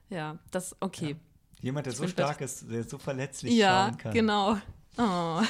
[0.09, 1.15] Ja, das okay.
[1.61, 4.13] Jemand, der so bin stark ist, der so verletzlich Ja, schauen kann.
[4.13, 4.57] genau.
[4.97, 5.41] Oh.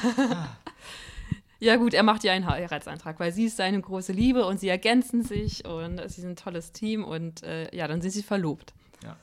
[1.60, 4.70] ja gut, er macht ja einen Heiratsantrag, weil sie ist seine große Liebe und sie
[4.70, 8.74] ergänzen sich und sie sind ein tolles Team und äh, ja, dann sind sie verlobt.
[9.04, 9.18] Ja.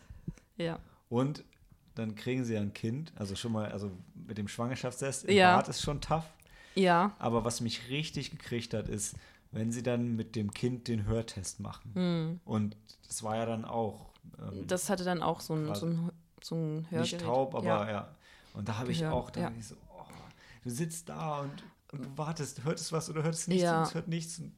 [0.57, 0.79] Ja.
[1.13, 1.45] Und
[1.95, 5.57] dann kriegen sie ein Kind, also schon mal, also mit dem Schwangerschaftstest im Ja.
[5.57, 6.25] Bad ist schon tough.
[6.75, 7.15] Ja.
[7.19, 9.15] Aber was mich richtig gekriegt hat, ist,
[9.51, 11.91] wenn sie dann mit dem Kind den Hörtest machen.
[11.95, 12.41] Hm.
[12.47, 14.09] Und das war ja dann auch
[14.39, 16.11] ähm, Das hatte dann auch so ein, so ein,
[16.43, 17.13] so ein Hörgerät.
[17.13, 17.91] nicht taub, aber ja.
[17.91, 18.09] ja.
[18.55, 19.53] Und da habe ich Gehör, auch, da ja.
[19.59, 20.05] ich so, oh,
[20.65, 21.63] du sitzt da und,
[21.93, 23.81] und du wartest, hört es was oder hört es nichts Ja.
[23.81, 24.39] und es hört nichts.
[24.39, 24.53] Und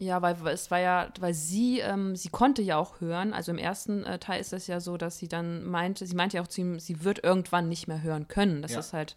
[0.00, 3.32] Ja, weil es war ja, weil sie, ähm, sie konnte ja auch hören.
[3.32, 6.36] Also im ersten äh, Teil ist es ja so, dass sie dann meinte, sie meinte
[6.36, 8.62] ja auch zu ihm, sie wird irgendwann nicht mehr hören können.
[8.62, 8.78] Das Ja.
[8.78, 9.16] ist halt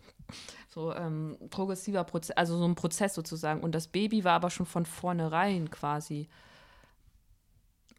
[0.69, 3.61] so ähm, progressiver Prozess, also so ein Prozess sozusagen.
[3.61, 6.27] Und das Baby war aber schon von vornherein quasi.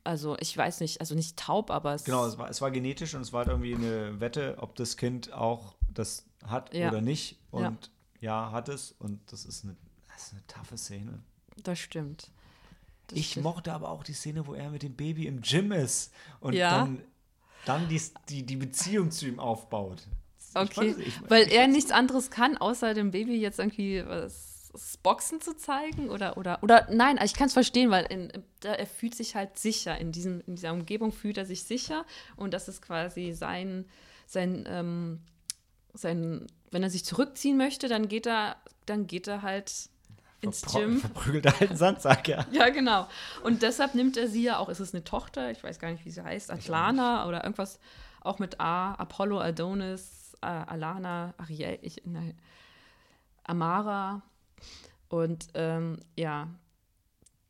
[0.05, 3.15] Also ich weiß nicht, also nicht taub, aber es Genau, es war, es war genetisch
[3.15, 6.89] und es war halt irgendwie eine Wette, ob das Kind auch das hat Ja.
[6.89, 7.39] oder nicht.
[7.53, 7.69] Ja.
[7.69, 7.91] Und
[8.21, 8.51] ja.
[8.51, 8.91] hat es.
[8.99, 9.77] Und das ist eine,
[10.13, 11.21] das ist eine taffe Szene.
[11.63, 12.33] das stimmt.
[13.13, 13.45] Ich stimmt.
[13.45, 16.71] mochte aber auch die Szene, wo er mit dem Baby im Gym ist und Ja.
[16.71, 17.03] dann,
[17.65, 20.07] dann die, die, die Beziehung zu ihm aufbaut.
[20.55, 24.71] Okay, es- ich- weil ich er nichts anderes kann, außer dem Baby jetzt irgendwie was,
[24.73, 28.73] das Boxen zu zeigen oder oder oder nein, ich kann es verstehen, weil in, da,
[28.73, 32.07] er fühlt sich halt sicher in diesem in dieser Umgebung fühlt er sich sicher
[32.37, 33.87] und das ist quasi sein
[34.27, 35.21] sein ähm,
[35.93, 38.57] sein wenn er sich zurückziehen möchte, dann geht er
[38.87, 39.91] dann geht er halt
[40.43, 40.99] ins Gym.
[40.99, 42.45] Verprügelter alten Sandsack, ja.
[42.51, 43.09] Ja, genau.
[43.43, 46.05] Und deshalb nimmt er sie ja auch, ist es eine Tochter, ich weiß gar nicht,
[46.05, 47.79] wie sie heißt, Atlana oder irgendwas,
[48.21, 52.37] auch mit A, Apollo, Adonis, äh, Alana, Ariel, ich, nein,
[53.45, 54.23] Amara.
[55.09, 56.49] Und ähm, ja,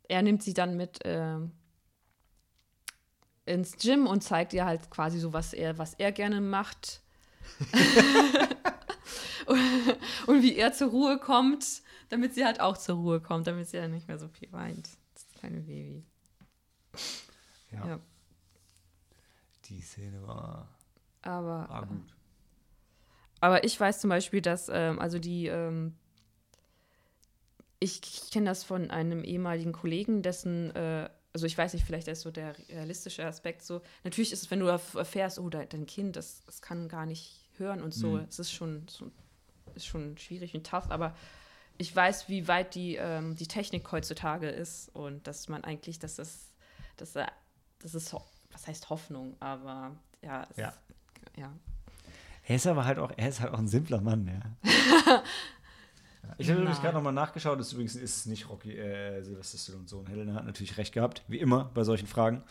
[0.09, 1.52] er nimmt sie dann mit ähm,
[3.47, 7.01] ins Gym und zeigt ihr halt quasi so, was er, was er gerne macht.
[10.27, 11.82] und wie er zur Ruhe kommt,
[12.12, 14.86] damit sie halt auch zur Ruhe kommt, damit sie ja nicht mehr so viel weint.
[15.14, 16.05] Das kleine Baby.
[17.70, 17.86] Ja.
[17.86, 18.01] ja.
[19.64, 20.68] Die Szene war,
[21.22, 22.14] aber, war gut.
[23.40, 25.97] Aber ich weiß zum Beispiel, dass, ähm, also die, ähm,
[27.80, 32.09] ich, ich kenne das von einem ehemaligen Kollegen, dessen, äh, also ich weiß nicht, vielleicht
[32.09, 33.80] ist so der realistische Aspekt so.
[34.05, 37.82] Natürlich ist es, wenn du erfährst, oh, dein Kind, das, das kann gar nicht hören
[37.82, 38.26] und so, mhm.
[38.28, 39.10] es ist schon, so,
[39.74, 41.16] ist schon schwierig und tough, aber
[41.78, 46.16] ich weiß, wie weit die, ähm, die Technik heutzutage ist und dass man eigentlich, dass
[46.16, 46.52] das,
[46.96, 48.14] dass, das ist,
[48.50, 50.72] was heißt Hoffnung, aber ja, es, ja.
[51.36, 51.52] ja.
[52.44, 55.22] Er ist aber halt auch, er ist halt auch ein simpler Mann, ja.
[56.38, 59.88] Ich habe übrigens gerade nochmal nachgeschaut, das übrigens ist es nicht Rocky, äh, Sylvester Stallone
[59.88, 60.06] Sohn.
[60.06, 62.42] Helena hat natürlich recht gehabt, wie immer bei solchen Fragen.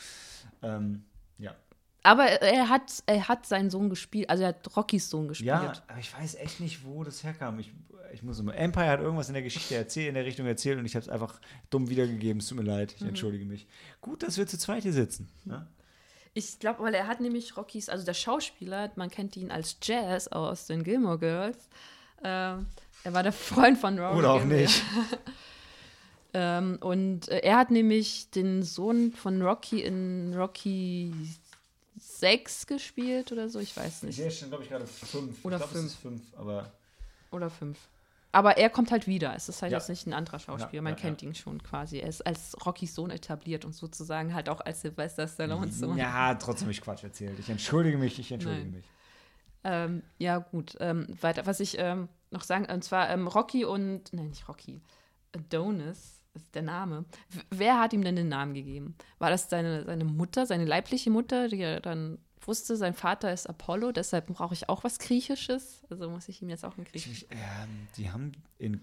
[0.62, 1.04] Ähm,
[1.38, 1.56] ja.
[2.04, 5.48] Aber er hat, er hat seinen Sohn gespielt, also er hat Rockys Sohn gespielt.
[5.48, 7.60] Ja, aber ich weiß echt nicht, wo das herkam.
[7.60, 7.72] Ich,
[8.12, 8.56] ich muss immer.
[8.56, 11.10] Empire hat irgendwas in der Geschichte erzählt, in der Richtung erzählt und ich habe es
[11.10, 12.40] einfach dumm wiedergegeben.
[12.40, 13.10] Es tut mir leid, ich mhm.
[13.10, 13.68] entschuldige mich.
[14.02, 15.30] Gut, dass wir zu zweit hier sitzen.
[15.46, 15.68] Ja?
[16.34, 20.28] Ich glaube, weil er hat nämlich Rockys, also der Schauspieler, man kennt ihn als Jazz
[20.28, 21.70] aus den Gilmore Girls.
[22.24, 22.56] Äh,
[23.04, 24.18] er war der Freund von Rory.
[24.18, 24.82] Oder auch nicht.
[26.34, 31.14] ähm, und äh, er hat nämlich den Sohn von Rocky in Rocky
[32.22, 34.20] 6 gespielt oder so, ich weiß nicht.
[34.20, 35.44] Der schon, glaube ich, gerade 5.
[35.44, 35.96] Oder 5.
[35.96, 36.72] fünf, aber.
[37.32, 37.78] Oder 5.
[38.32, 39.36] Aber er kommt halt wieder.
[39.36, 39.80] Es ist halt ja.
[39.80, 40.76] jetzt nicht ein anderer Schauspieler.
[40.76, 41.98] Ja, Man ja, kennt ihn schon quasi.
[41.98, 45.98] Er ist als Rockys Sohn etabliert und sozusagen halt auch als Sylvester Stallone Sohn.
[45.98, 47.38] Ja, trotzdem habe ich Quatsch erzählt.
[47.40, 48.72] Ich entschuldige mich, ich entschuldige Nein.
[48.76, 48.86] mich.
[49.64, 50.78] Ähm, ja, gut.
[50.80, 54.82] Ähm, weiter, was ich ähm, noch sagen, und zwar ähm, Rocky und, nein, nicht Rocky,
[55.36, 57.06] Adonis ist der Name.
[57.50, 58.96] Wer hat ihm denn den Namen gegeben?
[59.20, 63.48] War das seine, seine Mutter, seine leibliche Mutter, die er dann wusste, sein Vater ist
[63.48, 65.84] Apollo, deshalb brauche ich auch was Griechisches?
[65.90, 67.26] Also muss ich ihm jetzt auch ein Griechisch.
[67.30, 68.82] Ähm, die haben in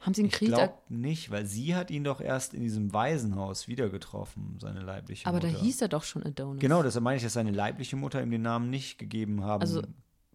[0.00, 0.48] haben sie einen Krieg?
[0.48, 4.80] Ich glaube nicht, weil sie hat ihn doch erst in diesem Waisenhaus wieder getroffen, seine
[4.80, 5.48] leibliche Aber Mutter.
[5.48, 6.60] Aber da hieß er doch schon Adonis.
[6.60, 9.60] Genau, deshalb meine ich, dass seine leibliche Mutter ihm den Namen nicht gegeben haben.
[9.60, 9.82] Also,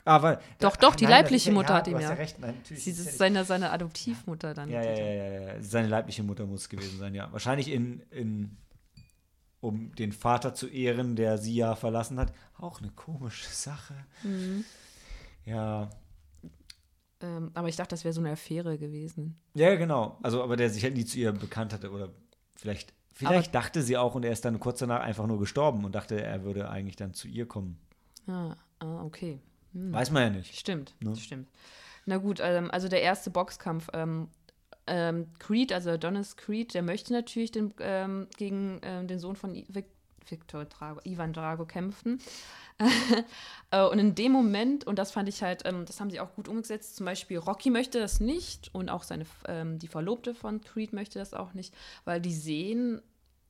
[0.06, 2.11] aber, doch, doch, die nein, leibliche Mutter ja, hat ihm ja.
[2.11, 4.69] Recht, nein, sie ist seine, seine Adoptivmutter dann.
[4.69, 7.32] Ja, ja, ja, ja, seine leibliche Mutter muss gewesen sein, ja.
[7.32, 8.57] Wahrscheinlich in, in
[9.60, 12.32] um den Vater zu ehren, der sie ja verlassen hat.
[12.57, 13.95] Auch eine komische Sache.
[14.23, 14.64] Mhm.
[15.44, 15.90] Ja,
[17.22, 19.40] ähm, aber ich dachte, das wäre so eine Affäre gewesen.
[19.53, 20.18] Ja, genau.
[20.22, 22.10] Also, aber der sich halt nie zu ihr bekannt hatte oder
[22.56, 25.86] vielleicht, vielleicht aber dachte sie auch und er ist dann kurz danach einfach nur gestorben
[25.86, 27.80] und dachte, er würde eigentlich dann zu ihr kommen.
[28.27, 29.40] Ah, ah okay.
[29.76, 29.93] Hm.
[29.93, 30.57] Weiß man ja nicht.
[30.57, 31.15] Stimmt, ne?
[31.15, 31.49] stimmt.
[32.06, 33.89] Na gut, ähm, also der erste Boxkampf.
[33.93, 34.30] Ähm,
[34.88, 37.73] ähm, Creed, also Adonis Creed, der möchte natürlich den,
[38.38, 39.85] gegen den Sohn von Vic
[40.27, 42.19] Victor Drago, Ivan Drago kämpfen.
[43.72, 46.49] Äh, und in dem Moment, und das fand ich halt, das haben sie auch gut
[46.49, 49.26] umgesetzt, zum Beispiel Rocky möchte das nicht und auch seine,
[49.77, 51.73] die Verlobte von Creed möchte das auch nicht,
[52.03, 53.02] weil die sehen,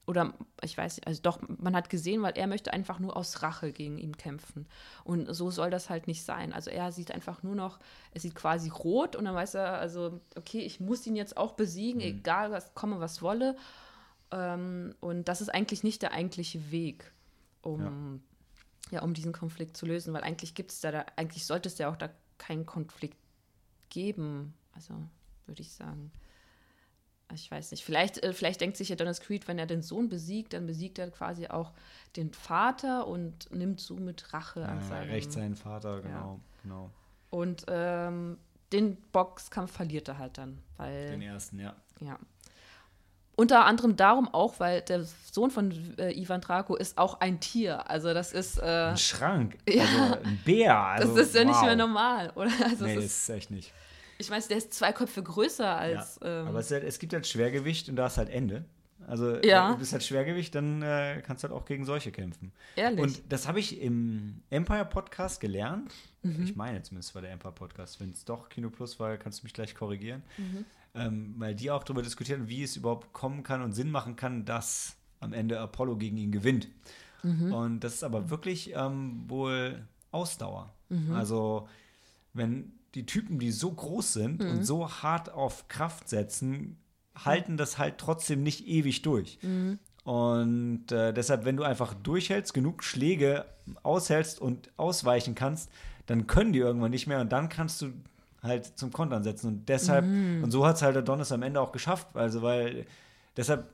[0.07, 3.41] oder ich weiß nicht, also doch, man hat gesehen, weil er möchte einfach nur aus
[3.41, 4.67] Rache gegen ihn kämpfen.
[5.03, 6.53] Und so soll das halt nicht sein.
[6.53, 7.79] Also er sieht einfach nur noch,
[8.11, 11.53] er sieht quasi rot und dann weiß er, also, okay, ich muss ihn jetzt auch
[11.53, 12.19] besiegen, mhm.
[12.19, 13.55] egal was komme, was wolle.
[14.31, 17.11] Ähm, und das ist eigentlich nicht der eigentliche Weg,
[17.61, 18.21] um,
[18.91, 18.97] ja.
[18.97, 21.77] ja um diesen Konflikt zu lösen, weil eigentlich gibt es da, da, eigentlich sollte es
[21.79, 23.17] ja auch da keinen Konflikt
[23.89, 24.53] geben.
[24.75, 24.93] Also
[25.47, 26.11] würde ich sagen.
[27.33, 27.83] Ich weiß nicht.
[27.83, 30.99] Vielleicht, äh, vielleicht denkt sich ja Dennis Creed, wenn er den Sohn besiegt, dann besiegt
[30.99, 31.71] er quasi auch
[32.15, 35.09] den Vater und nimmt somit Rache ja, an seinem.
[35.09, 36.33] Recht seinen Vater, genau.
[36.33, 36.39] Ja.
[36.63, 36.91] genau.
[37.31, 38.37] Und ähm,
[38.71, 40.59] den Boxkampf verliert er halt dann.
[40.77, 41.75] Weil, den ersten, ja.
[41.99, 42.19] Ja.
[43.37, 47.89] Unter anderem darum auch, weil der Sohn von äh, Ivan Draco ist auch ein Tier.
[47.89, 50.77] Also das ist äh, ein Schrank, ja, also ein Bär.
[50.77, 51.47] Also, das ist ja wow.
[51.49, 52.51] nicht mehr normal, oder?
[52.63, 53.73] Also nee, ist, ist echt nicht.
[54.17, 56.19] Ich meine, der ist zwei Köpfe größer als.
[56.21, 58.65] Ja, ähm, aber es, halt, es, gibt halt Schwergewicht und da ist halt Ende.
[59.07, 59.71] Also ja.
[59.73, 62.51] du bist halt Schwergewicht, dann äh, kannst du halt auch gegen solche kämpfen.
[62.75, 63.01] Ehrlich.
[63.01, 65.93] Und das habe ich im Empire Podcast gelernt.
[66.23, 66.43] Mhm.
[66.43, 67.99] Ich meine zumindest war der Empire Podcast.
[67.99, 70.23] Wenn es doch Kino Plus war, kannst du mich gleich korrigieren.
[70.37, 70.65] Mhm
[70.95, 74.45] ähm, weil die auch darüber diskutieren, wie es überhaupt kommen kann und Sinn machen kann,
[74.45, 76.69] dass am Ende Apollo gegen ihn gewinnt.
[77.23, 77.53] Mhm.
[77.53, 80.73] Und das ist aber wirklich ähm, wohl Ausdauer.
[80.89, 81.11] Mhm.
[81.11, 81.67] Also
[82.33, 84.49] wenn die Typen, die so groß sind Mhm.
[84.49, 86.77] und so hart auf Kraft setzen,
[87.15, 89.37] halten das halt trotzdem nicht ewig durch.
[89.41, 89.79] Mhm.
[90.03, 93.45] Und äh, deshalb, wenn du einfach durchhältst, genug Schläge
[93.83, 95.69] aushältst und ausweichen kannst,
[96.05, 97.91] dann können die irgendwann nicht mehr und dann kannst du
[98.43, 99.47] halt zum Kontern setzen.
[99.47, 100.43] Und deshalb, Mhm.
[100.43, 102.07] und so hat es halt Adonis am Ende auch geschafft.
[102.13, 102.85] Also, weil
[103.35, 103.67] deshalb,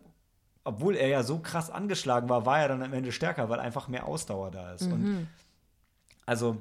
[0.64, 3.88] obwohl er ja so krass angeschlagen war, war er dann am Ende stärker, weil einfach
[3.90, 4.84] mehr Ausdauer da ist.
[4.84, 5.28] Und Mhm.
[6.26, 6.58] also,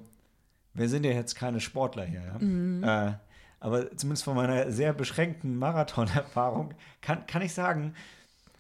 [0.75, 2.39] wir sind ja jetzt keine Sportler hier, ja?
[2.39, 2.85] Mhm.
[2.85, 3.13] Äh,
[3.61, 7.95] aber zumindest von meiner sehr beschränkten Marathon-Erfahrung kann, kann ich sagen,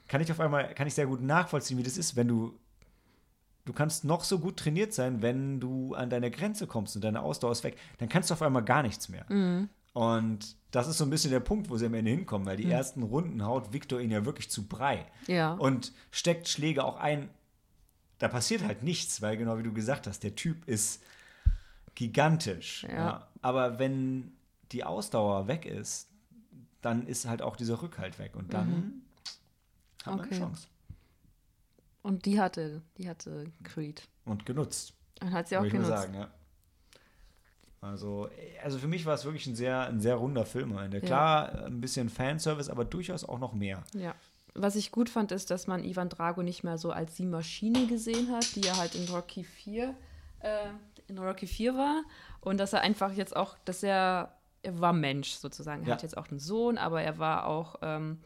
[0.08, 2.58] kann ich auf einmal, kann ich sehr gut nachvollziehen, wie das ist, wenn du,
[3.64, 7.22] du kannst noch so gut trainiert sein, wenn du an deine Grenze kommst und deine
[7.22, 9.24] Ausdauer ist weg, dann kannst du auf einmal gar nichts mehr.
[9.28, 9.70] Mhm.
[9.92, 12.66] Und das ist so ein bisschen der Punkt, wo sie am Ende hinkommen, weil die
[12.66, 12.72] mhm.
[12.72, 15.06] ersten Runden haut Victor ihn ja wirklich zu Brei.
[15.26, 15.54] Ja.
[15.54, 17.28] Und steckt Schläge auch ein.
[18.18, 21.02] Da passiert halt nichts, weil genau wie du gesagt hast, der Typ ist
[22.00, 22.84] gigantisch.
[22.84, 22.94] Ja.
[22.94, 23.28] ja.
[23.42, 24.32] Aber wenn
[24.72, 26.08] die Ausdauer weg ist,
[26.80, 28.36] dann ist halt auch dieser Rückhalt weg.
[28.36, 29.02] Und dann mhm.
[29.98, 30.30] hat man okay.
[30.30, 30.68] eine Chance.
[32.02, 34.08] Und die hatte, die hatte Creed.
[34.24, 34.94] Und genutzt.
[35.20, 35.88] Und hat sie auch genutzt.
[35.88, 36.30] Sagen, ja.
[37.82, 38.30] Also,
[38.62, 40.74] also für mich war es wirklich ein sehr, ein sehr runder Film.
[40.74, 41.00] Ja.
[41.00, 43.84] Klar, ein bisschen Fanservice, aber durchaus auch noch mehr.
[43.92, 44.14] Ja.
[44.54, 47.86] Was ich gut fand, ist, dass man Ivan Drago nicht mehr so als die Maschine
[47.86, 49.94] gesehen hat, die er halt in Rocky 4,
[50.40, 50.70] äh,
[51.10, 52.02] in Rocky 4 war.
[52.40, 55.82] Und dass er einfach jetzt auch, dass er, er war Mensch sozusagen.
[55.82, 55.94] Er ja.
[55.94, 58.18] hat jetzt auch einen Sohn, aber er war auch, ähm,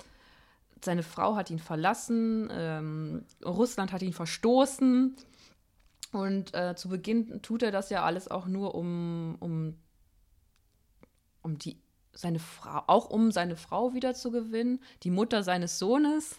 [0.85, 5.17] seine Frau hat ihn verlassen, ähm, Russland hat ihn verstoßen.
[6.13, 9.77] Und äh, zu Beginn tut er das ja alles auch nur, um, um,
[11.43, 11.81] um die,
[12.13, 16.37] seine Frau, auch um seine Frau wieder zu gewinnen, die Mutter seines Sohnes.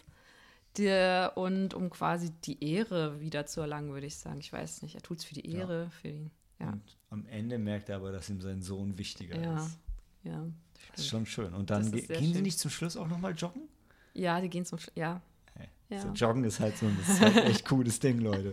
[0.78, 4.40] Der, und um quasi die Ehre wieder zu erlangen, würde ich sagen.
[4.40, 5.90] Ich weiß nicht, er tut es für die Ehre, ja.
[5.90, 6.30] für ihn.
[6.58, 6.68] Ja.
[6.68, 9.56] Und am Ende merkt er aber, dass ihm sein Sohn wichtiger ja.
[9.56, 9.78] ist.
[10.22, 10.44] Ja,
[10.90, 11.54] das ist schon schön.
[11.54, 12.34] Und dann ge gehen schön.
[12.34, 13.68] sie nicht zum Schluss auch nochmal joggen?
[14.14, 15.20] Ja, die gehen zum Schluss, ja.
[15.54, 16.00] Hey, ja.
[16.00, 18.52] So joggen ist halt so ein halt echt cooles Ding, Leute.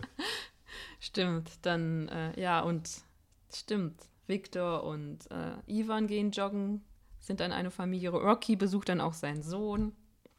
[1.00, 2.88] Stimmt, dann, äh, ja, und
[3.52, 4.00] stimmt.
[4.26, 6.82] Victor und äh, Ivan gehen joggen,
[7.20, 8.10] sind dann eine Familie.
[8.10, 9.92] Rocky besucht dann auch seinen Sohn.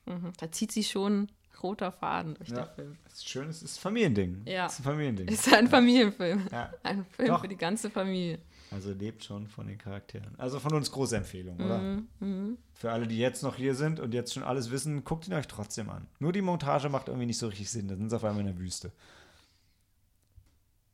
[0.06, 0.34] Mhm.
[0.38, 1.28] Da zieht sich schon
[1.64, 2.98] roter Faden durch ja, den Film.
[3.04, 4.42] Das ist schön, es ist ein Familiending.
[4.46, 4.66] Ja.
[4.66, 5.28] Es ist ein Familiending.
[5.28, 6.48] Es ist ein Familienfilm.
[6.52, 6.74] Ja.
[6.84, 7.42] Ein Film Doch.
[7.42, 8.40] für die ganze Familie.
[8.72, 10.38] Also lebt schon von den Charakteren.
[10.38, 11.78] Also von uns große Empfehlung, oder?
[11.78, 12.58] Mhm, mhm.
[12.74, 15.48] Für alle, die jetzt noch hier sind und jetzt schon alles wissen, guckt ihn euch
[15.48, 16.08] trotzdem an.
[16.20, 17.88] Nur die Montage macht irgendwie nicht so richtig Sinn.
[17.88, 18.92] Da sind sie auf einmal in der Wüste.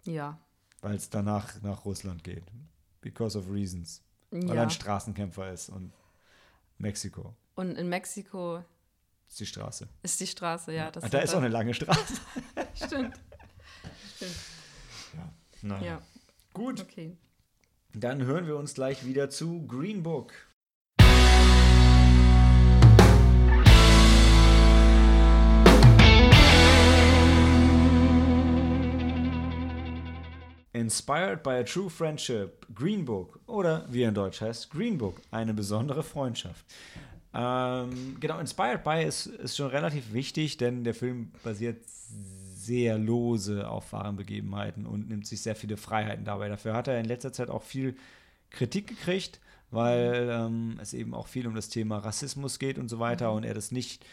[0.04, 0.40] Ja.
[0.82, 2.44] Weil es danach nach Russland geht.
[3.02, 4.04] Because of reasons.
[4.30, 4.56] Weil ja.
[4.56, 5.92] er ein Straßenkämpfer ist und
[6.78, 7.36] Mexiko.
[7.56, 8.64] Und in Mexiko
[9.32, 9.88] ist die Straße.
[10.04, 10.92] Ist die Straße, ja.
[10.92, 12.16] Das da ist auch eine lange Straße.
[12.76, 13.18] Stimmt.
[14.16, 14.36] Stimmt.
[15.14, 15.86] Ja, naja.
[15.86, 16.02] Ja.
[16.54, 16.82] Gut.
[16.82, 17.16] Okay.
[17.94, 20.34] Dann hören wir uns gleich wieder zu Green Book.
[30.74, 35.22] Inspired by a True Friendship, Green Book oder wie er in Deutsch heißt, Green Book,
[35.32, 36.66] eine besondere Freundschaft.
[37.34, 43.68] Ähm, genau, Inspired by ist, ist schon relativ wichtig, denn der Film basiert sehr lose
[43.68, 46.50] auf wahren Begebenheiten und nimmt sich sehr viele Freiheiten dabei.
[46.50, 47.96] Dafür hat er in letzter Zeit auch viel
[48.50, 49.40] Kritik gekriegt,
[49.72, 53.38] weil ähm, es eben auch viel um das Thema Rassismus geht und so weiter mhm.
[53.38, 54.06] und er das nicht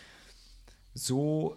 [0.95, 1.57] so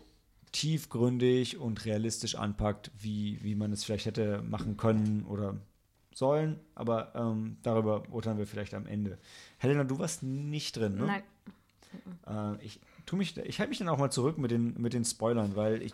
[0.52, 5.56] tiefgründig und realistisch anpackt, wie, wie man es vielleicht hätte machen können oder
[6.14, 6.60] sollen.
[6.76, 9.18] Aber ähm, darüber urteilen wir vielleicht am Ende.
[9.58, 11.06] Helena, du warst nicht drin, ne?
[11.06, 11.24] Nein.
[12.58, 12.80] Äh, ich
[13.44, 15.94] ich halte mich dann auch mal zurück mit den, mit den Spoilern, weil ich,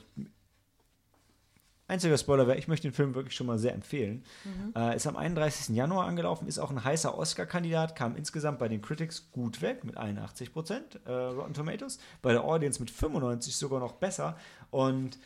[1.89, 4.23] Einziger Spoiler wäre, ich möchte den Film wirklich schon mal sehr empfehlen.
[4.43, 4.73] Mhm.
[4.75, 5.73] Äh, ist am 31.
[5.73, 9.95] Januar angelaufen, ist auch ein heißer Oscar-Kandidat, kam insgesamt bei den Critics gut weg mit
[9.95, 14.37] 81 Prozent äh, Rotten Tomatoes, bei der Audience mit 95 sogar noch besser.
[14.69, 15.17] Und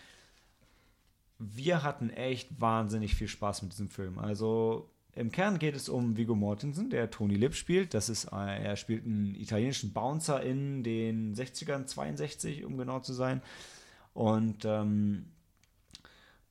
[1.42, 4.20] wir hatten echt wahnsinnig viel Spaß mit diesem Film.
[4.20, 7.94] Also im Kern geht es um Vigo Mortensen, der Tony Lip spielt.
[7.94, 13.14] Das ist, äh, er spielt einen italienischen Bouncer in den 60ern, 62, um genau zu
[13.14, 13.42] sein.
[14.14, 15.26] Und ähm,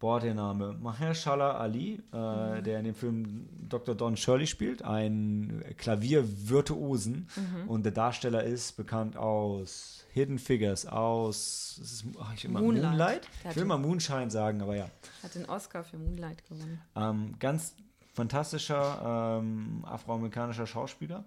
[0.00, 2.64] boah, der Name, Mahershala Ali, äh, mhm.
[2.64, 3.94] der in dem Film Dr.
[3.94, 7.28] Don Shirley spielt, ein Klaviervirtuosen.
[7.36, 7.68] Mhm.
[7.68, 12.90] Und der Darsteller ist bekannt aus Hidden Figures, aus ist, ach, ich immer, Moonlight.
[12.90, 13.28] Moonlight?
[13.50, 14.90] Ich will mal Moonshine sagen, aber ja.
[15.22, 16.80] Hat den Oscar für Moonlight gewonnen.
[16.96, 17.74] Ähm, ganz
[18.14, 21.24] fantastischer ähm, afroamerikanischer Schauspieler.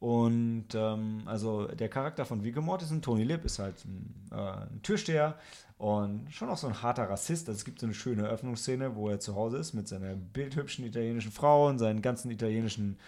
[0.00, 4.80] Und ähm, also der Charakter von Viggo Mortensen, Tony Lip, ist halt ein, äh, ein
[4.82, 5.36] Türsteher,
[5.78, 7.48] und schon auch so ein harter Rassist.
[7.48, 10.84] Also es gibt so eine schöne Eröffnungsszene, wo er zu Hause ist mit seiner bildhübschen
[10.84, 12.98] italienischen Frau und seinen ganzen italienischen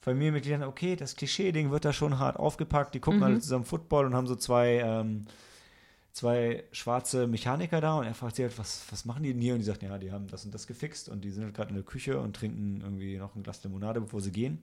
[0.00, 0.62] Familienmitgliedern.
[0.62, 2.94] Okay, das Klischee-Ding wird da schon hart aufgepackt.
[2.94, 3.24] Die gucken mhm.
[3.24, 5.26] alle zusammen Football und haben so zwei, ähm,
[6.12, 7.98] zwei schwarze Mechaniker da.
[7.98, 9.52] Und er fragt sie halt, was, was machen die denn hier?
[9.52, 11.68] Und die sagt, ja, die haben das und das gefixt und die sind halt gerade
[11.68, 14.62] in der Küche und trinken irgendwie noch ein Glas Limonade, bevor sie gehen.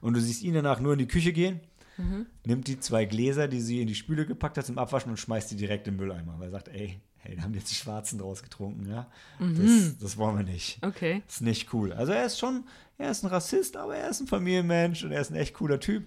[0.00, 1.60] Und du siehst ihn danach nur in die Küche gehen
[1.96, 2.26] mhm.
[2.44, 5.50] nimmt die zwei Gläser, die sie in die Spüle gepackt hat, zum Abwaschen und schmeißt
[5.50, 6.34] die direkt im Mülleimer.
[6.38, 9.06] Weil er sagt, ey, hey, da haben jetzt die Schwarzen draus getrunken, ja.
[9.38, 9.56] Mhm.
[9.58, 10.78] Das, das wollen wir nicht.
[10.84, 11.22] Okay.
[11.26, 11.92] Das ist nicht cool.
[11.92, 12.64] Also er ist schon,
[12.98, 15.80] er ist ein Rassist, aber er ist ein Familienmensch und er ist ein echt cooler
[15.80, 16.06] Typ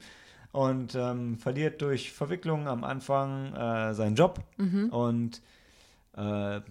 [0.52, 4.44] und ähm, verliert durch Verwicklungen am Anfang äh, seinen Job
[4.92, 5.42] und
[6.18, 6.62] äh,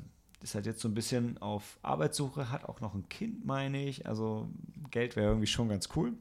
[0.41, 4.07] ist halt jetzt so ein bisschen auf Arbeitssuche, hat auch noch ein Kind, meine ich.
[4.07, 4.49] Also
[4.91, 6.15] Geld wäre irgendwie schon ganz cool.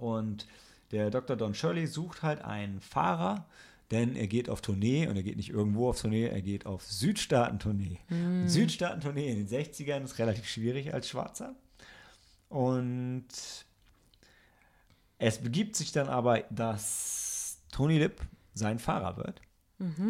[0.00, 0.46] Und
[0.90, 1.36] der Dr.
[1.36, 3.46] Don Shirley sucht halt einen Fahrer,
[3.90, 6.84] denn er geht auf Tournee und er geht nicht irgendwo auf Tournee, er geht auf
[6.84, 7.98] Südstaaten-Tournee.
[8.42, 11.54] Und Südstaaten-Tournee in den 60ern ist relativ schwierig als Schwarzer.
[12.48, 13.26] Und
[15.18, 18.20] es begibt sich dann aber, dass Tony Lip
[18.54, 19.40] sein Fahrer wird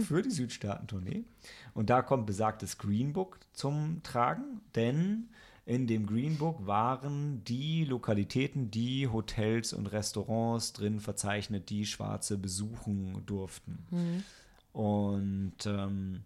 [0.03, 1.25] für die Südstaaten-Tournee.
[1.75, 5.29] Und da kommt besagtes Green Book zum Tragen, denn
[5.71, 12.37] in dem Green Book waren die Lokalitäten, die Hotels und Restaurants drin verzeichnet, die Schwarze
[12.37, 13.87] besuchen durften.
[14.73, 16.23] Und ähm,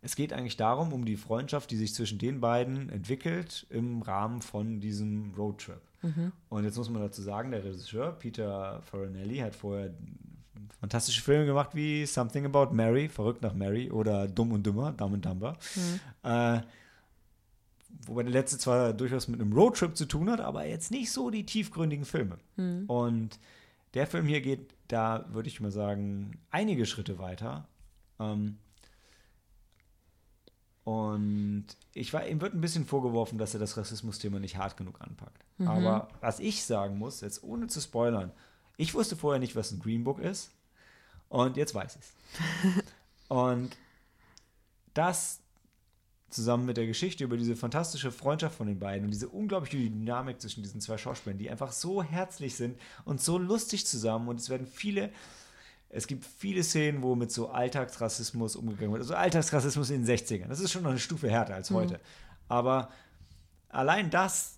[0.00, 4.40] es geht eigentlich darum, um die Freundschaft, die sich zwischen den beiden entwickelt im Rahmen
[4.40, 5.82] von diesem Roadtrip.
[6.48, 9.92] Und jetzt muss man dazu sagen, der Regisseur Peter Farinelli hat vorher
[10.80, 15.12] fantastische Filme gemacht wie Something About Mary, Verrückt nach Mary oder Dumm und Dümmer, Dumb
[15.12, 15.58] and Dumber.
[16.22, 16.62] Äh,
[18.06, 21.30] wobei der letzte zwar durchaus mit einem Roadtrip zu tun hat, aber jetzt nicht so
[21.30, 22.38] die tiefgründigen Filme.
[22.86, 23.38] Und
[23.94, 27.66] der Film hier geht da, würde ich mal sagen, einige Schritte weiter.
[28.18, 28.58] Ähm,
[30.84, 35.00] und ich war, ihm wird ein bisschen vorgeworfen, dass er das Rassismus-Thema nicht hart genug
[35.00, 35.44] anpackt.
[35.68, 38.32] Aber was ich sagen muss, jetzt ohne zu spoilern,
[38.76, 40.50] ich wusste vorher nicht, was ein Green Book ist.
[41.28, 42.82] Und jetzt weiß ich es.
[43.28, 43.76] und
[44.92, 45.41] das
[46.32, 50.40] zusammen mit der Geschichte über diese fantastische Freundschaft von den beiden und diese unglaubliche Dynamik
[50.40, 54.28] zwischen diesen zwei Schauspielern, die einfach so herzlich sind und so lustig zusammen.
[54.28, 55.10] Und es werden viele,
[55.88, 59.02] es gibt viele Szenen, wo mit so Alltagsrassismus umgegangen wird.
[59.02, 60.48] Also Alltagsrassismus in den 60ern.
[60.48, 62.00] Das ist schon noch eine Stufe härter als heute.
[62.48, 62.90] Aber
[63.68, 64.56] allein das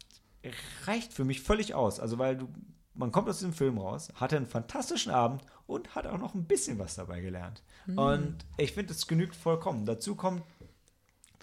[0.84, 2.00] reicht für mich völlig aus.
[2.00, 2.48] Also weil du,
[2.94, 6.44] man kommt aus dem Film raus, hatte einen fantastischen Abend und hat auch noch ein
[6.44, 7.62] bisschen was dabei gelernt.
[7.96, 9.86] Und ich finde, es genügt vollkommen.
[9.86, 10.42] Dazu kommt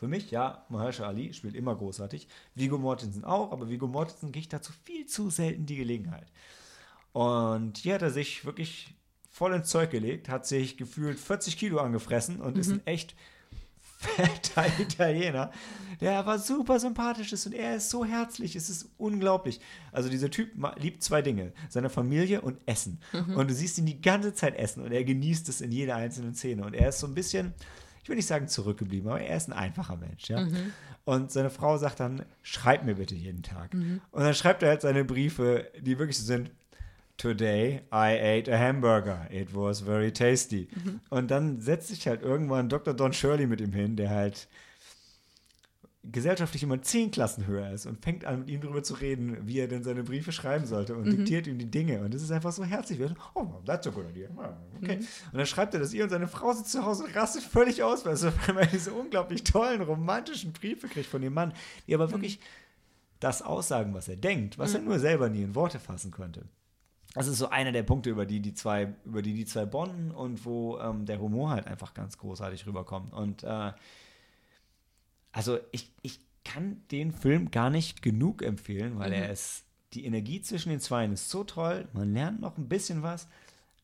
[0.02, 2.28] für mich, ja, Mahershala Ali spielt immer großartig.
[2.56, 6.26] Vigo Mortensen auch, aber Vigo Mortensen kriegt dazu viel zu selten die Gelegenheit.
[7.14, 8.96] Und hier hat er sich wirklich
[9.30, 13.16] voll ins Zeug gelegt, hat sich gefühlt 40 Kilo angefressen und ist ein echt
[13.84, 15.52] fetter Italiener,
[16.00, 19.62] der aber super sympathisch ist und er ist so herzlich, es ist unglaublich.
[19.92, 20.50] Also dieser Typ
[20.80, 23.02] liebt zwei Dinge, seine Familie und Essen.
[23.36, 26.34] Und du siehst ihn die ganze Zeit essen und er genießt es in jeder einzelnen
[26.34, 26.66] Szene.
[26.66, 27.54] Und er ist so ein bisschen,
[28.04, 30.30] ich will nicht sagen zurückgeblieben, aber er ist ein einfacher Mensch.
[30.30, 30.46] Ja?
[31.06, 33.74] Und seine Frau sagt dann, schreib mir bitte jeden Tag.
[33.74, 36.52] Und dann schreibt er halt seine Briefe, die wirklich so sind,
[37.18, 39.28] Today I ate a hamburger.
[39.30, 40.68] It was very tasty.
[41.10, 42.96] Und dann setzt sich halt irgendwann Dr.
[42.96, 44.48] Don Shirley mit ihm hin, der halt
[46.04, 49.60] gesellschaftlich immer zehn Klassen höher ist und fängt an, mit ihm darüber zu reden, wie
[49.60, 52.00] er denn seine Briefe schreiben sollte und diktiert ihm die Dinge.
[52.02, 53.00] Und das ist einfach so herzlich.
[53.36, 54.30] Oh, that's a good idea.
[54.38, 54.98] Ah, Okay.
[55.32, 57.84] Und dann schreibt er das ihr und seine Frau sitzt zu Hause und rastet völlig
[57.84, 61.54] aus, weil er weil diese unglaublich tollen, romantischen Briefe kriegt von dem Mann,
[61.88, 62.40] die aber wirklich
[63.20, 66.46] das aussagen, was er denkt, was er nur selber nie in Worte fassen könnte.
[67.14, 70.10] Das ist so einer der Punkte, über die die zwei, über die die zwei bonden
[70.10, 73.14] und wo ähm, der Humor halt einfach ganz großartig rüberkommt.
[73.14, 73.74] Und äh,
[75.32, 80.42] also ich, ich kann den Film gar nicht genug empfehlen, weil er ist, die Energie
[80.42, 83.28] zwischen den Zweien ist so toll, man lernt noch ein bisschen was.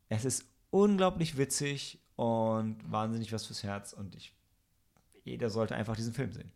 [0.09, 4.33] Es ist unglaublich witzig und wahnsinnig was fürs Herz und ich,
[5.23, 6.51] jeder sollte einfach diesen Film sehen.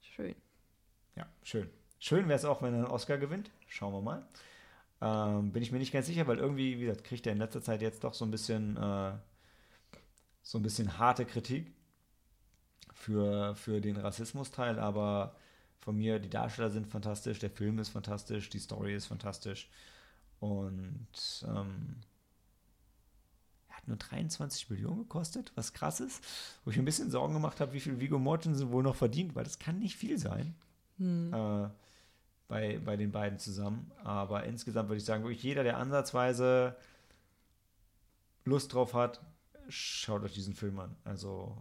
[0.00, 0.34] Schön.
[1.16, 1.68] Ja, schön.
[1.98, 3.50] Schön wäre es auch, wenn er einen Oscar gewinnt.
[3.68, 4.26] Schauen wir mal.
[5.02, 7.62] Ähm, bin ich mir nicht ganz sicher, weil irgendwie, wie gesagt, kriegt er in letzter
[7.62, 9.12] Zeit jetzt doch so ein bisschen, äh,
[10.42, 11.72] so ein bisschen harte Kritik
[13.00, 15.34] für, für den Rassismus-Teil, aber
[15.78, 19.70] von mir, die Darsteller sind fantastisch, der Film ist fantastisch, die Story ist fantastisch
[20.38, 21.08] und
[21.48, 21.96] ähm,
[23.68, 26.22] er hat nur 23 Millionen gekostet, was krass ist,
[26.64, 29.34] wo ich mir ein bisschen Sorgen gemacht habe, wie viel Vigo Mortensen wohl noch verdient,
[29.34, 30.54] weil das kann nicht viel sein
[31.00, 31.68] äh,
[32.48, 33.90] bei, bei den beiden zusammen.
[34.04, 36.76] Aber insgesamt würde ich sagen, wirklich jeder, der ansatzweise
[38.44, 39.20] Lust drauf hat,
[39.68, 40.96] schaut euch diesen Film an.
[41.04, 41.56] Also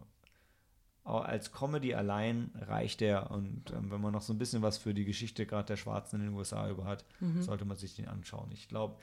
[1.18, 4.94] als Comedy allein reicht er und ähm, wenn man noch so ein bisschen was für
[4.94, 7.04] die Geschichte gerade der Schwarzen in den USA über hat,
[7.42, 8.50] sollte man sich den anschauen.
[8.52, 8.96] Ich glaube,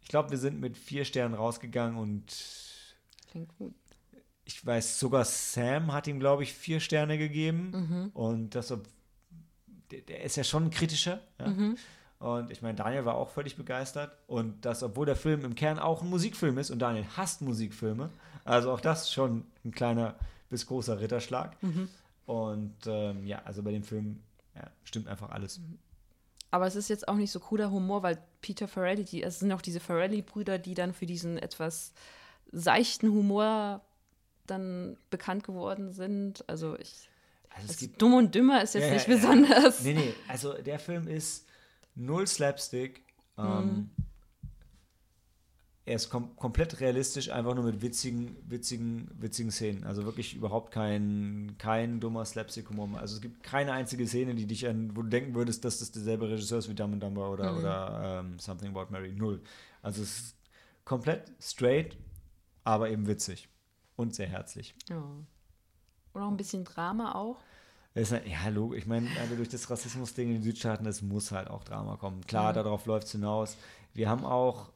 [0.00, 2.24] ich glaube, wir sind mit vier Sternen rausgegangen und
[3.30, 3.74] Klingt gut.
[4.44, 7.72] ich weiß, sogar Sam hat ihm, glaube ich, vier Sterne gegeben.
[8.14, 8.68] Und das,
[9.90, 11.20] der, der ist ja schon kritischer.
[11.38, 11.46] Ja?
[12.20, 14.16] Und ich meine, Daniel war auch völlig begeistert.
[14.26, 18.10] Und das, obwohl der Film im Kern auch ein Musikfilm ist und Daniel hasst Musikfilme.
[18.44, 20.14] Also auch das schon ein kleiner
[20.50, 21.56] bis großer Ritterschlag.
[22.26, 24.20] Und ähm, ja, also bei dem Film
[24.54, 25.60] ja, stimmt einfach alles.
[26.50, 29.52] Aber es ist jetzt auch nicht so cooler Humor, weil Peter Farrelly, die, es sind
[29.52, 31.92] auch diese Farrelly-Brüder, die dann für diesen etwas
[32.52, 33.82] seichten Humor
[34.46, 36.44] dann bekannt geworden sind.
[36.48, 37.08] Also ich.
[37.50, 39.82] Also es Also gibt Dumm und Dümmer ist jetzt Ja, nicht ja, besonders.
[39.82, 41.46] Nee, nee, also der Film ist
[41.94, 43.04] null Slapstick.
[43.36, 43.90] Ähm,
[45.88, 49.84] Er ist kom komplett realistisch, einfach nur mit witzigen, witzigen, witzigen Szenen.
[49.84, 53.00] Also wirklich überhaupt kein, kein dummer Slapstick-Humor.
[53.00, 55.90] Also es gibt keine einzige Szene, die dich an, wo du denken würdest, dass das
[55.90, 59.14] derselbe Regisseur ist wie Dumb and Dumber oder, oder ähm, Something About Mary.
[59.14, 59.40] Null.
[59.80, 60.36] Also es ist
[60.84, 61.96] komplett straight,
[62.64, 63.48] aber eben witzig.
[63.96, 64.74] Und sehr herzlich.
[64.90, 65.02] Ja.
[66.12, 67.38] Und auch ein bisschen Drama auch.
[67.94, 68.80] Ist halt, ja, logisch.
[68.80, 72.26] Ich meine, also durch das Rassismus-Ding in den Südstaaten, es muss halt auch Drama kommen.
[72.26, 73.56] Klar, darauf läuft es hinaus.
[73.94, 74.68] Wir haben auch,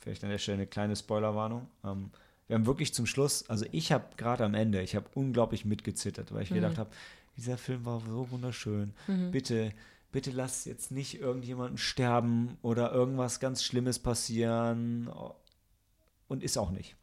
[0.00, 2.10] vielleicht an der Stelle eine kleine Spoilerwarnung, ähm,
[2.46, 6.34] wir haben wirklich zum Schluss, also ich habe gerade am Ende, ich habe unglaublich mitgezittert,
[6.34, 6.90] weil ich gedacht habe,
[7.36, 8.92] dieser Film war so wunderschön.
[9.30, 9.72] Bitte,
[10.10, 15.08] bitte lass jetzt nicht irgendjemanden sterben oder irgendwas ganz Schlimmes passieren.
[16.26, 16.96] Und ist auch nicht.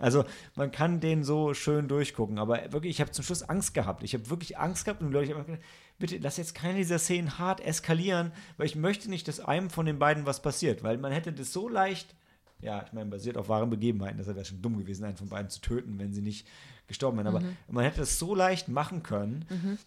[0.00, 0.24] Also
[0.54, 4.02] man kann den so schön durchgucken, aber wirklich, ich habe zum Schluss Angst gehabt.
[4.02, 5.64] Ich habe wirklich Angst gehabt und Leute, ich habe gedacht,
[5.98, 9.86] bitte lass jetzt keine dieser Szenen hart eskalieren, weil ich möchte nicht, dass einem von
[9.86, 12.14] den beiden was passiert, weil man hätte das so leicht,
[12.60, 15.50] ja, ich meine, basiert auf wahren Begebenheiten, das wäre schon dumm gewesen, einen von beiden
[15.50, 16.46] zu töten, wenn sie nicht
[16.86, 19.78] gestorben wären, aber man hätte das so leicht machen können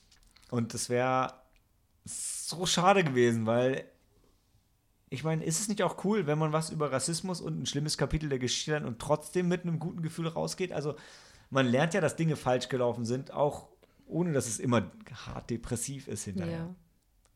[0.49, 1.33] und das wäre
[2.05, 3.85] so schade gewesen, weil
[5.13, 7.99] ich meine, ist es nicht auch cool, wenn man was über Rassismus und ein schlimmes
[7.99, 10.73] Kapitel der Geschichte lernt und trotzdem mit einem guten Gefühl rausgeht?
[10.73, 10.95] Also,
[11.51, 13.67] man lernt ja, dass Dinge falsch gelaufen sind, auch
[14.07, 14.89] ohne dass es immer
[15.27, 16.57] hart depressiv ist hinterher.
[16.57, 16.75] Ja.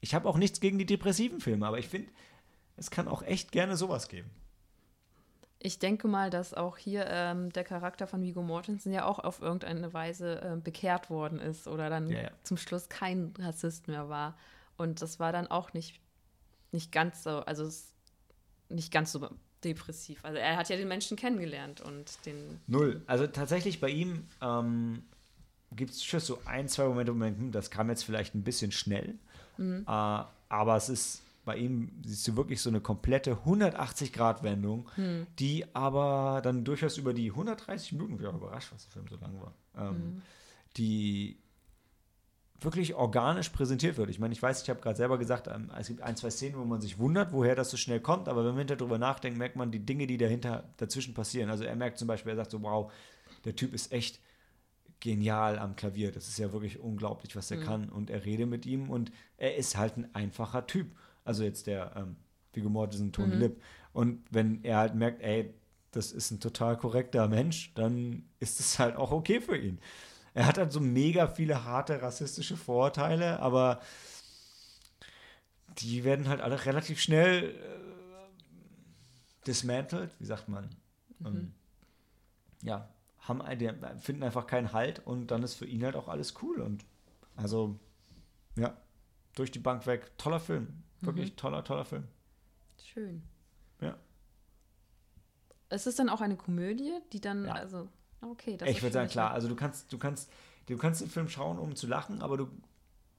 [0.02, 2.10] Ich habe auch nichts gegen die depressiven Filme, aber ich finde,
[2.78, 4.32] es kann auch echt gerne sowas geben.
[5.60, 9.42] Ich denke mal, dass auch hier ähm, der Charakter von Viggo Mortensen ja auch auf
[9.42, 12.32] irgendeine Weise äh, bekehrt worden ist oder dann Ja, ja.
[12.44, 14.38] zum Schluss kein Rassist mehr war.
[14.78, 16.00] Und das war dann auch nicht,
[16.72, 17.68] nicht ganz so, also
[18.70, 19.28] nicht ganz so
[19.64, 20.20] depressiv.
[20.24, 22.62] Also er hat ja den Menschen kennengelernt und den.
[22.68, 23.02] Null.
[23.08, 25.04] Also tatsächlich bei ihm ähm,
[25.76, 28.36] gibt es schon so ein, zwei Momente, wo man denkt, hm, das kam jetzt vielleicht
[28.36, 29.16] ein bisschen schnell.
[29.60, 34.90] Äh, aber es ist bei ihm, siehst du wirklich so eine komplette 180-Grad-Wendung,
[35.40, 39.08] die aber dann durchaus über die 130 Minuten, ich bin auch überrascht, was der Film
[39.08, 40.22] so lang war, ähm,
[40.76, 41.40] die
[42.60, 44.10] wirklich organisch präsentiert wird.
[44.10, 46.58] Ich meine, ich weiß, ich habe gerade selber gesagt, ähm, es gibt ein, zwei Szenen,
[46.60, 49.38] wo man sich wundert, woher das so schnell kommt, aber wenn man hinterher drüber nachdenkt,
[49.40, 51.50] merkt man die Dinge, die dahinter dazwischen passieren.
[51.50, 52.92] Also er merkt zum Beispiel, er sagt so, wow,
[53.46, 54.20] der Typ ist echt
[55.00, 56.12] genial am Klavier.
[56.12, 57.90] Das ist ja wirklich unglaublich, was er kann.
[57.90, 60.88] Und er redet mit ihm und er ist halt ein einfacher Typ.
[61.28, 62.16] Also jetzt der ähm,
[62.54, 63.62] Viggo Mortensen, Tony Lip.
[63.94, 65.54] Und wenn er halt merkt, ey,
[65.92, 69.80] das ist ein total korrekter Mensch, dann ist es halt auch okay für ihn.
[70.34, 73.82] Er hat halt so mega viele harte rassistische Vorurteile, aber
[75.80, 80.70] die werden halt alle relativ schnell äh, dismantelt, wie sagt man?
[81.26, 81.54] Ähm,
[82.62, 82.90] ja,
[83.20, 86.62] haben, die finden einfach keinen Halt und dann ist für ihn halt auch alles cool
[86.62, 86.86] und
[87.36, 87.80] also
[88.56, 88.78] ja,
[89.36, 92.04] durch die Bank weg, toller Film, wirklich toller, toller Film.
[92.84, 93.24] Schön.
[93.82, 93.96] Ja.
[95.70, 97.54] Es ist dann auch eine Komödie, die dann, Ja.
[97.54, 97.88] also,
[98.22, 100.32] okay, das ich würde sagen, klar, also du kannst, du kannst,
[100.68, 102.48] du kannst den Film schauen, um zu lachen, aber du,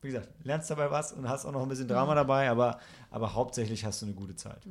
[0.00, 2.80] wie gesagt, lernst dabei was und hast auch noch ein bisschen Drama dabei, aber,
[3.10, 4.66] aber hauptsächlich hast du eine gute Zeit.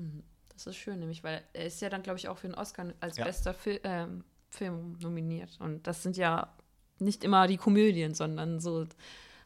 [0.54, 2.94] Das ist schön, nämlich, weil er ist ja dann, glaube ich, auch für den Oscar
[3.00, 3.26] als Ja.
[3.26, 5.58] bester Fil ähm, Film nominiert.
[5.60, 6.52] Und das sind ja
[7.00, 8.88] nicht immer die Komödien, sondern so,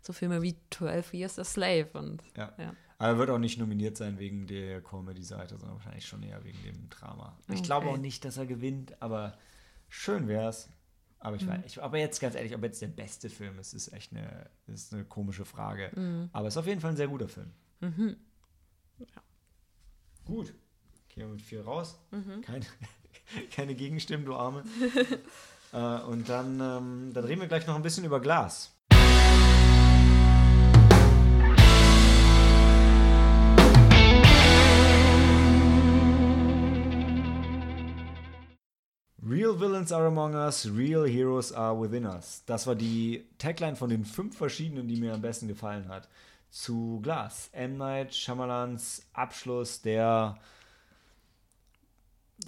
[0.01, 1.89] so Filme wie 12 Years a Slave.
[1.93, 2.53] Und Ja.
[2.57, 2.73] ja.
[3.01, 6.61] Aber er wird auch nicht nominiert sein wegen der Comedy-Seite, sondern wahrscheinlich schon eher wegen
[6.61, 7.35] dem Drama.
[7.47, 7.61] Ich Okay.
[7.63, 9.35] glaube auch nicht, dass er gewinnt, aber
[9.89, 10.69] schön wär's.
[11.17, 13.91] Aber ich, weiß, ich aber jetzt ganz ehrlich, ob jetzt der beste Film ist, ist
[13.91, 16.29] echt eine, ist eine komische Frage.
[16.31, 17.51] Aber es ist auf jeden Fall ein sehr guter Film.
[20.25, 20.53] Gut.
[21.09, 21.97] Gehen wir mit vier raus.
[22.43, 22.65] Keine,
[23.51, 24.63] keine Gegenstimmen, du Arme.
[25.73, 28.75] äh, und dann, ähm, dann reden wir gleich noch ein bisschen über Glas.
[39.23, 42.43] Real Villains are among us, real heroes are within us.
[42.47, 46.09] Das war die Tagline von den fünf verschiedenen, die mir am besten gefallen hat.
[46.49, 47.49] Zu Glas.
[47.53, 47.77] M.
[47.77, 50.37] Night Shyamalans Abschluss der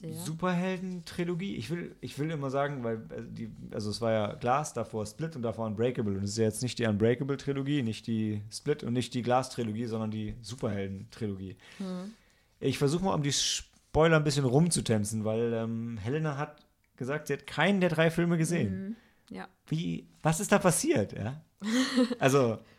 [0.01, 0.13] Der.
[0.13, 1.55] Superhelden-Trilogie.
[1.55, 5.05] Ich will, ich will immer sagen, weil äh, die, also es war ja Glass, davor
[5.05, 6.17] Split und davor Unbreakable.
[6.17, 9.85] Und es ist ja jetzt nicht die Unbreakable-Trilogie, nicht die Split und nicht die Glass-Trilogie,
[9.85, 11.55] sondern die Superhelden-Trilogie.
[12.59, 13.31] Ich versuche mal, um die
[13.93, 16.65] Spoiler ein bisschen rumzutänzen, weil ähm, Helena hat
[16.95, 18.95] gesagt, sie hat keinen der drei Filme gesehen.
[19.29, 19.35] Mhm.
[19.35, 19.47] Ja.
[19.67, 21.13] Wie, was ist da passiert?
[21.13, 21.41] Ja?
[22.19, 22.59] Also,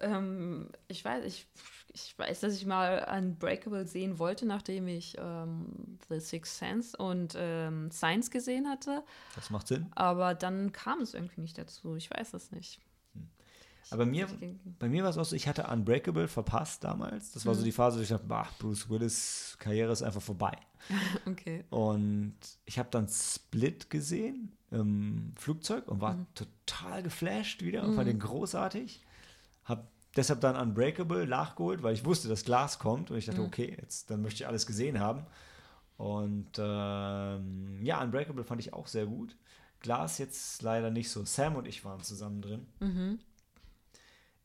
[0.00, 1.46] Ähm, ich weiß, ich,
[1.92, 7.34] ich weiß, dass ich mal Unbreakable sehen wollte, nachdem ich ähm, The Sixth Sense und
[7.36, 9.02] ähm, Science gesehen hatte.
[9.34, 9.86] das macht Sinn.
[9.94, 11.96] Aber dann kam es irgendwie nicht dazu.
[11.96, 12.80] Ich weiß es nicht.
[13.90, 14.26] Aber mir,
[14.78, 17.32] bei mir war es auch so, ich hatte Unbreakable verpasst damals.
[17.32, 20.56] Das war so die Phase, wo ich dachte, bah, Bruce Willis Karriere ist einfach vorbei.
[21.26, 21.64] Okay.
[21.70, 28.08] Und ich habe dann Split gesehen im Flugzeug und war total geflasht wieder und fand
[28.08, 29.02] den großartig.
[29.64, 29.86] Habe
[30.16, 34.10] deshalb dann Unbreakable nachgeholt, weil ich wusste, dass Glas kommt und ich dachte, okay, jetzt
[34.10, 35.26] dann möchte ich alles gesehen haben.
[35.96, 39.36] Und ähm, ja, Unbreakable fand ich auch sehr gut.
[39.80, 41.24] Glas jetzt leider nicht so.
[41.24, 42.66] Sam und ich waren zusammen drin.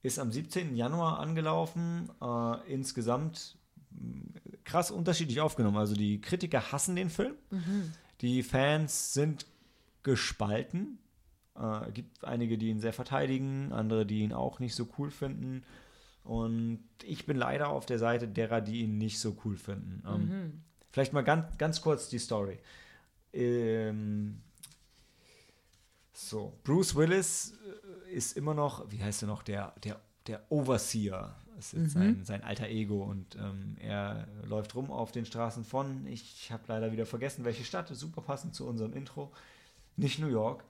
[0.04, 0.76] Ist am 17.
[0.76, 2.10] Januar angelaufen.
[2.22, 3.58] Äh, insgesamt
[3.92, 5.78] mh, krass unterschiedlich aufgenommen.
[5.78, 7.34] Also die Kritiker hassen den Film.
[8.22, 9.46] Die Fans sind
[10.04, 11.00] gespalten.
[11.56, 15.64] Äh, gibt einige, die ihn sehr verteidigen, andere, die ihn auch nicht so cool finden.
[16.24, 20.04] Und ich bin leider auf der Seite derer, die ihn nicht so cool finden.
[20.08, 22.60] Ähm, Vielleicht mal ganz, ganz kurz die Story.
[23.34, 24.42] Ähm,
[26.14, 27.53] so, Bruce Willis
[28.07, 31.35] äh, ist immer noch, wie heißt er noch, der, der, der Overseer.
[31.56, 35.64] Das ist jetzt sein, sein alter Ego und ähm, er läuft rum auf den Straßen
[35.64, 39.31] von, ich habe leider wieder vergessen, welche Stadt, super passend zu unserem Intro.
[39.95, 40.64] Nicht New York,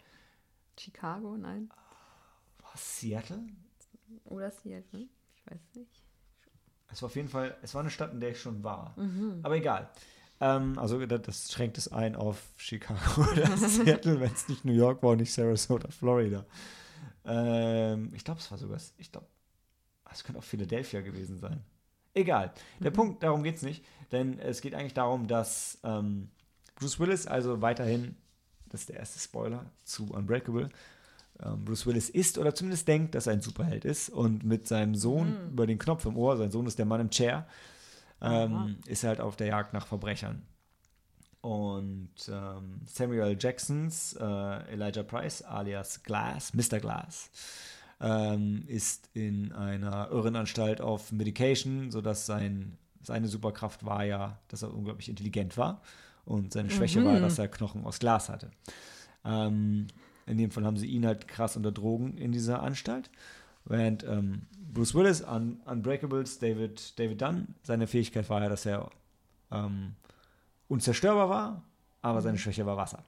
[0.78, 1.70] Chicago, nein.
[2.62, 3.44] war es Seattle?
[4.26, 5.08] Oder Seattle?
[5.36, 6.02] Ich weiß nicht.
[6.92, 8.94] Es war auf jeden Fall, es war eine Stadt, in der ich schon war.
[9.44, 9.90] Aber egal.
[10.44, 15.02] Ähm, also das, schränkt es ein auf Chicago oder Seattle, wenn es nicht New York
[15.02, 16.46] war und nicht Sarasota, Florida.
[17.26, 19.28] Ähm, ich glaube, es war sogar, ich glaube,
[20.12, 21.62] es könnte auch Philadelphia gewesen sein.
[22.14, 22.54] Egal.
[22.80, 26.30] Der Punkt, darum geht es nicht, denn es geht eigentlich darum, dass ähm,
[26.76, 28.16] Bruce Willis also weiterhin,
[28.68, 30.70] das ist der erste Spoiler zu Unbreakable,
[31.42, 34.94] ähm, Bruce Willis ist oder zumindest denkt, dass er ein Superheld ist und mit seinem
[34.94, 37.48] Sohn über den Knopf im Ohr, sein Sohn ist der Mann im Chair.
[38.24, 40.44] Ähm, ist halt auf der Jagd nach Verbrechern.
[41.42, 46.80] Und ähm, Samuel Jacksons äh, Elijah Price alias Glass, Mr.
[46.80, 47.30] Glass,
[48.00, 54.74] ähm, ist in einer Irrenanstalt auf Medication, sodass sein, seine Superkraft war ja, dass er
[54.74, 55.82] unglaublich intelligent war
[56.24, 58.52] und seine Schwäche war, dass er Knochen aus Glas hatte.
[59.26, 59.88] Ähm,
[60.26, 63.10] in dem Fall haben sie ihn halt krass unter Drogen in dieser Anstalt.
[63.66, 68.90] Während ähm, Bruce Willis an Unbreakables, David, David Dunn, seine Fähigkeit war ja, dass er
[69.52, 69.96] ähm,
[70.68, 71.64] unzerstörbar war,
[72.02, 73.04] aber seine Schwäche war Wasser.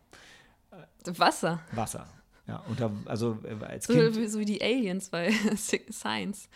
[1.05, 1.59] Wasser.
[1.71, 2.07] Wasser.
[2.47, 4.15] Ja, unter, also äh, als So, Kind.
[4.17, 5.31] wie- so wie die Aliens bei
[5.91, 6.47] Science.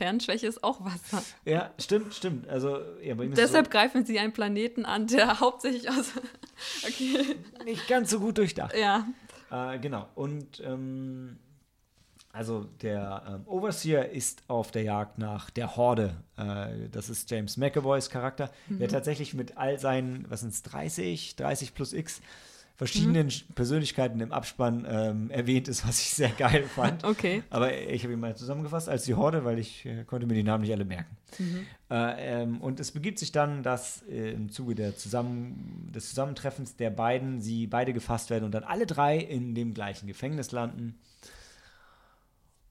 [0.00, 1.22] Deren Schwäche ist auch Wasser.
[1.44, 2.48] Ja, stimmt, stimmt.
[2.48, 6.12] Also, ja, bei ihm ist Deshalb greifen sie einen Planeten an, der hauptsächlich aus.
[6.86, 7.36] Okay.
[7.58, 8.74] so nicht ganz so gut durchdacht.
[8.76, 9.06] Ja.
[9.50, 10.08] Äh, genau.
[10.16, 11.38] Und ähm,
[12.36, 16.14] also der ähm, Overseer ist auf der Jagd nach der Horde.
[16.36, 21.36] Äh, das ist James McAvoys Charakter, der tatsächlich mit all seinen, was sind es, 30,
[21.36, 22.20] 30 plus X
[22.76, 27.04] verschiedenen Persönlichkeiten im Abspann ähm, erwähnt ist, was ich sehr geil fand.
[27.04, 27.42] Okay.
[27.48, 30.42] Aber ich habe ihn mal zusammengefasst als die Horde, weil ich äh, konnte mir die
[30.42, 31.16] Namen nicht alle merken.
[31.90, 36.90] Äh, ähm, und es begibt sich dann, dass äh, im Zuge Zusammen des Zusammentreffens der
[36.90, 40.98] beiden sie beide gefasst werden und dann alle drei in dem gleichen Gefängnis landen.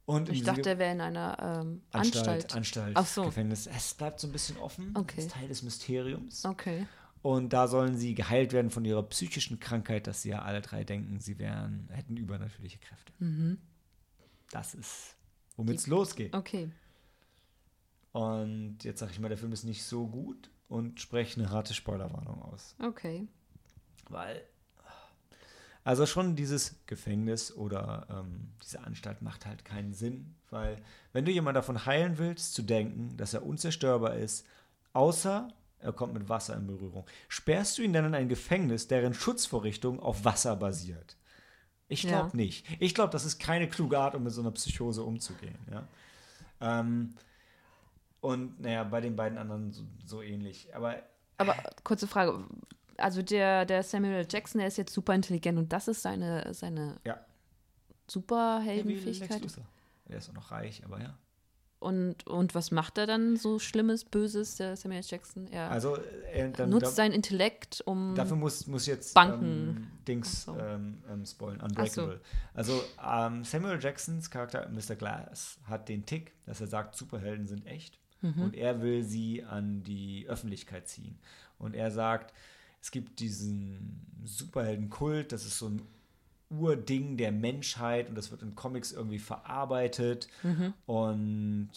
[0.06, 2.56] Und Ich dachte, er wäre in einer ähm, Anstalt, Anstalt.
[2.94, 3.24] Anstalt, so.
[3.24, 3.66] Gefängnis.
[3.68, 4.94] Es bleibt so ein bisschen offen.
[4.96, 5.16] Okay.
[5.16, 6.46] Das ist Teil des Mysteriums.
[6.46, 6.86] Okay.
[7.24, 10.84] Und da sollen sie geheilt werden von ihrer psychischen Krankheit, dass sie ja alle drei
[10.84, 13.14] denken, sie wären, hätten übernatürliche Kräfte.
[14.52, 15.16] Das ist,
[15.56, 16.36] womit es losgeht.
[16.36, 16.70] Okay.
[18.12, 21.74] Und jetzt sage ich mal, der Film ist nicht so gut und spreche eine harte
[21.74, 22.76] Spoilerwarnung aus.
[22.80, 23.28] Okay.
[24.10, 24.44] Weil,
[25.86, 30.76] also schon dieses Gefängnis oder ähm, diese Anstalt macht halt keinen Sinn, weil
[31.14, 34.46] wenn du jemanden davon heilen willst, zu denken, dass er unzerstörbar ist,
[34.94, 35.48] außer
[35.80, 40.00] er kommt mit Wasser in Berührung, sperrst du ihn dann in ein Gefängnis, deren Schutzvorrichtung
[40.00, 41.16] auf Wasser basiert.
[41.88, 42.36] Ich glaube Ja.
[42.36, 42.66] nicht.
[42.80, 45.60] Ich glaube, das ist keine kluge Art, um mit so einer Psychose umzugehen.
[45.72, 45.88] Ja?
[46.62, 47.14] Ähm,
[48.22, 50.74] und naja, bei den beiden anderen so, so ähnlich.
[50.76, 50.96] Aber
[51.38, 52.44] Aber kurze Frage.
[52.98, 56.98] Also der, der Samuel Jackson, der ist jetzt super intelligent und das ist seine, seine
[57.06, 57.20] ja,
[58.08, 59.42] Superheldenfähigkeit.
[60.08, 61.18] Er ist auch noch reich, aber ja.
[61.80, 65.48] Und, und was macht er dann so Schlimmes, Böses, der Samuel Jackson?
[65.52, 65.98] Er Also
[66.32, 68.16] äh, dann, nutzt da, seinen Intellekt, um.
[68.16, 69.44] dafür muss, muss jetzt Banken.
[69.78, 70.58] ähm, Dings so.
[70.58, 72.22] ähm, ähm, spoilen, Unbreakable.
[72.54, 74.96] Also ähm, Samuel Jacksons Charakter Mr.
[74.96, 78.42] Glass hat den Tick, dass er sagt, Superhelden sind echt Mhm.
[78.42, 81.20] und er will sie an die Öffentlichkeit ziehen.
[81.60, 82.34] Und er sagt,
[82.86, 85.82] es gibt diesen Superheldenkult, das ist so ein
[86.52, 90.28] Urding der Menschheit und das wird in Comics irgendwie verarbeitet.
[90.86, 91.72] Und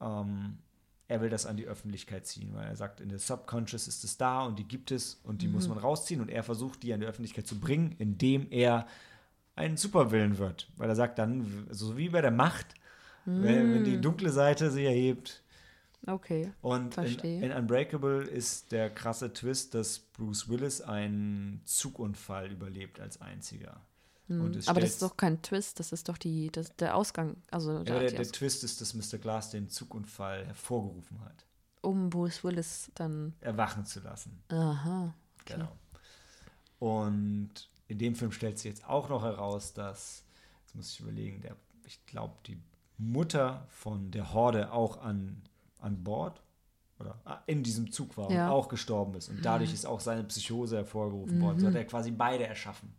[0.00, 0.58] ähm,
[1.06, 4.16] er will das an die Öffentlichkeit ziehen, weil er sagt, in der Subconscious ist es
[4.16, 6.20] da und die gibt es und die muss man rausziehen.
[6.20, 8.88] Und er versucht, die an die Öffentlichkeit zu bringen, indem er
[9.54, 12.74] ein Superwillen wird, weil er sagt dann, so wie bei der Macht,
[13.26, 15.44] wenn, wenn die dunkle Seite sich erhebt,
[16.06, 16.52] Okay.
[16.62, 17.44] und in, Verstehe.
[17.44, 23.80] in Unbreakable ist der krasse Twist, dass Bruce Willis einen Zugunfall überlebt als einziger.
[24.28, 24.70] Und es Hm.
[24.70, 27.36] Aber das ist doch kein Twist, das ist doch die, das, der Ausgang.
[27.50, 29.18] Also ja, der, aber der, der Aus Twist ist, dass Mr.
[29.18, 31.46] Glass den Zugunfall hervorgerufen hat,
[31.82, 33.34] um Bruce Willis dann.
[33.40, 34.42] erwachen zu lassen.
[34.48, 35.14] Aha.
[35.44, 35.76] Genau.
[36.78, 40.24] Und in dem Film stellt sich jetzt auch noch heraus, dass,
[40.62, 42.60] jetzt muss ich überlegen, der, ich glaube, die
[42.98, 45.42] Mutter von der Horde auch an,
[45.86, 46.42] an Bord
[46.98, 48.46] oder ah, in diesem Zug war Ja.
[48.48, 49.28] und auch gestorben ist.
[49.28, 51.60] Und dadurch ist auch seine Psychose hervorgerufen worden.
[51.60, 52.92] So hat er quasi beide erschaffen.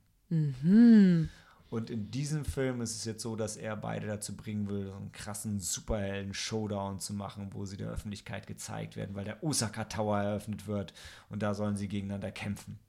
[1.69, 4.93] Und in diesem Film ist es jetzt so, dass er beide dazu bringen will, so
[4.93, 10.19] einen krassen Superhelden-Showdown zu machen, wo sie der Öffentlichkeit gezeigt werden, weil der Osaka Tower
[10.19, 10.93] eröffnet wird
[11.29, 12.79] und da sollen sie gegeneinander kämpfen.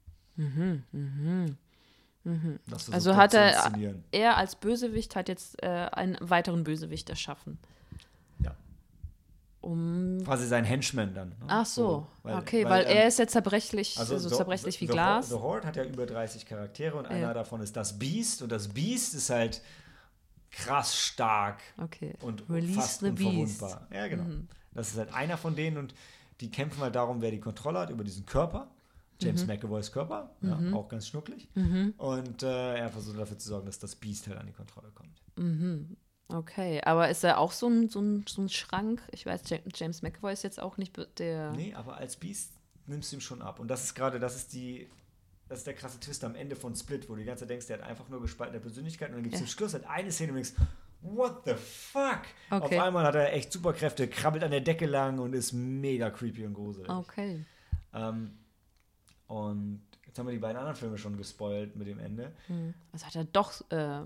[2.67, 3.71] Das versucht Also hat er,
[4.11, 7.57] er als Bösewicht hat jetzt äh, einen weiteren Bösewicht erschaffen.
[9.61, 10.19] Um.
[10.23, 11.29] Quasi sein Henchman dann.
[11.29, 11.35] Ne?
[11.47, 14.91] Ach so, weil- okay, weil, ähm, er ist ja zerbrechlich, so The- zerbrechlich wie The,
[14.93, 15.29] Glas.
[15.29, 17.33] The Horde hat ja über 30 Charaktere und einer Ja.
[17.33, 19.61] davon ist das Beast und das Beast ist halt
[20.51, 22.13] krass stark Okay.
[22.21, 23.61] und Release fast the Beast.
[23.61, 23.87] unverwundbar.
[23.93, 24.23] Ja, genau.
[24.73, 25.93] Das ist halt einer von denen und
[26.39, 28.71] die kämpfen halt darum, wer die Kontrolle hat über diesen Körper.
[29.21, 31.49] James McAvoys Körper, ja, auch ganz schnucklig.
[31.97, 35.21] Und äh, er versucht dafür zu sorgen, dass das Beast halt an die Kontrolle kommt.
[36.31, 39.01] Okay, aber ist er auch so ein, so ein, so ein Schrank?
[39.11, 41.51] Ich weiß, Ja- James McAvoy ist jetzt auch nicht der.
[41.53, 42.53] Nee, aber als Beast
[42.85, 43.59] nimmst du ihm schon ab.
[43.59, 44.87] Und das ist gerade, das ist die,
[45.47, 47.65] das ist der krasse Twist am Ende von Split, wo du die ganze Zeit denkst,
[47.67, 49.45] der hat einfach nur gespaltene Persönlichkeit und dann gibt es Ja.
[49.47, 50.53] zum Schluss halt eine Szene, wo du denkst,
[51.01, 52.21] what the fuck?
[52.51, 52.77] Okay.
[52.77, 56.45] Auf einmal hat er echt Superkräfte, krabbelt an der Decke lang und ist mega creepy
[56.45, 56.89] und gruselig.
[56.89, 57.43] Okay.
[57.93, 58.37] Ähm,
[59.27, 62.33] und jetzt haben wir die beiden anderen Filme schon gespoilt mit dem Ende.
[62.91, 64.01] Also hat er doch äh,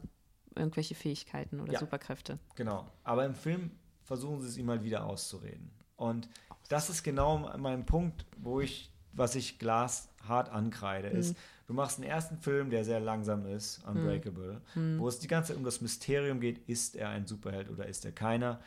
[0.56, 1.80] irgendwelche Fähigkeiten oder Ja.
[1.80, 2.40] Superkräfte.
[2.56, 2.86] Genau.
[3.04, 3.72] Aber im Film
[4.04, 5.72] versuchen sie es ihm mal wieder auszureden.
[5.96, 6.30] Und
[6.70, 11.36] das ist genau mein Punkt, wo ich, was ich Glas hart ankreide, ist,
[11.68, 14.62] du machst einen ersten Film, der sehr langsam ist, Unbreakable,
[14.98, 18.06] wo es die ganze Zeit um das Mysterium geht, ist er ein Superheld oder ist
[18.06, 18.60] er keiner?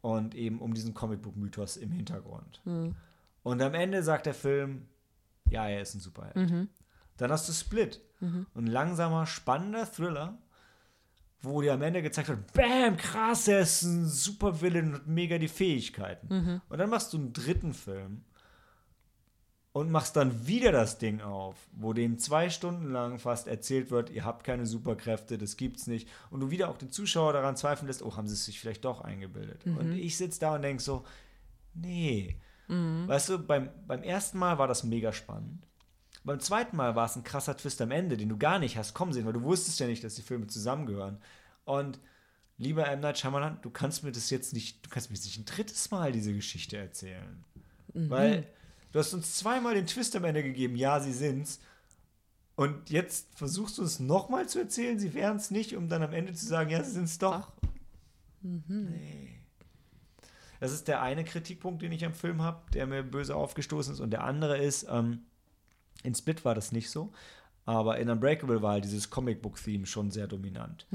[0.00, 2.60] Und eben um diesen Comicbook-Mythos im Hintergrund.
[2.64, 4.86] Und am Ende sagt der Film,
[5.48, 6.68] ja, er ist ein Superheld.
[7.16, 8.00] Dann hast du Split.
[8.20, 10.38] Ein langsamer, spannender Thriller,
[11.42, 15.38] wo dir am Ende gezeigt wird, bam, krass, er ist ein Supervillain und hat mega
[15.38, 16.28] die Fähigkeiten.
[16.68, 18.24] Und dann machst du einen dritten Film
[19.72, 24.10] und machst dann wieder das Ding auf, wo denen zwei Stunden lang fast erzählt wird,
[24.10, 26.08] ihr habt keine Superkräfte, das gibt's nicht.
[26.30, 28.84] Und du wieder auch den Zuschauer daran zweifeln lässt, oh, haben sie es sich vielleicht
[28.84, 29.64] doch eingebildet.
[29.78, 31.04] Und ich sitze da und denke so,
[31.74, 32.38] nee.
[33.08, 35.66] Weißt du, beim, beim ersten Mal war das mega spannend.
[36.24, 38.94] Beim zweiten Mal war es ein krasser Twist am Ende, den du gar nicht hast
[38.94, 41.18] kommen sehen, weil du wusstest ja nicht, dass die Filme zusammengehören.
[41.64, 41.98] Und
[42.58, 43.00] lieber M.
[43.00, 45.90] Night Shyamalan, du kannst mir das jetzt nicht, du kannst mir jetzt nicht ein drittes
[45.90, 47.44] Mal diese Geschichte erzählen.
[48.08, 48.46] Weil
[48.92, 51.60] du hast uns zweimal den Twist am Ende gegeben, ja, sie sind's.
[52.54, 56.12] Und jetzt versuchst du es nochmal zu erzählen, sie wären es nicht, um dann am
[56.12, 57.52] Ende zu sagen, ja, sie sind es doch.
[58.42, 59.40] Nee.
[60.60, 64.00] Das ist der eine Kritikpunkt, den ich am Film habe, der mir böse aufgestoßen ist.
[64.00, 65.24] Und der andere ist, ähm,
[66.02, 67.12] in Split war das nicht so,
[67.64, 70.86] aber in Unbreakable war halt dieses Comicbook-Theme schon sehr dominant.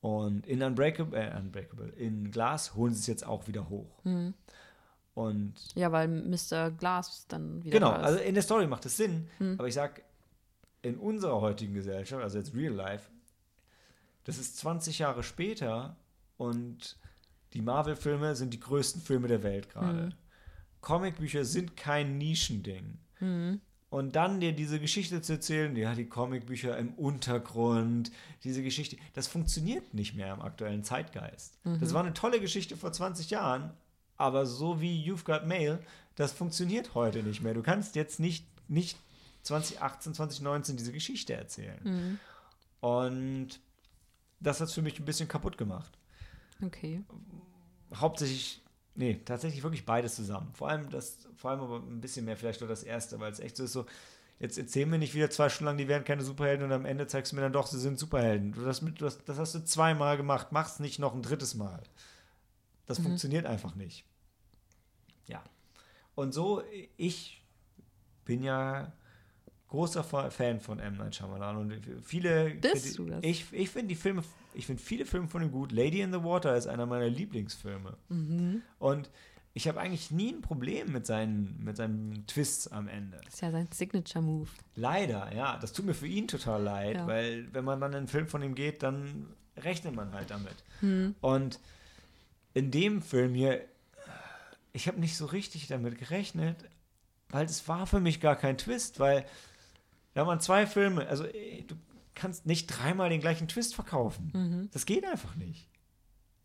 [0.00, 4.04] Und in Unbreakable, äh, Unbreakable, in Glass holen sie es jetzt auch wieder hoch.
[5.14, 6.70] Und Ja, weil Mr.
[6.70, 9.28] Glass dann wieder Genau, also in der Story macht es Sinn,
[9.58, 10.02] aber ich sag,
[10.82, 13.08] in unserer heutigen Gesellschaft, also jetzt Real Life,
[14.24, 15.96] das ist 20 Jahre später
[16.36, 16.96] und
[17.52, 20.08] die Marvel-Filme sind die größten Filme der Welt gerade.
[20.80, 22.98] Comicbücher sind kein Nischending.
[23.92, 28.10] Und dann dir diese Geschichte zu erzählen, ja, die Comicbücher im Untergrund,
[28.42, 31.58] diese Geschichte, das funktioniert nicht mehr im aktuellen Zeitgeist.
[31.78, 33.70] Das war eine tolle Geschichte vor 20 Jahren,
[34.16, 35.78] aber so wie You've Got Mail,
[36.14, 37.52] das funktioniert heute nicht mehr.
[37.52, 38.96] Du kannst jetzt nicht, nicht
[39.42, 42.18] 2018, 2019 diese Geschichte erzählen.
[42.80, 43.60] Und
[44.40, 45.98] das hat es für mich ein bisschen kaputt gemacht.
[46.64, 47.02] okay.
[47.94, 48.62] Hauptsächlich,
[48.94, 50.50] nee, tatsächlich wirklich beides zusammen.
[50.54, 53.40] Vor allem das, vor allem aber ein bisschen mehr vielleicht nur das erste, weil es
[53.40, 53.86] echt so ist so,
[54.38, 57.06] jetzt erzählen wir nicht wieder zwei Stunden lang, die wären keine Superhelden und am Ende
[57.06, 58.52] zeigst du mir dann doch, sie sind Superhelden.
[58.52, 61.54] Du das, mit, du hast, das hast du zweimal gemacht, mach's nicht noch ein drittes
[61.54, 61.82] Mal.
[62.86, 64.04] Das funktioniert einfach nicht.
[65.26, 65.42] Ja.
[66.14, 66.62] Und so,
[66.96, 67.42] ich
[68.24, 68.92] bin ja
[69.68, 70.96] großer Fan von M.
[70.98, 72.50] Night Shyamalan und viele.
[72.50, 73.20] Bist du das?
[73.22, 74.22] Ich, ich finde die Filme,
[74.54, 75.72] ich finde viele Filme von ihm gut.
[75.72, 77.96] Lady in the Water ist einer meiner Lieblingsfilme.
[78.08, 78.62] Mhm.
[78.78, 79.10] Und
[79.54, 83.18] ich habe eigentlich nie ein Problem mit seinen, mit seinen Twists am Ende.
[83.24, 84.48] Das ist ja sein Signature-Move.
[84.76, 85.58] Leider, ja.
[85.58, 87.06] Das tut mir für ihn total leid, Ja.
[87.06, 89.26] weil wenn man dann einen Film von ihm geht, dann
[89.58, 90.54] rechnet man halt damit.
[90.80, 91.14] Hm.
[91.20, 91.60] Und
[92.54, 93.60] in dem Film hier,
[94.72, 96.56] ich habe nicht so richtig damit gerechnet,
[97.28, 99.26] weil es war für mich gar kein Twist, weil
[100.14, 101.74] da waren zwei Filme, also du
[102.14, 104.68] kannst nicht dreimal den gleichen Twist verkaufen.
[104.72, 105.68] Das geht einfach nicht.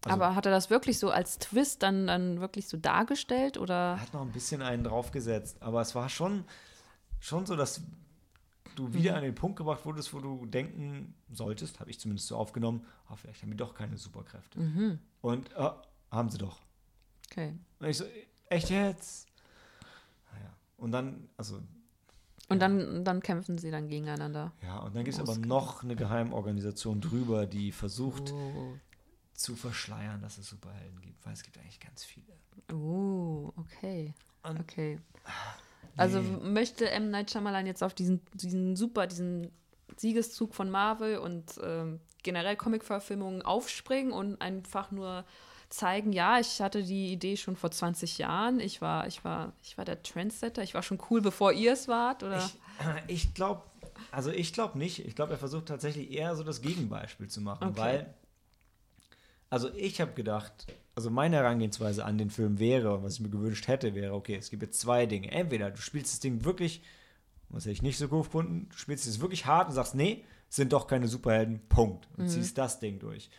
[0.06, 3.74] Also- Aber hat er das wirklich so als Twist dann, dann wirklich so dargestellt oder?
[3.96, 6.46] Er hat noch ein bisschen einen draufgesetzt, aber es war schon,
[7.20, 7.82] schon so, dass
[8.76, 12.38] du wieder an den Punkt gebracht wurdest, wo du denken solltest, habe ich zumindest so
[12.38, 14.60] aufgenommen, ah, vielleicht haben die doch keine Superkräfte.
[14.60, 15.00] Mhm.
[15.22, 15.82] Und ah,
[16.12, 16.62] haben sie doch.
[17.32, 17.58] Okay.
[17.80, 18.06] Und ich so,
[18.50, 19.28] echt jetzt?
[20.32, 20.54] Naja.
[20.78, 21.60] Und dann, also,
[22.50, 24.54] Und dann, dann kämpfen sie dann gegeneinander.
[24.64, 28.74] ja, und dann gibt es aber noch eine Geheimorganisation drüber, die versucht Oh.
[29.34, 32.26] zu verschleiern, dass es Superhelden gibt, weil es gibt eigentlich ganz viele.
[32.74, 34.14] Oh, okay.
[34.44, 35.00] Und Okay.
[35.98, 36.50] Also Nee.
[36.52, 37.10] möchte M.
[37.10, 39.52] Night Shyamalan jetzt auf diesen, diesen super, diesen
[39.98, 45.26] Siegeszug von Marvel und ähm, generell Comic-Verfilmungen aufspringen und einfach nur
[45.70, 48.60] zeigen, ja, ich hatte die Idee schon vor 20 Jahren.
[48.60, 51.88] Ich war, ich war, ich war der Trendsetter, ich war schon cool, bevor ihr es
[51.88, 52.50] wart, oder?
[53.08, 53.64] Ich, ich glaube,
[54.12, 55.06] also ich glaube nicht.
[55.06, 57.78] Ich glaube, er versucht tatsächlich eher so das Gegenbeispiel zu machen, Okay.
[57.80, 58.14] weil,
[59.50, 63.68] also ich habe gedacht, also meine Herangehensweise an den Film wäre, was ich mir gewünscht
[63.68, 65.32] hätte, wäre, okay, es gibt jetzt zwei Dinge.
[65.32, 66.82] Entweder du spielst das Ding wirklich,
[67.50, 70.24] was hätte ich nicht so gut gefunden, du spielst es wirklich hart und sagst, nee,
[70.50, 72.08] sind doch keine Superhelden, Punkt.
[72.18, 73.30] Und ziehst das Ding durch.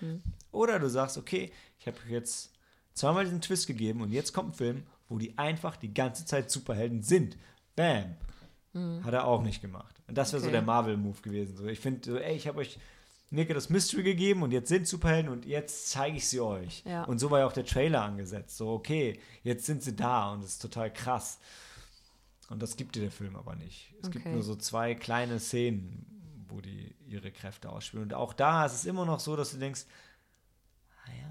[0.53, 2.53] Oder du sagst, okay, ich habe jetzt
[2.95, 6.51] zweimal diesen Twist gegeben und jetzt kommt ein Film, wo die einfach die ganze Zeit
[6.51, 7.37] Superhelden sind.
[7.77, 8.17] Bam.
[9.03, 10.01] Hat er auch nicht gemacht.
[10.07, 10.53] Und das wäre so Okay.
[10.53, 11.57] der Marvel-Move gewesen.
[11.57, 12.79] So, ich finde, so, ey, ich habe euch
[13.31, 16.83] Nicke das Mystery gegeben und jetzt sind Superhelden und jetzt zeige ich sie euch.
[16.87, 17.05] Ja.
[17.05, 18.57] Und so war ja auch der Trailer angesetzt.
[18.57, 21.39] So, okay, jetzt sind sie da und das ist total krass.
[22.51, 23.93] Und das gibt dir der Film aber nicht.
[24.03, 24.35] Es gibt Okay.
[24.35, 26.18] nur so zwei kleine Szenen,
[26.49, 28.05] wo die ihre Kräfte ausspielen.
[28.07, 29.85] Und auch da ist es immer noch so, dass du denkst,
[31.07, 31.29] naja,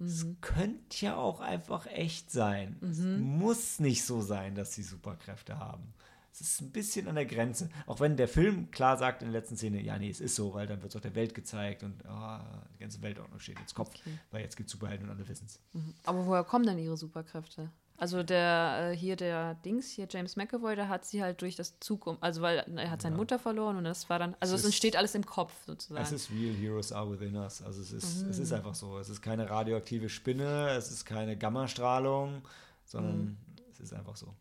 [0.00, 2.76] es könnte ja auch einfach echt sein.
[2.82, 5.94] Es muss nicht so sein, dass sie Superkräfte haben.
[6.34, 7.68] Es ist ein bisschen an der Grenze.
[7.86, 10.54] Auch wenn der Film klar sagt in der letzten Szene, ja, nee, es ist so,
[10.54, 13.74] weil dann wird es auch der Welt gezeigt und ah, die ganze Weltordnung steht jetzt
[13.74, 14.18] Kopf, Okay.
[14.30, 15.60] weil jetzt gibt es Superhelden und alle wissen es.
[16.04, 17.70] Aber woher kommen denn ihre Superkräfte?
[18.02, 21.78] Also der äh, hier der Dings hier James McAvoy, der hat sie halt durch das
[21.78, 23.18] Zug um, also weil er hat seine Ja.
[23.18, 26.02] Mutter verloren und das war dann, also Es es entsteht alles im Kopf sozusagen.
[26.02, 27.62] Es ist real, heroes are within us.
[27.62, 28.98] Also es ist, es ist einfach so.
[28.98, 32.42] Es ist keine radioaktive Spinne, es ist keine Gammastrahlung,
[32.84, 33.36] sondern
[33.70, 34.34] es ist einfach so.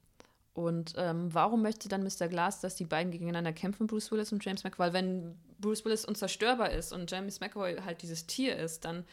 [0.55, 2.29] Und ähm, warum möchte dann Mr.
[2.29, 4.87] Glass, dass die beiden gegeneinander kämpfen, Bruce Willis und James McAvoy?
[4.87, 9.05] Weil wenn Bruce Willis unzerstörbar ist und James McAvoy halt dieses Tier ist, dann,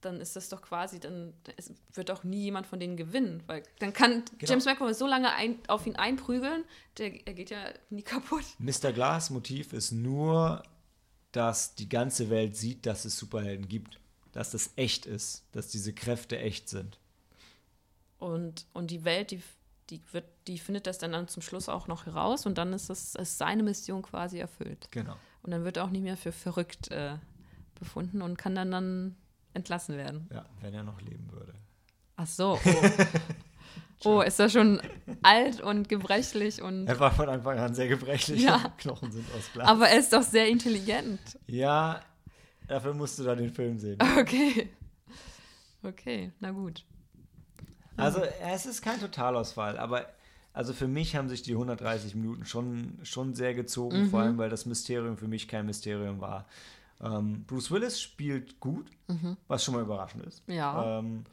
[0.00, 3.42] dann ist das doch quasi, dann es wird doch nie jemand von denen gewinnen.
[3.46, 4.50] Weil dann kann Genau.
[4.50, 6.64] James McAvoy so lange ein, auf ihn einprügeln,
[6.98, 7.58] der, er geht ja
[7.90, 8.44] nie kaputt.
[8.58, 8.92] Mr.
[8.92, 10.62] Glass Motiv ist nur,
[11.32, 13.98] dass die ganze Welt sieht, dass es Superhelden gibt.
[14.32, 16.98] Dass das echt ist, dass diese Kräfte echt sind.
[18.18, 19.42] Und, und die Welt, die,
[19.90, 22.90] die, wird, die findet das dann, dann zum Schluss auch noch heraus und dann ist,
[22.90, 24.88] das, ist seine Mission quasi erfüllt.
[24.90, 25.16] Genau.
[25.42, 27.16] Und dann wird er auch nicht mehr für verrückt äh,
[27.78, 29.16] befunden und kann dann, dann
[29.58, 30.28] entlassen werden.
[30.32, 31.52] Ja, wenn er noch leben würde.
[32.16, 32.58] Ach so.
[34.04, 34.80] Oh, oh ist er schon
[35.22, 36.86] alt und gebrechlich und.
[36.86, 38.42] Er war von Anfang an sehr gebrechlich.
[38.42, 38.72] Ja.
[38.78, 39.68] Knochen sind aus Glas.
[39.68, 41.20] Aber er ist doch sehr intelligent.
[41.46, 42.00] ja,
[42.66, 43.98] dafür musst du dann den Film sehen.
[44.18, 44.70] Okay.
[45.82, 46.84] Okay, na gut.
[47.96, 50.06] Also es ist kein Totalausfall, aber
[50.52, 54.10] also für mich haben sich die 130 Minuten schon, schon sehr gezogen, Mhm.
[54.10, 56.46] vor allem weil das Mysterium für mich kein Mysterium war.
[57.00, 58.90] Ähm, Bruce Willis spielt gut,
[59.46, 60.46] was schon mal überraschend ist.
[60.48, 60.54] Mhm.
[60.54, 60.98] Ja.
[60.98, 61.24] Ähm,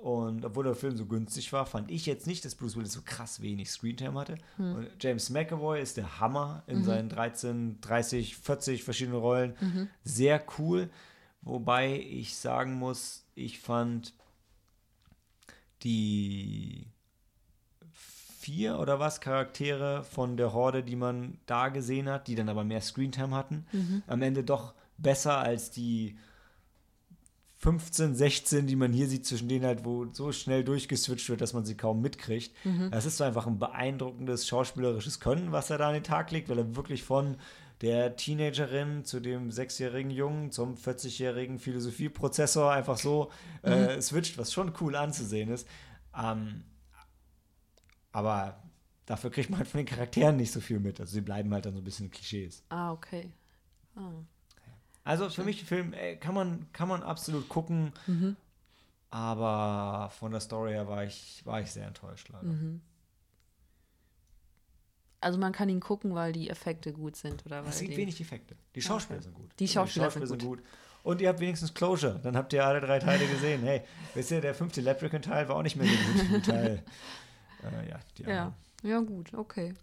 [0.00, 3.02] und obwohl der Film so günstig war, fand ich jetzt nicht, dass Bruce Willis so
[3.04, 4.34] krass wenig Screentime hatte.
[4.56, 4.74] Hm.
[4.74, 6.74] Und James McAvoy ist der Hammer Mhm.
[6.74, 9.88] in seinen 13, 30, 40 verschiedenen Rollen.
[10.02, 10.90] Sehr cool.
[11.42, 14.12] Wobei ich sagen muss, ich fand
[15.84, 16.86] die
[18.42, 22.64] vier oder was Charaktere von der Horde, die man da gesehen hat, die dann aber
[22.64, 23.64] mehr Screentime hatten,
[24.06, 26.16] am Ende doch besser als die
[27.58, 31.52] 15, 16, die man hier sieht, zwischen denen halt, wo so schnell durchgeswitcht wird, dass
[31.52, 32.52] man sie kaum mitkriegt.
[32.90, 36.48] Das ist so einfach ein beeindruckendes schauspielerisches Können, was er da an den Tag legt,
[36.48, 37.36] weil er wirklich von
[37.80, 43.30] der Teenagerin zu dem sechsjährigen Jungen zum 40-jährigen Philosophieprozessor einfach so
[43.62, 45.66] äh, switcht, was schon cool anzusehen ist.
[46.20, 46.64] Ähm,
[48.12, 48.62] aber
[49.06, 51.00] dafür kriegt man halt von den Charakteren nicht so viel mit.
[51.00, 52.62] Also sie bleiben halt dann so ein bisschen Klischees.
[52.68, 53.30] Ah, okay.
[53.96, 54.10] Ah.
[55.04, 58.36] Also für mich, der Film ey, kann, man, kann man absolut gucken, Mhm.
[59.10, 62.46] aber von der Story her war ich, war ich sehr enttäuscht leider.
[62.46, 62.80] Mhm.
[65.20, 67.62] Also man kann ihn gucken, weil die Effekte gut sind, oder?
[67.62, 68.56] Weil Es gibt die, wenig Effekte.
[68.74, 69.24] Die Schauspieler Okay.
[69.24, 69.50] sind gut.
[69.58, 70.60] Die Schauspieler sind gut.
[71.04, 72.18] Und ihr habt wenigstens Closure.
[72.22, 73.62] Dann habt ihr alle drei Teile gesehen.
[73.62, 73.82] Hey,
[74.14, 76.82] wisst ihr, der fünfte Leprechaun-Teil war auch nicht mehr so gut wie Teil.
[77.62, 78.52] Äh, ja, die Ja,
[78.82, 79.74] ja gut, okay.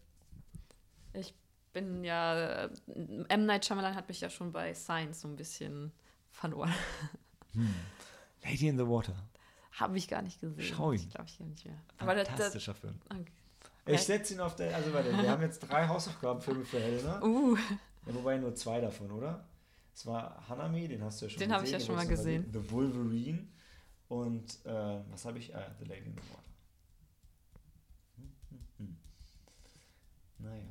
[1.14, 1.34] Ich
[1.74, 2.70] bin ja, äh,
[3.30, 3.46] M.
[3.46, 5.92] Night Shyamalan hat mich ja schon bei Science so ein bisschen
[6.32, 6.74] verloren.
[8.44, 9.16] Lady in the Water.
[9.72, 10.62] Habe ich gar nicht gesehen.
[10.64, 11.00] Schau ihn.
[11.00, 11.82] Ich glaube, ich gar nicht mehr.
[11.98, 13.00] Aber das, das, Fantastischer Film.
[13.10, 13.26] okay.
[13.86, 14.76] Ich setze ihn auf der.
[14.76, 17.22] Also, warte, wir haben jetzt drei Hausaufgabenfilme für Helena.
[17.24, 17.58] Uh,
[18.06, 19.48] Ja, wobei nur zwei davon, oder?
[19.94, 21.56] Es war Hanami, den hast du ja schon Den gesehen.
[21.56, 22.50] habe ich ja den schon mal gesehen.
[22.54, 23.48] The Wolverine.
[24.08, 25.56] Und äh, was habe ich?
[25.56, 26.44] Ah, The Lady in the Water.
[28.18, 28.98] Hm, hm, hm.
[30.40, 30.64] Naja.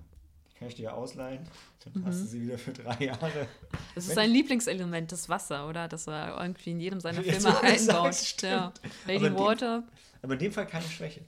[0.50, 1.46] Die kann ich dir ja ausleihen.
[1.84, 2.28] Dann hast du Mhm.
[2.28, 3.46] sie wieder für drei Jahre.
[3.94, 5.86] das ist Wenn sein Lieblingselement, das Wasser, oder?
[5.88, 8.14] Das er irgendwie in jedem seiner Filme du einbaut.
[8.14, 8.72] sagst, ja.
[9.06, 9.84] Lady Aber in dem- Water.
[10.22, 11.20] Aber in dem Fall keine Schwäche.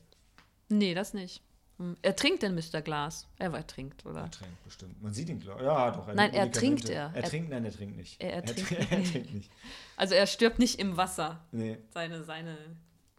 [0.69, 1.43] Nee, das nicht.
[1.79, 1.97] Hm.
[2.03, 2.83] Er trinkt den Mr.
[2.83, 3.27] Glas.
[3.39, 4.23] Er war trinkt, oder?
[4.23, 5.01] Er trinkt bestimmt.
[5.03, 6.07] Man sieht ihn, glaub Ja, doch.
[6.09, 7.11] Nein, nimmt er trinkt er.
[7.15, 8.21] Er Er- trinkt, nein, er trinkt nicht.
[8.21, 8.91] Er- er trinkt nicht.
[8.93, 9.51] er trinkt nicht.
[9.97, 11.41] Also er stirbt nicht im Wasser.
[11.53, 11.79] Nee.
[11.95, 12.57] Seine, seine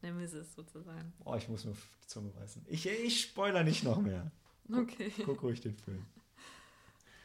[0.01, 1.13] Nemesis sozusagen.
[1.25, 2.63] Oh, ich muss mir auf die Zunge reißen.
[2.67, 4.29] Ich, ich spoiler nicht noch mehr.
[4.71, 5.11] Okay.
[5.25, 6.05] Guck ruhig den Film.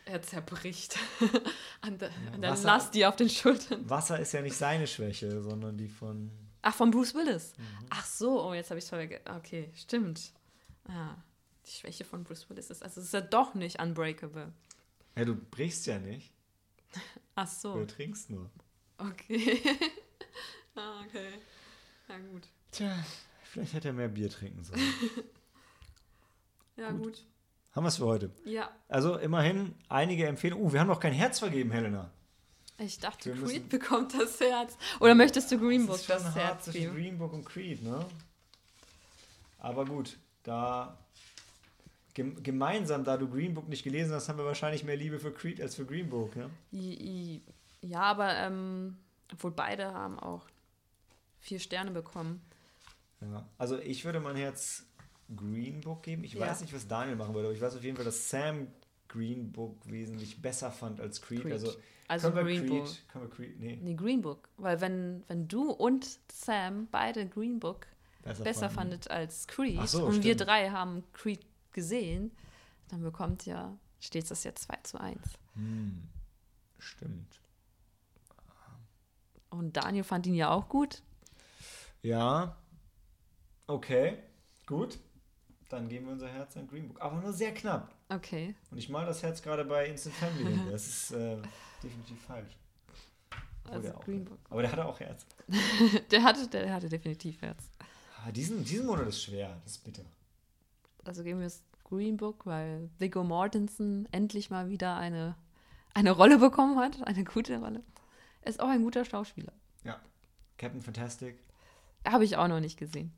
[0.04, 0.96] Er zerbricht.
[1.80, 3.88] an an Ja, der Wasser- Last, die auf den Schultern.
[3.90, 6.30] Wasser ist ja nicht seine Schwäche, sondern die von.
[6.62, 7.54] Ach, von Bruce Willis.
[7.58, 7.86] Mhm.
[7.90, 9.24] Ach so, oh, jetzt habe ich es vergessen.
[9.36, 10.32] Okay, stimmt.
[10.88, 11.14] Ah,
[11.66, 14.52] die Schwäche von Bruce Willis ist, also es ist ja doch nicht unbreakable.
[15.16, 16.32] Ja, du brichst ja nicht,
[17.34, 18.48] Ach so, du trinkst nur.
[18.98, 19.60] okay.
[20.76, 21.28] ah, okay.
[22.08, 22.48] Na gut.
[22.70, 22.96] Tja,
[23.44, 24.80] vielleicht hätte er mehr Bier trinken sollen.
[26.76, 27.02] Ja, Gut.
[27.02, 27.24] gut.
[27.74, 28.30] haben wir es für heute.
[28.44, 30.64] Ja, Also immerhin einige Empfehlungen.
[30.66, 32.10] Uh, wir haben noch kein Herz vergeben, Helena.
[32.78, 34.76] ich dachte, Wir Creed bekommt das Herz.
[35.00, 36.94] Oder möchtest du Green Book das ist schon das Herz geben?
[36.94, 38.04] Green Book und Creed, ne?
[39.58, 40.96] Aber gut, da
[42.14, 45.32] gem gemeinsam, da du Green Book nicht gelesen hast, haben wir wahrscheinlich mehr Liebe für
[45.32, 46.50] Creed als für Green Book, ne?
[47.80, 48.96] Ja, aber ähm,
[49.32, 50.46] obwohl beide haben auch
[51.40, 52.40] vier Sterne bekommen.
[53.20, 53.46] Ja.
[53.58, 54.84] Also ich würde mein Herz
[55.34, 56.24] Green Book geben.
[56.24, 56.40] Ich Ja.
[56.40, 58.68] weiß nicht, was Daniel machen würde, aber ich weiß auf jeden Fall, dass Sam
[59.08, 61.42] Green Book wesentlich besser fand als Creed.
[61.42, 61.52] Creed.
[61.52, 61.72] Also,
[62.08, 63.08] Also können wir Green Creed, Book.
[63.08, 64.48] können wir Creed, nee, Nee, Green Book.
[64.56, 67.86] Weil wenn, wenn du und Sam beide Green Book
[68.22, 70.48] besser, besser fandet als Creed so, und wir stimmt.
[70.48, 72.30] drei haben Creed gesehen,
[72.88, 75.18] dann bekommt ja, steht das ja 2 zu 1.
[75.54, 76.02] Hm.
[76.78, 77.40] Stimmt.
[79.50, 81.02] Und Daniel fand ihn ja auch gut.
[82.02, 82.56] Ja.
[83.66, 84.18] Okay,
[84.66, 84.98] gut.
[85.68, 87.00] Dann geben wir unser Herz an Green Book.
[87.00, 87.92] Aber nur sehr knapp.
[88.08, 88.54] Okay.
[88.70, 90.44] Und ich mal das Herz gerade bei Instant Family.
[90.52, 90.68] hin.
[90.70, 91.36] Das ist äh,
[91.82, 92.56] definitiv falsch.
[93.68, 94.38] Also der Green Book.
[94.48, 95.26] Aber der hatte auch Herz.
[96.10, 97.64] Der hatte, der hatte definitiv Herz.
[98.22, 99.56] Aber diesen, diesen Monat ist schwer.
[99.64, 100.02] Das ist bitter.
[101.04, 105.36] Also geben wir es Green Book, weil Viggo Mortensen endlich mal wieder eine,
[105.94, 107.02] eine Rolle bekommen hat.
[107.06, 107.82] Eine gute Rolle.
[108.42, 109.52] Er ist auch ein guter Schauspieler.
[109.84, 110.00] Ja.
[110.58, 111.36] Captain Fantastic.
[112.06, 113.12] Habe ich auch noch nicht gesehen.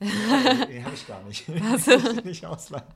[0.00, 1.48] Den habe ich gar nicht.
[1.48, 2.86] Also- ich nicht ausleihen.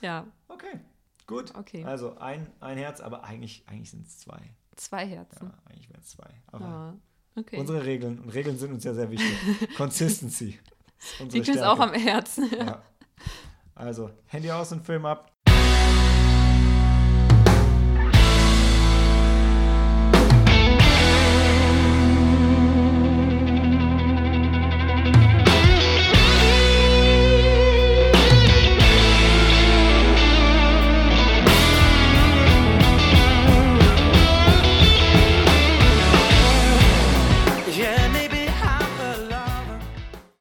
[0.00, 0.80] Ja, Okay,
[1.26, 1.54] gut.
[1.56, 1.84] okay.
[1.84, 4.40] Also ein, ein Herz, aber eigentlich, eigentlich sind es zwei.
[4.76, 5.46] Zwei Herzen.
[5.46, 6.30] Ja, eigentlich wären es zwei.
[6.52, 6.94] Aber Ah,
[7.36, 7.58] okay.
[7.58, 9.36] unsere Regeln, und Regeln sind uns ja sehr wichtig.
[9.76, 10.58] Consistency.
[11.30, 12.48] Liegt uns auch am Herzen.
[12.56, 12.82] Ja.
[13.74, 15.32] Also, Handy aus und Film ab.